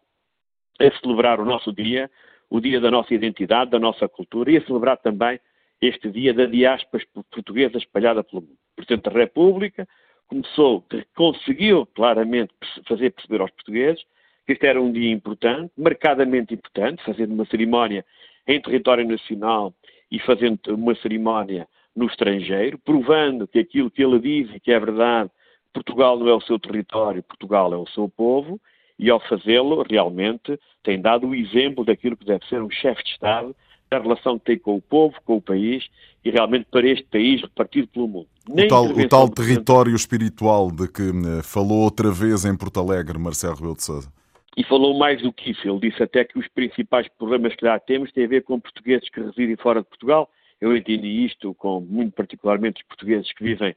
a 0.79 1.01
celebrar 1.01 1.41
o 1.41 1.45
nosso 1.45 1.73
dia, 1.73 2.11
o 2.49 2.61
dia 2.61 2.81
da 2.81 2.91
nossa 2.91 3.15
identidade, 3.15 3.71
da 3.71 3.79
nossa 3.79 4.09
cultura 4.09 4.51
e 4.51 4.57
a 4.57 4.67
celebrar 4.67 4.97
também 4.99 5.41
este 5.81 6.11
dia 6.11 6.33
da 6.33 6.47
diáspora 6.47 7.03
portuguesa 7.31 7.77
espalhada 7.79 8.23
pelo 8.23 8.43
mundo. 8.43 8.57
O 8.73 8.77
Presidente 8.77 9.05
da 9.05 9.11
República, 9.11 9.89
começou, 10.29 10.85
conseguiu 11.15 11.87
claramente 11.87 12.53
fazer 12.87 13.11
perceber 13.11 13.41
aos 13.41 13.51
portugueses 13.51 14.03
que 14.47 14.53
este 14.53 14.67
era 14.67 14.81
um 14.81 14.91
dia 14.91 15.13
importante, 15.13 15.73
marcadamente 15.77 16.55
importante, 16.55 17.03
fazendo 17.05 17.33
uma 17.33 17.47
cerimónia 17.47 18.05
em 18.47 18.61
território 18.61 19.07
nacional 19.07 19.73
e 20.11 20.19
fazendo 20.19 20.59
uma 20.69 20.95
cerimónia 20.97 21.69
no 21.95 22.07
estrangeiro, 22.07 22.79
provando 22.79 23.47
que 23.47 23.59
aquilo 23.59 23.91
que 23.91 24.03
ele 24.03 24.19
diz 24.19 24.55
e 24.55 24.61
que 24.61 24.73
é 24.73 24.81
verdade, 24.81 25.31
Portugal 25.73 26.19
não 26.19 26.29
é 26.29 26.35
o 26.35 26.41
seu 26.41 26.59
território, 26.59 27.23
Portugal 27.23 27.73
é 27.73 27.77
o 27.77 27.87
seu 27.89 28.09
povo, 28.09 28.61
e 28.99 29.11
ao 29.11 29.21
fazê-lo, 29.21 29.83
realmente, 29.83 30.59
tem 30.83 31.01
dado 31.01 31.29
o 31.29 31.35
exemplo 31.35 31.85
daquilo 31.85 32.17
que 32.17 32.25
deve 32.25 32.47
ser 32.47 32.63
um 32.63 32.71
chefe 32.71 33.03
de 33.05 33.11
Estado, 33.11 33.55
da 33.91 33.99
relação 33.99 34.39
que 34.39 34.45
tem 34.45 34.59
com 34.59 34.77
o 34.77 34.83
povo, 34.83 35.15
com 35.25 35.37
o 35.37 35.43
país, 35.43 35.89
e 36.25 36.31
realmente 36.31 36.67
para 36.71 36.87
este 36.87 37.05
país 37.05 37.41
repartido 37.43 37.89
pelo 37.89 38.09
mundo. 38.09 38.29
O 38.49 38.69
tal, 38.69 38.87
o 38.87 39.09
tal, 39.09 39.29
território 39.29 39.95
espiritual 39.95 40.71
de 40.71 40.89
que 40.89 41.03
eh, 41.03 41.43
falou 41.45 41.79
outra 41.79 42.11
vez 42.11 42.45
em 42.45 42.57
Porto 42.57 42.81
Alegre, 42.81 43.19
Marcelo 43.19 43.55
Rebelo 43.55 43.77
de 43.77 43.85
Sousa. 43.85 44.13
E 44.57 44.65
falou 44.65 44.99
mais 44.99 45.23
do 45.23 45.33
que 45.33 45.53
isso. 45.53 45.67
Ele 45.67 45.79
disse 45.79 46.03
até 46.03 46.25
que 46.25 46.39
os 46.39 46.49
principais 46.49 47.07
problemas 47.17 47.55
que 47.55 47.65
lá 47.65 47.79
temos 47.79 48.11
têm 48.13 48.25
a 48.25 48.29
ver 48.29 48.43
com 48.43 48.59
portugueses 48.61 49.09
que 49.09 49.21
residem 49.21 49.57
fora 49.57 49.81
de 49.81 49.89
Portugal. 49.89 50.29
Eu 50.61 50.77
entendi 50.77 51.25
isto 51.25 51.55
com, 51.55 51.81
muito 51.81 52.15
particularmente, 52.15 52.83
os 52.83 52.89
portugueses 52.89 53.33
que 53.33 53.45
vivem 53.45 53.75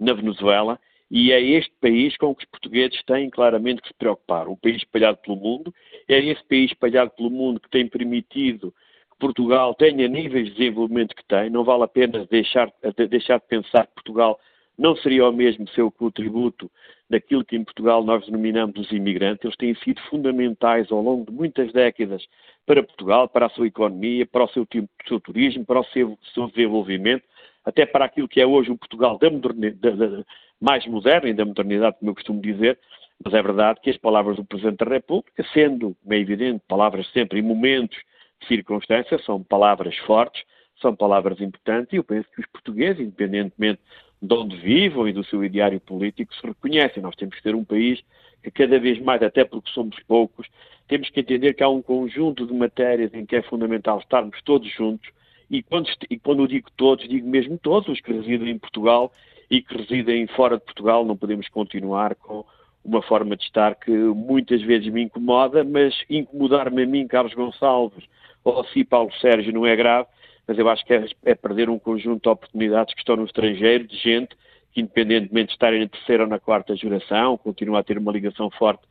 na 0.00 0.14
Venezuela. 0.14 0.80
E 1.10 1.30
é 1.30 1.40
este 1.40 1.72
país 1.80 2.16
com 2.16 2.34
que 2.34 2.42
os 2.42 2.50
portugueses 2.50 3.00
têm 3.04 3.30
claramente 3.30 3.82
que 3.82 3.88
se 3.88 3.94
preocupar. 3.94 4.48
Um 4.48 4.56
país 4.56 4.78
espalhado 4.78 5.18
pelo 5.18 5.36
mundo. 5.36 5.72
É 6.08 6.18
esse 6.18 6.42
país 6.48 6.70
espalhado 6.70 7.10
pelo 7.10 7.30
mundo 7.30 7.60
que 7.60 7.70
tem 7.70 7.86
permitido 7.86 8.74
Portugal 9.18 9.74
tenha 9.74 10.08
níveis 10.08 10.46
de 10.46 10.54
desenvolvimento 10.54 11.14
que 11.14 11.24
tem, 11.26 11.48
não 11.50 11.64
vale 11.64 11.84
a 11.84 11.88
pena 11.88 12.26
deixar, 12.30 12.70
deixar 13.08 13.38
de 13.38 13.46
pensar 13.46 13.86
que 13.86 13.94
Portugal 13.94 14.38
não 14.78 14.94
seria 14.96 15.26
o 15.26 15.32
mesmo 15.32 15.66
seu 15.70 15.90
contributo 15.90 16.70
daquilo 17.08 17.44
que 17.44 17.56
em 17.56 17.64
Portugal 17.64 18.04
nós 18.04 18.26
denominamos 18.26 18.76
os 18.76 18.90
imigrantes. 18.92 19.44
Eles 19.44 19.56
têm 19.56 19.74
sido 19.76 20.00
fundamentais 20.02 20.90
ao 20.92 21.00
longo 21.00 21.24
de 21.24 21.32
muitas 21.32 21.72
décadas 21.72 22.26
para 22.66 22.82
Portugal, 22.82 23.28
para 23.28 23.46
a 23.46 23.50
sua 23.50 23.66
economia, 23.66 24.26
para 24.26 24.44
o 24.44 24.48
seu, 24.48 24.66
seu 25.08 25.20
turismo, 25.20 25.64
para 25.64 25.80
o 25.80 25.84
seu, 25.84 26.18
seu, 26.34 26.48
desenvolvimento, 26.48 27.24
até 27.64 27.86
para 27.86 28.04
aquilo 28.04 28.28
que 28.28 28.40
é 28.40 28.46
hoje 28.46 28.70
o 28.70 28.76
Portugal 28.76 29.18
da 29.18 29.28
da, 29.28 29.90
da, 29.90 30.24
mais 30.60 30.86
moderno 30.86 31.28
e 31.28 31.34
da 31.34 31.44
modernidade, 31.44 31.96
como 31.98 32.10
eu 32.10 32.14
costumo 32.14 32.40
dizer. 32.40 32.78
Mas 33.24 33.32
é 33.32 33.42
verdade 33.42 33.80
que 33.80 33.88
as 33.88 33.96
palavras 33.96 34.36
do 34.36 34.44
Presidente 34.44 34.84
da 34.84 34.90
República, 34.90 35.42
sendo, 35.54 35.96
é 36.10 36.16
evidente, 36.16 36.62
palavras 36.68 37.10
sempre 37.12 37.38
em 37.38 37.42
momentos 37.42 37.96
circunstância, 38.46 39.18
são 39.24 39.42
palavras 39.42 39.96
fortes, 39.98 40.42
são 40.80 40.94
palavras 40.94 41.40
importantes 41.40 41.92
e 41.92 41.96
eu 41.96 42.04
penso 42.04 42.28
que 42.34 42.40
os 42.40 42.46
portugueses, 42.46 43.00
independentemente 43.00 43.80
de 44.20 44.34
onde 44.34 44.56
vivam 44.56 45.06
e 45.06 45.12
do 45.12 45.24
seu 45.24 45.44
ideário 45.44 45.80
político, 45.80 46.34
se 46.34 46.46
reconhecem. 46.46 47.02
Nós 47.02 47.14
temos 47.16 47.36
que 47.36 47.42
ter 47.42 47.54
um 47.54 47.64
país 47.64 48.02
que 48.42 48.50
cada 48.50 48.78
vez 48.78 49.00
mais, 49.00 49.22
até 49.22 49.44
porque 49.44 49.70
somos 49.70 49.96
poucos, 50.04 50.46
temos 50.88 51.10
que 51.10 51.20
entender 51.20 51.54
que 51.54 51.62
há 51.62 51.68
um 51.68 51.82
conjunto 51.82 52.46
de 52.46 52.54
matérias 52.54 53.12
em 53.12 53.26
que 53.26 53.36
é 53.36 53.42
fundamental 53.42 53.98
estarmos 53.98 54.40
todos 54.42 54.70
juntos 54.72 55.10
e 55.50 55.62
quando, 55.62 55.88
e 56.10 56.18
quando 56.18 56.48
digo 56.48 56.68
todos, 56.76 57.08
digo 57.08 57.28
mesmo 57.28 57.58
todos 57.58 57.88
os 57.88 58.00
que 58.00 58.12
residem 58.12 58.50
em 58.50 58.58
Portugal 58.58 59.12
e 59.50 59.62
que 59.62 59.76
residem 59.76 60.26
fora 60.28 60.58
de 60.58 60.64
Portugal, 60.64 61.04
não 61.04 61.16
podemos 61.16 61.48
continuar 61.48 62.14
com 62.16 62.44
uma 62.84 63.02
forma 63.02 63.36
de 63.36 63.44
estar 63.44 63.74
que 63.74 63.90
muitas 63.90 64.62
vezes 64.62 64.92
me 64.92 65.02
incomoda, 65.02 65.64
mas 65.64 65.94
incomodar-me 66.08 66.82
a 66.82 66.86
mim, 66.86 67.06
Carlos 67.06 67.34
Gonçalves, 67.34 68.04
ou 68.50 68.64
si, 68.66 68.84
Paulo 68.84 69.12
Sérgio, 69.20 69.52
não 69.52 69.66
é 69.66 69.74
grave, 69.74 70.08
mas 70.46 70.56
eu 70.56 70.68
acho 70.68 70.84
que 70.84 70.94
é, 70.94 71.04
é, 71.24 71.34
perder 71.34 71.68
um 71.68 71.78
conjunto 71.78 72.22
de 72.22 72.28
oportunidades 72.28 72.94
que 72.94 73.00
estão 73.00 73.16
no 73.16 73.24
estrangeiro, 73.24 73.84
de 73.84 73.96
gente 73.96 74.36
que, 74.72 74.80
independentemente 74.80 75.48
de 75.48 75.52
estarem 75.54 75.80
na 75.80 75.88
terceira 75.88 76.22
ou 76.22 76.28
na 76.28 76.38
quarta 76.38 76.76
geração, 76.76 77.36
continua 77.36 77.80
a 77.80 77.82
ter 77.82 77.98
uma 77.98 78.12
ligação 78.12 78.48
forte 78.50 78.82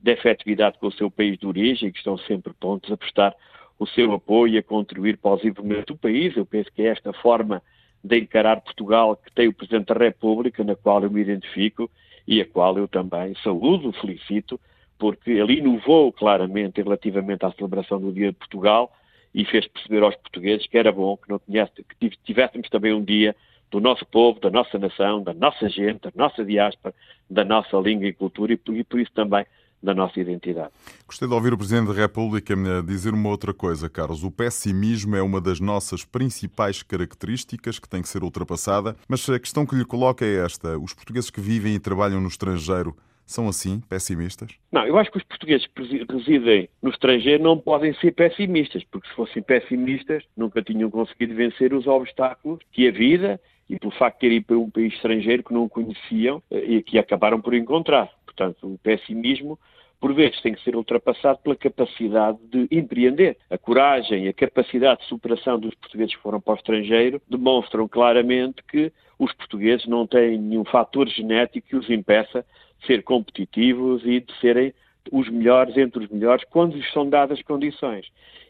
de 0.00 0.12
efetividade 0.12 0.78
com 0.78 0.86
o 0.86 0.92
seu 0.92 1.10
país 1.10 1.36
de 1.38 1.46
origem 1.46 1.90
que 1.90 1.98
estão 1.98 2.16
sempre 2.18 2.52
prontos 2.54 2.90
a 2.92 2.96
prestar 2.96 3.34
o 3.78 3.86
seu 3.86 4.12
apoio 4.12 4.54
e 4.54 4.58
a 4.58 4.62
contribuir 4.62 5.16
para 5.16 5.32
o 5.32 5.96
país. 5.96 6.36
Eu 6.36 6.46
penso 6.46 6.70
que 6.72 6.82
é 6.82 6.86
esta 6.86 7.12
forma 7.14 7.60
de 8.04 8.16
encarar 8.18 8.60
Portugal 8.60 9.16
que 9.16 9.32
tem 9.34 9.48
o 9.48 9.52
Presidente 9.52 9.86
da 9.86 9.94
República, 9.94 10.62
na 10.62 10.76
qual 10.76 11.02
eu 11.02 11.10
me 11.10 11.20
identifico 11.20 11.90
e 12.28 12.40
a 12.40 12.46
qual 12.46 12.78
eu 12.78 12.86
também 12.86 13.34
saúdo, 13.42 13.92
felicito, 13.92 14.60
porque 14.98 15.32
ele 15.32 15.54
inovou 15.54 16.12
claramente 16.12 16.80
relativamente 16.80 17.44
à 17.44 17.50
celebração 17.52 18.00
do 18.00 18.12
Dia 18.12 18.30
de 18.30 18.38
Portugal, 18.38 18.92
e 19.34 19.44
fez 19.44 19.66
perceber 19.68 20.02
aos 20.02 20.16
portugueses 20.16 20.66
que 20.66 20.76
era 20.76 20.90
bom 20.92 21.16
que, 21.16 21.28
não 21.28 21.38
que 21.38 22.10
tivéssemos 22.24 22.68
também 22.68 22.92
um 22.92 23.04
dia 23.04 23.34
do 23.70 23.80
nosso 23.80 24.04
povo, 24.04 24.40
da 24.40 24.50
nossa 24.50 24.78
nação, 24.78 25.22
da 25.22 25.32
nossa 25.32 25.68
gente, 25.68 26.00
da 26.02 26.12
nossa 26.14 26.44
diáspora, 26.44 26.94
da 27.28 27.44
nossa 27.44 27.76
língua 27.76 28.06
e 28.06 28.12
cultura 28.12 28.52
e 28.52 28.56
por, 28.56 28.74
e 28.74 28.82
por 28.82 28.98
isso 28.98 29.12
também 29.12 29.46
da 29.82 29.94
nossa 29.94 30.20
identidade. 30.20 30.70
Gostei 31.06 31.26
de 31.26 31.32
ouvir 31.32 31.54
o 31.54 31.58
Presidente 31.58 31.88
da 31.88 31.94
República 31.94 32.54
dizer 32.86 33.14
uma 33.14 33.30
outra 33.30 33.54
coisa, 33.54 33.88
Carlos. 33.88 34.22
O 34.22 34.30
pessimismo 34.30 35.16
é 35.16 35.22
uma 35.22 35.40
das 35.40 35.58
nossas 35.58 36.04
principais 36.04 36.82
características 36.82 37.78
que 37.78 37.88
tem 37.88 38.02
que 38.02 38.08
ser 38.08 38.22
ultrapassada, 38.22 38.94
mas 39.08 39.26
a 39.28 39.38
questão 39.38 39.64
que 39.64 39.74
lhe 39.74 39.84
coloca 39.84 40.24
é 40.24 40.44
esta: 40.44 40.78
os 40.78 40.92
portugueses 40.92 41.30
que 41.30 41.40
vivem 41.40 41.74
e 41.74 41.80
trabalham 41.80 42.20
no 42.20 42.28
estrangeiro 42.28 42.94
são 43.32 43.48
assim 43.48 43.80
pessimistas? 43.80 44.50
Não, 44.72 44.84
eu 44.86 44.98
acho 44.98 45.10
que 45.10 45.18
os 45.18 45.24
portugueses 45.24 45.66
que 45.66 46.04
residem 46.12 46.68
no 46.82 46.90
estrangeiro 46.90 47.42
não 47.42 47.58
podem 47.58 47.94
ser 47.94 48.12
pessimistas, 48.12 48.84
porque 48.84 49.08
se 49.08 49.14
fossem 49.14 49.42
pessimistas 49.42 50.24
nunca 50.36 50.62
tinham 50.62 50.90
conseguido 50.90 51.34
vencer 51.34 51.72
os 51.72 51.86
obstáculos 51.86 52.60
que 52.72 52.88
a 52.88 52.90
vida 52.90 53.40
e 53.68 53.78
pelo 53.78 53.92
facto 53.92 54.16
de 54.16 54.20
terem 54.20 54.36
ido 54.38 54.46
para 54.46 54.58
um 54.58 54.70
país 54.70 54.92
estrangeiro 54.94 55.44
que 55.44 55.54
não 55.54 55.68
conheciam 55.68 56.42
eh, 56.50 56.64
e 56.64 56.82
que 56.82 56.98
acabaram 56.98 57.40
por 57.40 57.54
encontrar. 57.54 58.10
Portanto, 58.24 58.66
o 58.66 58.78
pessimismo 58.78 59.58
por 60.00 60.14
vezes 60.14 60.40
tem 60.40 60.54
que 60.54 60.64
ser 60.64 60.74
ultrapassado 60.74 61.38
pela 61.40 61.54
capacidade 61.54 62.38
de 62.50 62.66
empreender. 62.70 63.36
A 63.50 63.58
coragem 63.58 64.24
e 64.24 64.28
a 64.28 64.32
capacidade 64.32 65.02
de 65.02 65.08
superação 65.08 65.58
dos 65.58 65.74
portugueses 65.74 66.16
que 66.16 66.22
foram 66.22 66.40
para 66.40 66.54
o 66.54 66.56
estrangeiro 66.56 67.20
demonstram 67.28 67.86
claramente 67.86 68.62
que 68.64 68.90
os 69.18 69.32
portugueses 69.34 69.86
não 69.86 70.06
têm 70.06 70.38
nenhum 70.38 70.64
fator 70.64 71.06
genético 71.06 71.68
que 71.68 71.76
os 71.76 71.90
impeça 71.90 72.44
de 72.80 72.86
ser 72.86 73.02
competitivos 73.02 74.02
e 74.04 74.20
de 74.20 74.32
serem 74.40 74.72
os 75.12 75.28
melhores 75.28 75.76
entre 75.76 76.04
os 76.04 76.10
melhores 76.10 76.44
quando 76.50 76.76
lhes 76.76 76.90
são 76.92 77.08
dadas 77.08 77.40
condições. 77.42 78.06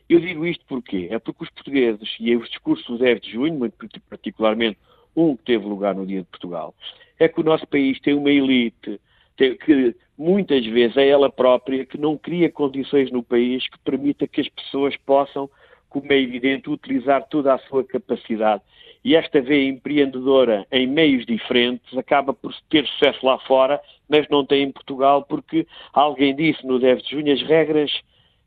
Eu 0.09 0.19
digo 0.21 0.45
isto 0.47 0.65
porque 0.67 1.09
é 1.11 1.19
porque 1.19 1.45
os 1.45 1.51
portugueses, 1.51 2.17
e 2.19 2.35
os 2.35 2.49
discursos 2.49 2.87
do 2.87 2.99
10 2.99 3.21
de 3.21 3.33
junho, 3.33 3.55
muito 3.55 3.77
particularmente 4.09 4.79
um 5.15 5.37
que 5.37 5.45
teve 5.45 5.65
lugar 5.65 5.95
no 5.95 6.07
Dia 6.07 6.21
de 6.21 6.27
Portugal, 6.27 6.75
é 7.19 7.29
que 7.29 7.41
o 7.41 7.45
nosso 7.45 7.67
país 7.67 8.01
tem 8.01 8.15
uma 8.15 8.31
elite 8.31 9.01
que 9.37 9.97
muitas 10.19 10.67
vezes 10.67 10.97
é 10.97 11.09
ela 11.09 11.31
própria 11.31 11.87
que 11.87 11.97
não 11.97 12.17
cria 12.17 12.51
condições 12.51 13.11
no 13.11 13.23
país 13.23 13.67
que 13.69 13.79
permita 13.79 14.29
que 14.29 14.41
as 14.41 14.49
pessoas 14.49 14.97
possam, 14.99 15.49
como 15.91 16.11
é 16.13 16.19
evidente, 16.19 16.71
utilizar 16.71 17.27
toda 17.29 17.53
a 17.53 17.59
sua 17.59 17.85
capacidade. 17.85 18.63
E 19.05 19.17
esta 19.17 19.41
veia 19.43 19.69
empreendedora 19.69 20.67
em 20.71 20.87
meios 20.87 21.27
diferentes 21.27 21.97
acaba 21.99 22.33
por 22.33 22.55
ter 22.71 22.87
sucesso 22.87 23.25
lá 23.25 23.39
fora, 23.41 23.81
mas 24.09 24.29
não 24.29 24.47
tem 24.47 24.63
em 24.63 24.73
Portugal, 24.73 25.25
porque 25.29 25.67
alguém 25.93 26.35
disse 26.35 26.67
no 26.67 26.79
10 26.79 27.03
de 27.03 27.11
junho 27.11 27.33
as 27.33 27.43
regras 27.43 27.91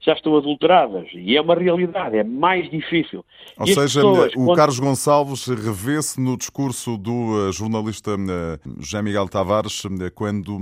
já 0.04 0.14
estão 0.14 0.36
adulteradas. 0.36 1.08
E 1.14 1.36
é 1.36 1.42
uma 1.42 1.56
realidade, 1.56 2.18
é 2.18 2.24
mais 2.24 2.70
difícil. 2.70 3.24
Ou 3.58 3.68
seja, 3.68 4.02
pessoas, 4.02 4.34
o 4.34 4.46
quando... 4.46 4.58
Carlos 4.58 4.80
Gonçalves 4.80 5.48
revê-se 5.48 6.20
no 6.20 6.38
discurso 6.38 6.98
do 6.98 7.48
uh, 7.48 7.52
jornalista 7.52 8.16
uh, 8.16 8.82
José 8.82 9.02
Miguel 9.02 9.30
Tavares 9.30 9.86
uh, 9.86 9.90
quando 10.14 10.60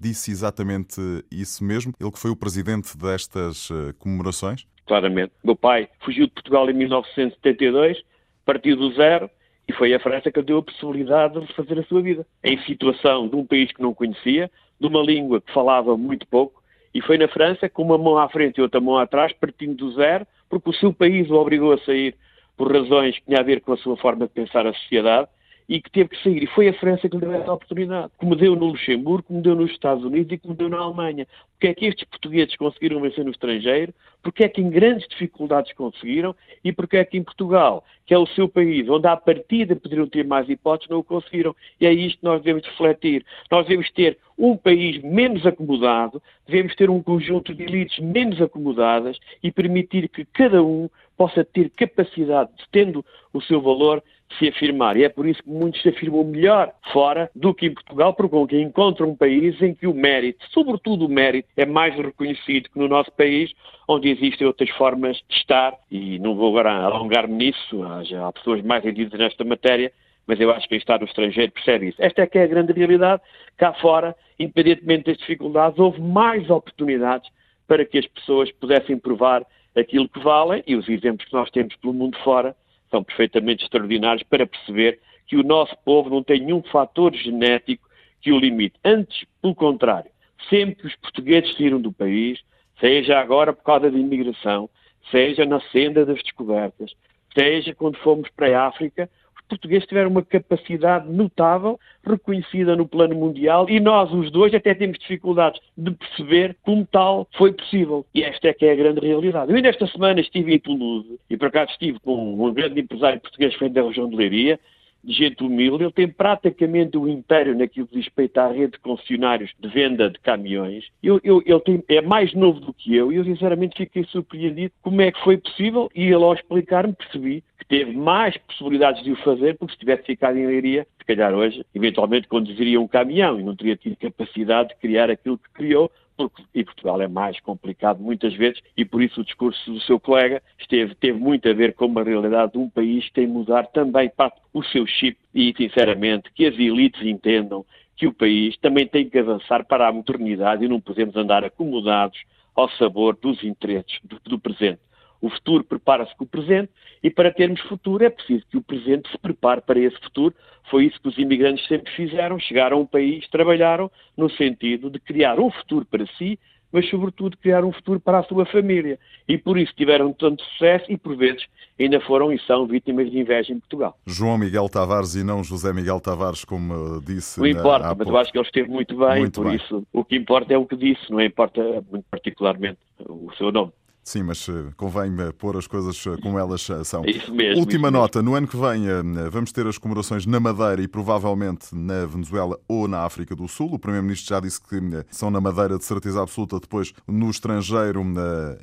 disse 0.00 0.30
exatamente 0.30 1.00
isso 1.30 1.64
mesmo, 1.64 1.92
ele 2.00 2.10
que 2.10 2.18
foi 2.18 2.30
o 2.30 2.36
presidente 2.36 2.96
destas 2.96 3.68
comemorações? 3.98 4.66
Claramente. 4.86 5.32
Meu 5.42 5.56
pai 5.56 5.88
fugiu 6.00 6.26
de 6.26 6.32
Portugal 6.32 6.68
em 6.68 6.74
1972, 6.74 8.02
partiu 8.44 8.76
do 8.76 8.92
zero 8.94 9.30
e 9.68 9.72
foi 9.72 9.94
a 9.94 10.00
França 10.00 10.30
que 10.30 10.40
lhe 10.40 10.46
deu 10.46 10.58
a 10.58 10.62
possibilidade 10.62 11.40
de 11.40 11.52
fazer 11.54 11.78
a 11.78 11.84
sua 11.84 12.02
vida. 12.02 12.26
Em 12.42 12.60
situação 12.64 13.28
de 13.28 13.36
um 13.36 13.46
país 13.46 13.72
que 13.72 13.80
não 13.80 13.94
conhecia, 13.94 14.50
de 14.78 14.86
uma 14.86 15.00
língua 15.00 15.40
que 15.40 15.52
falava 15.52 15.96
muito 15.96 16.26
pouco, 16.26 16.62
e 16.94 17.02
foi 17.02 17.18
na 17.18 17.26
França, 17.26 17.68
com 17.68 17.82
uma 17.82 17.98
mão 17.98 18.16
à 18.16 18.28
frente 18.28 18.58
e 18.58 18.62
outra 18.62 18.80
mão 18.80 18.96
atrás, 18.96 19.32
partindo 19.32 19.74
do 19.74 19.92
zero, 19.92 20.24
porque 20.48 20.70
o 20.70 20.74
seu 20.74 20.92
país 20.92 21.28
o 21.28 21.34
obrigou 21.34 21.72
a 21.72 21.78
sair 21.78 22.14
por 22.56 22.72
razões 22.72 23.18
que 23.18 23.26
tinham 23.26 23.40
a 23.40 23.44
ver 23.44 23.60
com 23.60 23.72
a 23.72 23.76
sua 23.76 23.96
forma 23.96 24.26
de 24.26 24.32
pensar 24.32 24.64
a 24.64 24.72
sociedade, 24.72 25.28
e 25.68 25.80
que 25.80 25.90
teve 25.90 26.10
que 26.10 26.22
sair. 26.22 26.42
E 26.42 26.46
foi 26.46 26.68
a 26.68 26.74
França 26.74 27.08
que 27.08 27.16
lhe 27.16 27.20
deu 27.20 27.32
essa 27.32 27.52
oportunidade. 27.52 28.12
Como 28.18 28.36
deu 28.36 28.54
no 28.54 28.66
Luxemburgo, 28.66 29.28
como 29.28 29.42
deu 29.42 29.54
nos 29.54 29.70
Estados 29.70 30.04
Unidos 30.04 30.32
e 30.32 30.38
como 30.38 30.54
deu 30.54 30.68
na 30.68 30.78
Alemanha. 30.78 31.26
Porque 31.52 31.68
é 31.68 31.74
que 31.74 31.86
estes 31.86 32.04
portugueses 32.08 32.56
conseguiram 32.56 33.00
vencer 33.00 33.24
no 33.24 33.30
estrangeiro? 33.30 33.94
Porque 34.22 34.44
é 34.44 34.48
que 34.48 34.60
em 34.60 34.68
grandes 34.68 35.08
dificuldades 35.08 35.72
conseguiram? 35.72 36.34
E 36.62 36.72
porque 36.72 36.98
é 36.98 37.04
que 37.04 37.16
em 37.16 37.22
Portugal, 37.22 37.84
que 38.06 38.12
é 38.12 38.18
o 38.18 38.26
seu 38.26 38.48
país, 38.48 38.88
onde 38.88 39.06
à 39.06 39.16
partida 39.16 39.74
poderiam 39.74 40.06
ter 40.06 40.26
mais 40.26 40.48
hipóteses, 40.48 40.90
não 40.90 40.98
o 40.98 41.04
conseguiram? 41.04 41.54
E 41.80 41.86
é 41.86 41.92
isto 41.92 42.18
que 42.18 42.24
nós 42.24 42.42
devemos 42.42 42.66
refletir. 42.66 43.24
Nós 43.50 43.66
devemos 43.66 43.90
ter 43.92 44.18
um 44.36 44.56
país 44.56 45.00
menos 45.02 45.46
acomodado, 45.46 46.20
devemos 46.46 46.74
ter 46.74 46.90
um 46.90 47.02
conjunto 47.02 47.54
de 47.54 47.62
elites 47.62 47.98
menos 48.00 48.42
acomodadas 48.42 49.18
e 49.42 49.50
permitir 49.50 50.08
que 50.08 50.24
cada 50.24 50.62
um 50.62 50.90
possa 51.16 51.44
ter 51.44 51.70
capacidade, 51.70 52.50
tendo 52.72 53.04
o 53.32 53.40
seu 53.40 53.60
valor, 53.60 54.02
se 54.38 54.48
afirmar. 54.48 54.96
E 54.96 55.04
é 55.04 55.08
por 55.08 55.26
isso 55.26 55.42
que 55.42 55.50
muitos 55.50 55.80
se 55.82 55.88
afirmam 55.88 56.24
melhor 56.24 56.72
fora 56.92 57.30
do 57.34 57.54
que 57.54 57.66
em 57.66 57.74
Portugal, 57.74 58.14
porque 58.14 58.60
encontram 58.60 59.10
um 59.10 59.16
país 59.16 59.60
em 59.62 59.74
que 59.74 59.86
o 59.86 59.94
mérito, 59.94 60.44
sobretudo 60.50 61.06
o 61.06 61.08
mérito, 61.08 61.48
é 61.56 61.66
mais 61.66 61.94
reconhecido 61.96 62.70
que 62.70 62.78
no 62.78 62.88
nosso 62.88 63.10
país, 63.12 63.52
onde 63.88 64.08
existem 64.08 64.46
outras 64.46 64.70
formas 64.70 65.16
de 65.28 65.36
estar, 65.36 65.74
e 65.90 66.18
não 66.18 66.34
vou 66.34 66.50
agora 66.50 66.72
alongar-me 66.72 67.34
nisso, 67.34 67.84
já 68.04 68.28
há 68.28 68.32
pessoas 68.32 68.62
mais 68.62 68.84
entendidas 68.84 69.18
nesta 69.18 69.44
matéria, 69.44 69.92
mas 70.26 70.40
eu 70.40 70.50
acho 70.50 70.62
que 70.62 70.70
quem 70.70 70.78
está 70.78 70.98
no 70.98 71.04
estrangeiro 71.04 71.52
percebe 71.52 71.88
isso. 71.88 72.02
Esta 72.02 72.22
é 72.22 72.26
que 72.26 72.38
é 72.38 72.44
a 72.44 72.46
grande 72.46 72.72
realidade. 72.72 73.20
Cá 73.58 73.74
fora, 73.74 74.16
independentemente 74.38 75.04
das 75.04 75.18
dificuldades, 75.18 75.78
houve 75.78 76.00
mais 76.00 76.48
oportunidades 76.48 77.30
para 77.68 77.84
que 77.84 77.98
as 77.98 78.06
pessoas 78.06 78.50
pudessem 78.52 78.98
provar 78.98 79.44
aquilo 79.76 80.08
que 80.08 80.20
valem, 80.20 80.62
e 80.66 80.76
os 80.76 80.88
exemplos 80.88 81.26
que 81.26 81.34
nós 81.34 81.50
temos 81.50 81.74
pelo 81.76 81.92
mundo 81.92 82.16
fora 82.24 82.54
são 82.94 83.02
perfeitamente 83.02 83.64
extraordinários 83.64 84.22
para 84.22 84.46
perceber 84.46 85.00
que 85.26 85.36
o 85.36 85.42
nosso 85.42 85.76
povo 85.84 86.08
não 86.08 86.22
tem 86.22 86.40
nenhum 86.40 86.62
fator 86.62 87.12
genético 87.12 87.88
que 88.20 88.30
o 88.30 88.38
limite. 88.38 88.78
Antes, 88.84 89.26
pelo 89.42 89.52
contrário, 89.52 90.08
sempre 90.48 90.76
que 90.76 90.86
os 90.86 90.94
portugueses 90.96 91.56
saíram 91.56 91.80
do 91.80 91.92
país, 91.92 92.40
seja 92.78 93.18
agora 93.18 93.52
por 93.52 93.64
causa 93.64 93.90
da 93.90 93.98
imigração, 93.98 94.70
seja 95.10 95.44
na 95.44 95.60
senda 95.72 96.06
das 96.06 96.22
descobertas, 96.22 96.94
seja 97.36 97.74
quando 97.74 97.98
fomos 97.98 98.30
para 98.30 98.56
a 98.56 98.68
África, 98.68 99.10
portugueses 99.48 99.86
tiveram 99.86 100.10
uma 100.10 100.22
capacidade 100.22 101.10
notável, 101.10 101.78
reconhecida 102.04 102.76
no 102.76 102.86
plano 102.86 103.14
mundial, 103.14 103.68
e 103.68 103.80
nós, 103.80 104.12
os 104.12 104.30
dois, 104.30 104.54
até 104.54 104.74
temos 104.74 104.98
dificuldades 104.98 105.60
de 105.76 105.90
perceber 105.92 106.56
como 106.62 106.86
tal 106.86 107.28
foi 107.36 107.52
possível. 107.52 108.04
E 108.14 108.22
esta 108.22 108.48
é 108.48 108.52
que 108.52 108.66
é 108.66 108.72
a 108.72 108.76
grande 108.76 109.00
realidade. 109.00 109.50
Eu 109.50 109.56
ainda 109.56 109.68
esta 109.68 109.86
semana 109.86 110.20
estive 110.20 110.54
em 110.54 110.58
Toulouse, 110.58 111.18
e 111.28 111.36
por 111.36 111.48
acaso 111.48 111.72
estive 111.72 111.98
com 112.00 112.34
um 112.34 112.52
grande 112.52 112.80
empresário 112.80 113.20
português 113.20 113.54
que 113.54 113.60
vem 113.60 113.72
da 113.72 113.82
região 113.82 114.08
de 114.08 114.16
Leiria, 114.16 114.58
de 115.04 115.12
gente 115.12 115.44
humilde, 115.44 115.84
ele 115.84 115.92
tem 115.92 116.08
praticamente 116.08 116.96
o 116.96 117.06
império 117.06 117.56
naquilo 117.56 117.86
que 117.86 117.96
diz 117.96 118.06
respeito 118.06 118.38
à 118.38 118.48
rede 118.48 118.72
de 118.72 118.78
concessionários 118.78 119.52
de 119.60 119.68
venda 119.68 120.10
de 120.10 120.18
caminhões. 120.20 120.86
Eu, 121.02 121.20
eu, 121.22 121.42
ele 121.44 121.60
tem, 121.60 121.84
é 121.88 122.00
mais 122.00 122.32
novo 122.32 122.58
do 122.58 122.72
que 122.72 122.96
eu 122.96 123.12
e 123.12 123.16
eu 123.16 123.24
sinceramente 123.24 123.76
fiquei 123.76 124.04
surpreendido 124.04 124.72
como 124.82 125.02
é 125.02 125.12
que 125.12 125.22
foi 125.22 125.36
possível 125.36 125.90
e 125.94 126.04
ele 126.04 126.14
ao 126.14 126.34
explicar-me 126.34 126.94
percebi 126.94 127.44
teve 127.68 127.92
mais 127.92 128.36
possibilidades 128.38 129.02
de 129.02 129.12
o 129.12 129.16
fazer 129.16 129.56
porque 129.56 129.74
se 129.74 129.80
tivesse 129.80 130.04
ficado 130.04 130.38
em 130.38 130.46
Leiria, 130.46 130.86
se 130.98 131.04
calhar 131.04 131.34
hoje, 131.34 131.64
eventualmente 131.74 132.28
conduziria 132.28 132.80
um 132.80 132.88
caminhão 132.88 133.38
e 133.38 133.42
não 133.42 133.56
teria 133.56 133.76
tido 133.76 133.96
capacidade 133.96 134.70
de 134.70 134.76
criar 134.76 135.10
aquilo 135.10 135.38
que 135.38 135.50
criou 135.52 135.90
porque 136.16 136.42
e 136.54 136.64
Portugal 136.64 137.00
é 137.02 137.08
mais 137.08 137.40
complicado 137.40 138.00
muitas 138.00 138.34
vezes 138.34 138.60
e 138.76 138.84
por 138.84 139.02
isso 139.02 139.20
o 139.20 139.24
discurso 139.24 139.72
do 139.72 139.80
seu 139.80 139.98
colega 139.98 140.42
esteve, 140.58 140.94
teve 140.94 141.18
muito 141.18 141.48
a 141.48 141.52
ver 141.52 141.74
com 141.74 141.86
uma 141.86 142.02
realidade 142.02 142.52
de 142.52 142.58
um 142.58 142.70
país 142.70 143.04
que 143.06 143.12
tem 143.12 143.26
de 143.26 143.32
mudar 143.32 143.66
também 143.66 144.08
para 144.08 144.32
o 144.52 144.62
seu 144.62 144.86
chip 144.86 145.18
e, 145.34 145.52
sinceramente, 145.56 146.30
que 146.32 146.46
as 146.46 146.54
elites 146.54 147.02
entendam 147.02 147.64
que 147.96 148.06
o 148.06 148.12
país 148.12 148.56
também 148.58 148.86
tem 148.86 149.08
que 149.08 149.18
avançar 149.18 149.64
para 149.64 149.88
a 149.88 149.92
modernidade 149.92 150.64
e 150.64 150.68
não 150.68 150.80
podemos 150.80 151.16
andar 151.16 151.44
acomodados 151.44 152.18
ao 152.54 152.68
sabor 152.70 153.16
dos 153.20 153.42
interesses 153.42 153.98
do, 154.04 154.20
do 154.24 154.38
presente. 154.38 154.80
O 155.24 155.30
futuro 155.30 155.64
prepara-se 155.64 156.14
com 156.16 156.24
o 156.24 156.26
presente 156.26 156.68
e 157.02 157.08
para 157.08 157.32
termos 157.32 157.58
futuro 157.62 158.04
é 158.04 158.10
preciso 158.10 158.44
que 158.50 158.58
o 158.58 158.62
presente 158.62 159.10
se 159.10 159.16
prepare 159.16 159.62
para 159.62 159.80
esse 159.80 159.98
futuro. 159.98 160.34
Foi 160.70 160.84
isso 160.84 161.00
que 161.00 161.08
os 161.08 161.16
imigrantes 161.16 161.66
sempre 161.66 161.90
fizeram, 161.92 162.38
chegaram 162.38 162.76
a 162.76 162.80
um 162.80 162.84
país, 162.84 163.26
trabalharam 163.30 163.90
no 164.14 164.28
sentido 164.28 164.90
de 164.90 165.00
criar 165.00 165.40
um 165.40 165.50
futuro 165.50 165.86
para 165.86 166.06
si, 166.18 166.38
mas 166.70 166.86
sobretudo 166.90 167.38
criar 167.38 167.64
um 167.64 167.72
futuro 167.72 167.98
para 167.98 168.18
a 168.18 168.22
sua 168.24 168.44
família. 168.44 168.98
E 169.26 169.38
por 169.38 169.56
isso 169.56 169.72
tiveram 169.74 170.12
tanto 170.12 170.44
sucesso 170.44 170.92
e 170.92 170.98
por 170.98 171.16
vezes 171.16 171.46
ainda 171.80 171.98
foram 172.02 172.30
e 172.30 172.38
são 172.40 172.66
vítimas 172.66 173.10
de 173.10 173.18
inveja 173.18 173.50
em 173.50 173.58
Portugal. 173.58 173.96
João 174.06 174.36
Miguel 174.36 174.68
Tavares 174.68 175.14
e 175.14 175.24
não 175.24 175.42
José 175.42 175.72
Miguel 175.72 176.00
Tavares, 176.00 176.44
como 176.44 177.00
disse. 177.00 177.40
Não 177.40 177.46
importa, 177.46 177.94
mas 177.94 178.06
eu 178.06 178.16
acho 178.18 178.30
que 178.30 178.36
ele 178.36 178.46
esteve 178.46 178.68
muito 178.68 178.94
bem, 178.94 179.20
muito 179.20 179.40
por 179.40 179.46
bem. 179.46 179.56
isso 179.56 179.86
o 179.90 180.04
que 180.04 180.16
importa 180.16 180.52
é 180.52 180.58
o 180.58 180.66
que 180.66 180.76
disse, 180.76 181.10
não 181.10 181.22
importa 181.22 181.62
muito 181.90 182.04
particularmente 182.10 182.78
o 183.08 183.32
seu 183.38 183.50
nome. 183.50 183.72
Sim, 184.04 184.24
mas 184.24 184.46
eh, 184.50 184.70
convém 184.76 185.10
eh, 185.18 185.32
pôr 185.32 185.56
as 185.56 185.66
coisas 185.66 186.06
eh, 186.06 186.20
como 186.20 186.38
elas 186.38 186.68
são. 186.84 187.02
Isso 187.06 187.34
mesmo. 187.34 187.58
Última 187.58 187.88
isso 187.88 187.96
nota: 187.96 188.18
mesmo. 188.18 188.30
no 188.30 188.36
ano 188.36 188.46
que 188.46 188.56
vem 188.56 188.84
vamos 189.30 189.50
ter 189.50 189.66
as 189.66 189.78
comemorações 189.78 190.26
na 190.26 190.38
Madeira 190.38 190.82
e 190.82 190.86
provavelmente 190.86 191.74
na 191.74 192.04
Venezuela 192.04 192.60
ou 192.68 192.86
na 192.86 193.04
África 193.04 193.34
do 193.34 193.48
Sul. 193.48 193.72
O 193.72 193.78
Primeiro-Ministro 193.78 194.34
já 194.34 194.40
disse 194.40 194.60
que 194.60 194.78
são 195.08 195.30
na 195.30 195.40
Madeira 195.40 195.78
de 195.78 195.84
certeza 195.84 196.20
absoluta, 196.20 196.60
depois 196.60 196.92
no 197.08 197.30
estrangeiro, 197.30 198.04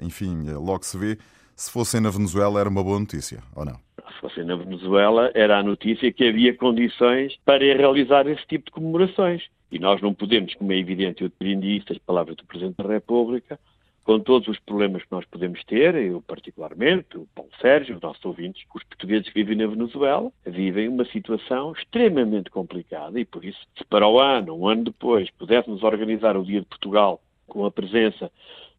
enfim, 0.04 0.52
logo 0.52 0.86
se 0.86 0.96
vê. 0.96 1.18
Se 1.56 1.72
fossem 1.72 2.00
na 2.00 2.12
Venezuela 2.12 2.60
era 2.60 2.70
uma 2.70 2.84
boa 2.84 3.00
notícia, 3.00 3.40
ou 3.56 3.66
não? 3.66 3.80
Se 4.14 4.22
fossem 4.22 4.46
na 4.46 4.56
Venezuela 4.56 5.32
era 5.34 5.58
a 5.58 5.64
notícia 5.64 6.12
que 6.12 6.28
havia 6.28 6.56
condições 6.56 7.36
para 7.44 7.64
realizar 7.64 8.28
esse 8.28 8.46
tipo 8.48 8.66
de 8.66 8.72
comemorações. 8.72 9.42
E 9.72 9.80
nós 9.80 10.02
não 10.02 10.14
podemos, 10.14 10.54
como 10.54 10.72
é 10.72 10.78
evidente, 10.78 11.24
eu 11.24 11.28
aprendi 11.28 11.78
isto, 11.78 11.94
as 11.94 12.00
palavras 12.00 12.36
do 12.36 12.46
Presidente 12.46 12.76
da 12.76 12.88
República, 12.88 13.58
com 14.04 14.20
todos 14.20 14.48
os 14.48 14.60
problemas 14.60 15.04
que 15.04 15.12
nós 15.12 15.26
podemos 15.26 15.64
ter, 15.64 15.96
eu 15.96 16.22
particularmente, 16.22 17.18
o 17.18 17.28
Paulo 17.36 17.52
Sérgio, 17.62 17.96
os 17.96 18.02
nossos 18.02 18.24
ouvintes, 18.26 18.64
os 18.74 18.84
portugueses 18.84 19.28
que 19.28 19.44
vivem 19.44 19.58
na 19.58 19.68
Venezuela 19.68 20.32
vivem 20.46 20.88
uma 20.88 21.06
situação 21.06 21.74
extremamente 21.74 22.50
complicada 22.50 23.20
e 23.20 23.26
por 23.26 23.46
isso, 23.46 23.60
se 23.78 23.86
para 23.86 24.08
o 24.08 24.20
ano, 24.20 24.56
um 24.56 24.68
ano 24.68 24.86
depois, 24.86 25.30
pudéssemos 25.32 25.84
organizar 25.84 26.36
o 26.36 26.44
Dia 26.44 26.62
de 26.62 26.68
Portugal 26.68 27.22
com 27.48 27.66
a 27.66 27.72
presença 27.72 28.32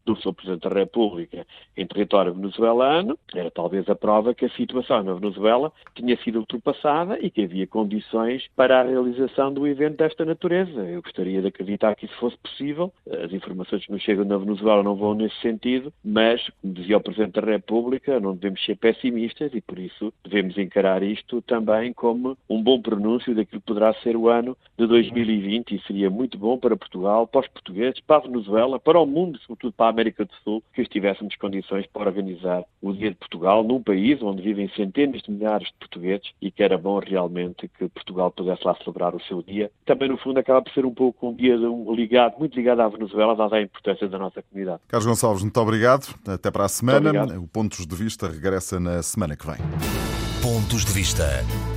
do 0.05 0.15
Sr. 0.15 0.33
Presidente 0.33 0.69
da 0.69 0.75
República 0.75 1.47
em 1.77 1.87
território 1.87 2.33
venezuelano, 2.33 3.17
era 3.33 3.49
talvez 3.49 3.87
a 3.89 3.95
prova 3.95 4.33
que 4.33 4.45
a 4.45 4.49
situação 4.49 5.03
na 5.03 5.13
Venezuela 5.13 5.71
tinha 5.95 6.15
sido 6.17 6.39
ultrapassada 6.39 7.17
e 7.19 7.29
que 7.29 7.43
havia 7.43 7.67
condições 7.67 8.47
para 8.55 8.81
a 8.81 8.83
realização 8.83 9.53
do 9.53 9.67
evento 9.67 9.97
desta 9.97 10.25
natureza. 10.25 10.81
Eu 10.81 11.01
gostaria 11.01 11.41
de 11.41 11.47
acreditar 11.47 11.95
que 11.95 12.05
isso 12.05 12.15
fosse 12.17 12.37
possível. 12.37 12.91
As 13.23 13.31
informações 13.31 13.85
que 13.85 13.91
nos 13.91 14.01
chegam 14.01 14.25
na 14.25 14.37
Venezuela 14.37 14.83
não 14.83 14.95
vão 14.95 15.13
nesse 15.13 15.39
sentido, 15.41 15.93
mas, 16.03 16.41
como 16.61 16.73
dizia 16.73 16.97
o 16.97 17.01
Presidente 17.01 17.39
da 17.39 17.47
República, 17.47 18.19
não 18.19 18.35
devemos 18.35 18.63
ser 18.65 18.75
pessimistas 18.75 19.53
e, 19.53 19.61
por 19.61 19.79
isso, 19.79 20.13
devemos 20.23 20.57
encarar 20.57 21.03
isto 21.03 21.41
também 21.41 21.93
como 21.93 22.37
um 22.49 22.61
bom 22.61 22.81
pronúncio 22.81 23.33
daquilo 23.33 23.61
que 23.61 23.67
poderá 23.67 23.93
ser 23.95 24.15
o 24.15 24.29
ano 24.29 24.57
de 24.77 24.85
2020 24.87 25.75
e 25.75 25.81
seria 25.81 26.09
muito 26.09 26.37
bom 26.37 26.57
para 26.57 26.75
Portugal, 26.75 27.27
para 27.27 27.41
os 27.41 27.47
portugueses, 27.47 27.99
para 28.01 28.17
a 28.17 28.27
Venezuela, 28.27 28.79
para 28.79 28.99
o 28.99 29.05
mundo, 29.05 29.39
sobretudo 29.39 29.73
para 29.73 29.89
a 29.89 29.92
América 29.93 30.25
do 30.25 30.33
Sul 30.43 30.63
que 30.73 30.81
estivéssemos 30.81 31.35
condições 31.35 31.85
para 31.87 32.09
organizar 32.09 32.63
o 32.81 32.91
Dia 32.91 33.11
de 33.11 33.15
Portugal 33.15 33.63
num 33.63 33.81
país 33.81 34.21
onde 34.21 34.41
vivem 34.41 34.69
centenas 34.75 35.21
de 35.21 35.31
milhares 35.31 35.67
de 35.67 35.73
portugueses 35.79 36.31
e 36.41 36.51
que 36.51 36.61
era 36.61 36.77
bom 36.77 36.99
realmente 36.99 37.69
que 37.77 37.87
Portugal 37.89 38.31
pudesse 38.31 38.65
lá 38.65 38.75
celebrar 38.75 39.15
o 39.15 39.21
seu 39.21 39.41
dia. 39.41 39.71
Também, 39.85 40.09
no 40.09 40.17
fundo, 40.17 40.39
acaba 40.39 40.61
por 40.61 40.73
ser 40.73 40.85
um 40.85 40.93
pouco 40.93 41.29
um 41.29 41.35
dia 41.35 41.55
ligado, 41.95 42.37
muito 42.37 42.55
ligado 42.55 42.81
à 42.81 42.87
Venezuela, 42.89 43.35
dada 43.35 43.55
a 43.55 43.61
importância 43.61 44.07
da 44.07 44.17
nossa 44.17 44.41
comunidade. 44.41 44.81
Carlos 44.87 45.05
Gonçalves, 45.05 45.43
muito 45.43 45.59
obrigado. 45.59 46.13
Até 46.27 46.51
para 46.51 46.65
a 46.65 46.69
semana. 46.69 47.39
O 47.39 47.47
Pontos 47.47 47.85
de 47.85 47.95
Vista 47.95 48.27
regressa 48.27 48.79
na 48.79 49.01
semana 49.01 49.35
que 49.35 49.45
vem. 49.45 49.57
Pontos 50.41 50.83
de 50.83 50.91
Vista. 50.91 51.25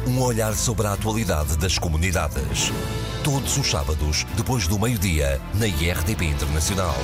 Um 0.09 0.21
olhar 0.23 0.53
sobre 0.55 0.87
a 0.87 0.93
atualidade 0.93 1.57
das 1.59 1.79
comunidades. 1.79 2.73
Todos 3.23 3.57
os 3.57 3.67
sábados, 3.71 4.25
depois 4.37 4.67
do 4.67 4.79
meio-dia, 4.79 5.41
na 5.59 5.67
IRTP 5.67 6.25
Internacional. 6.25 6.95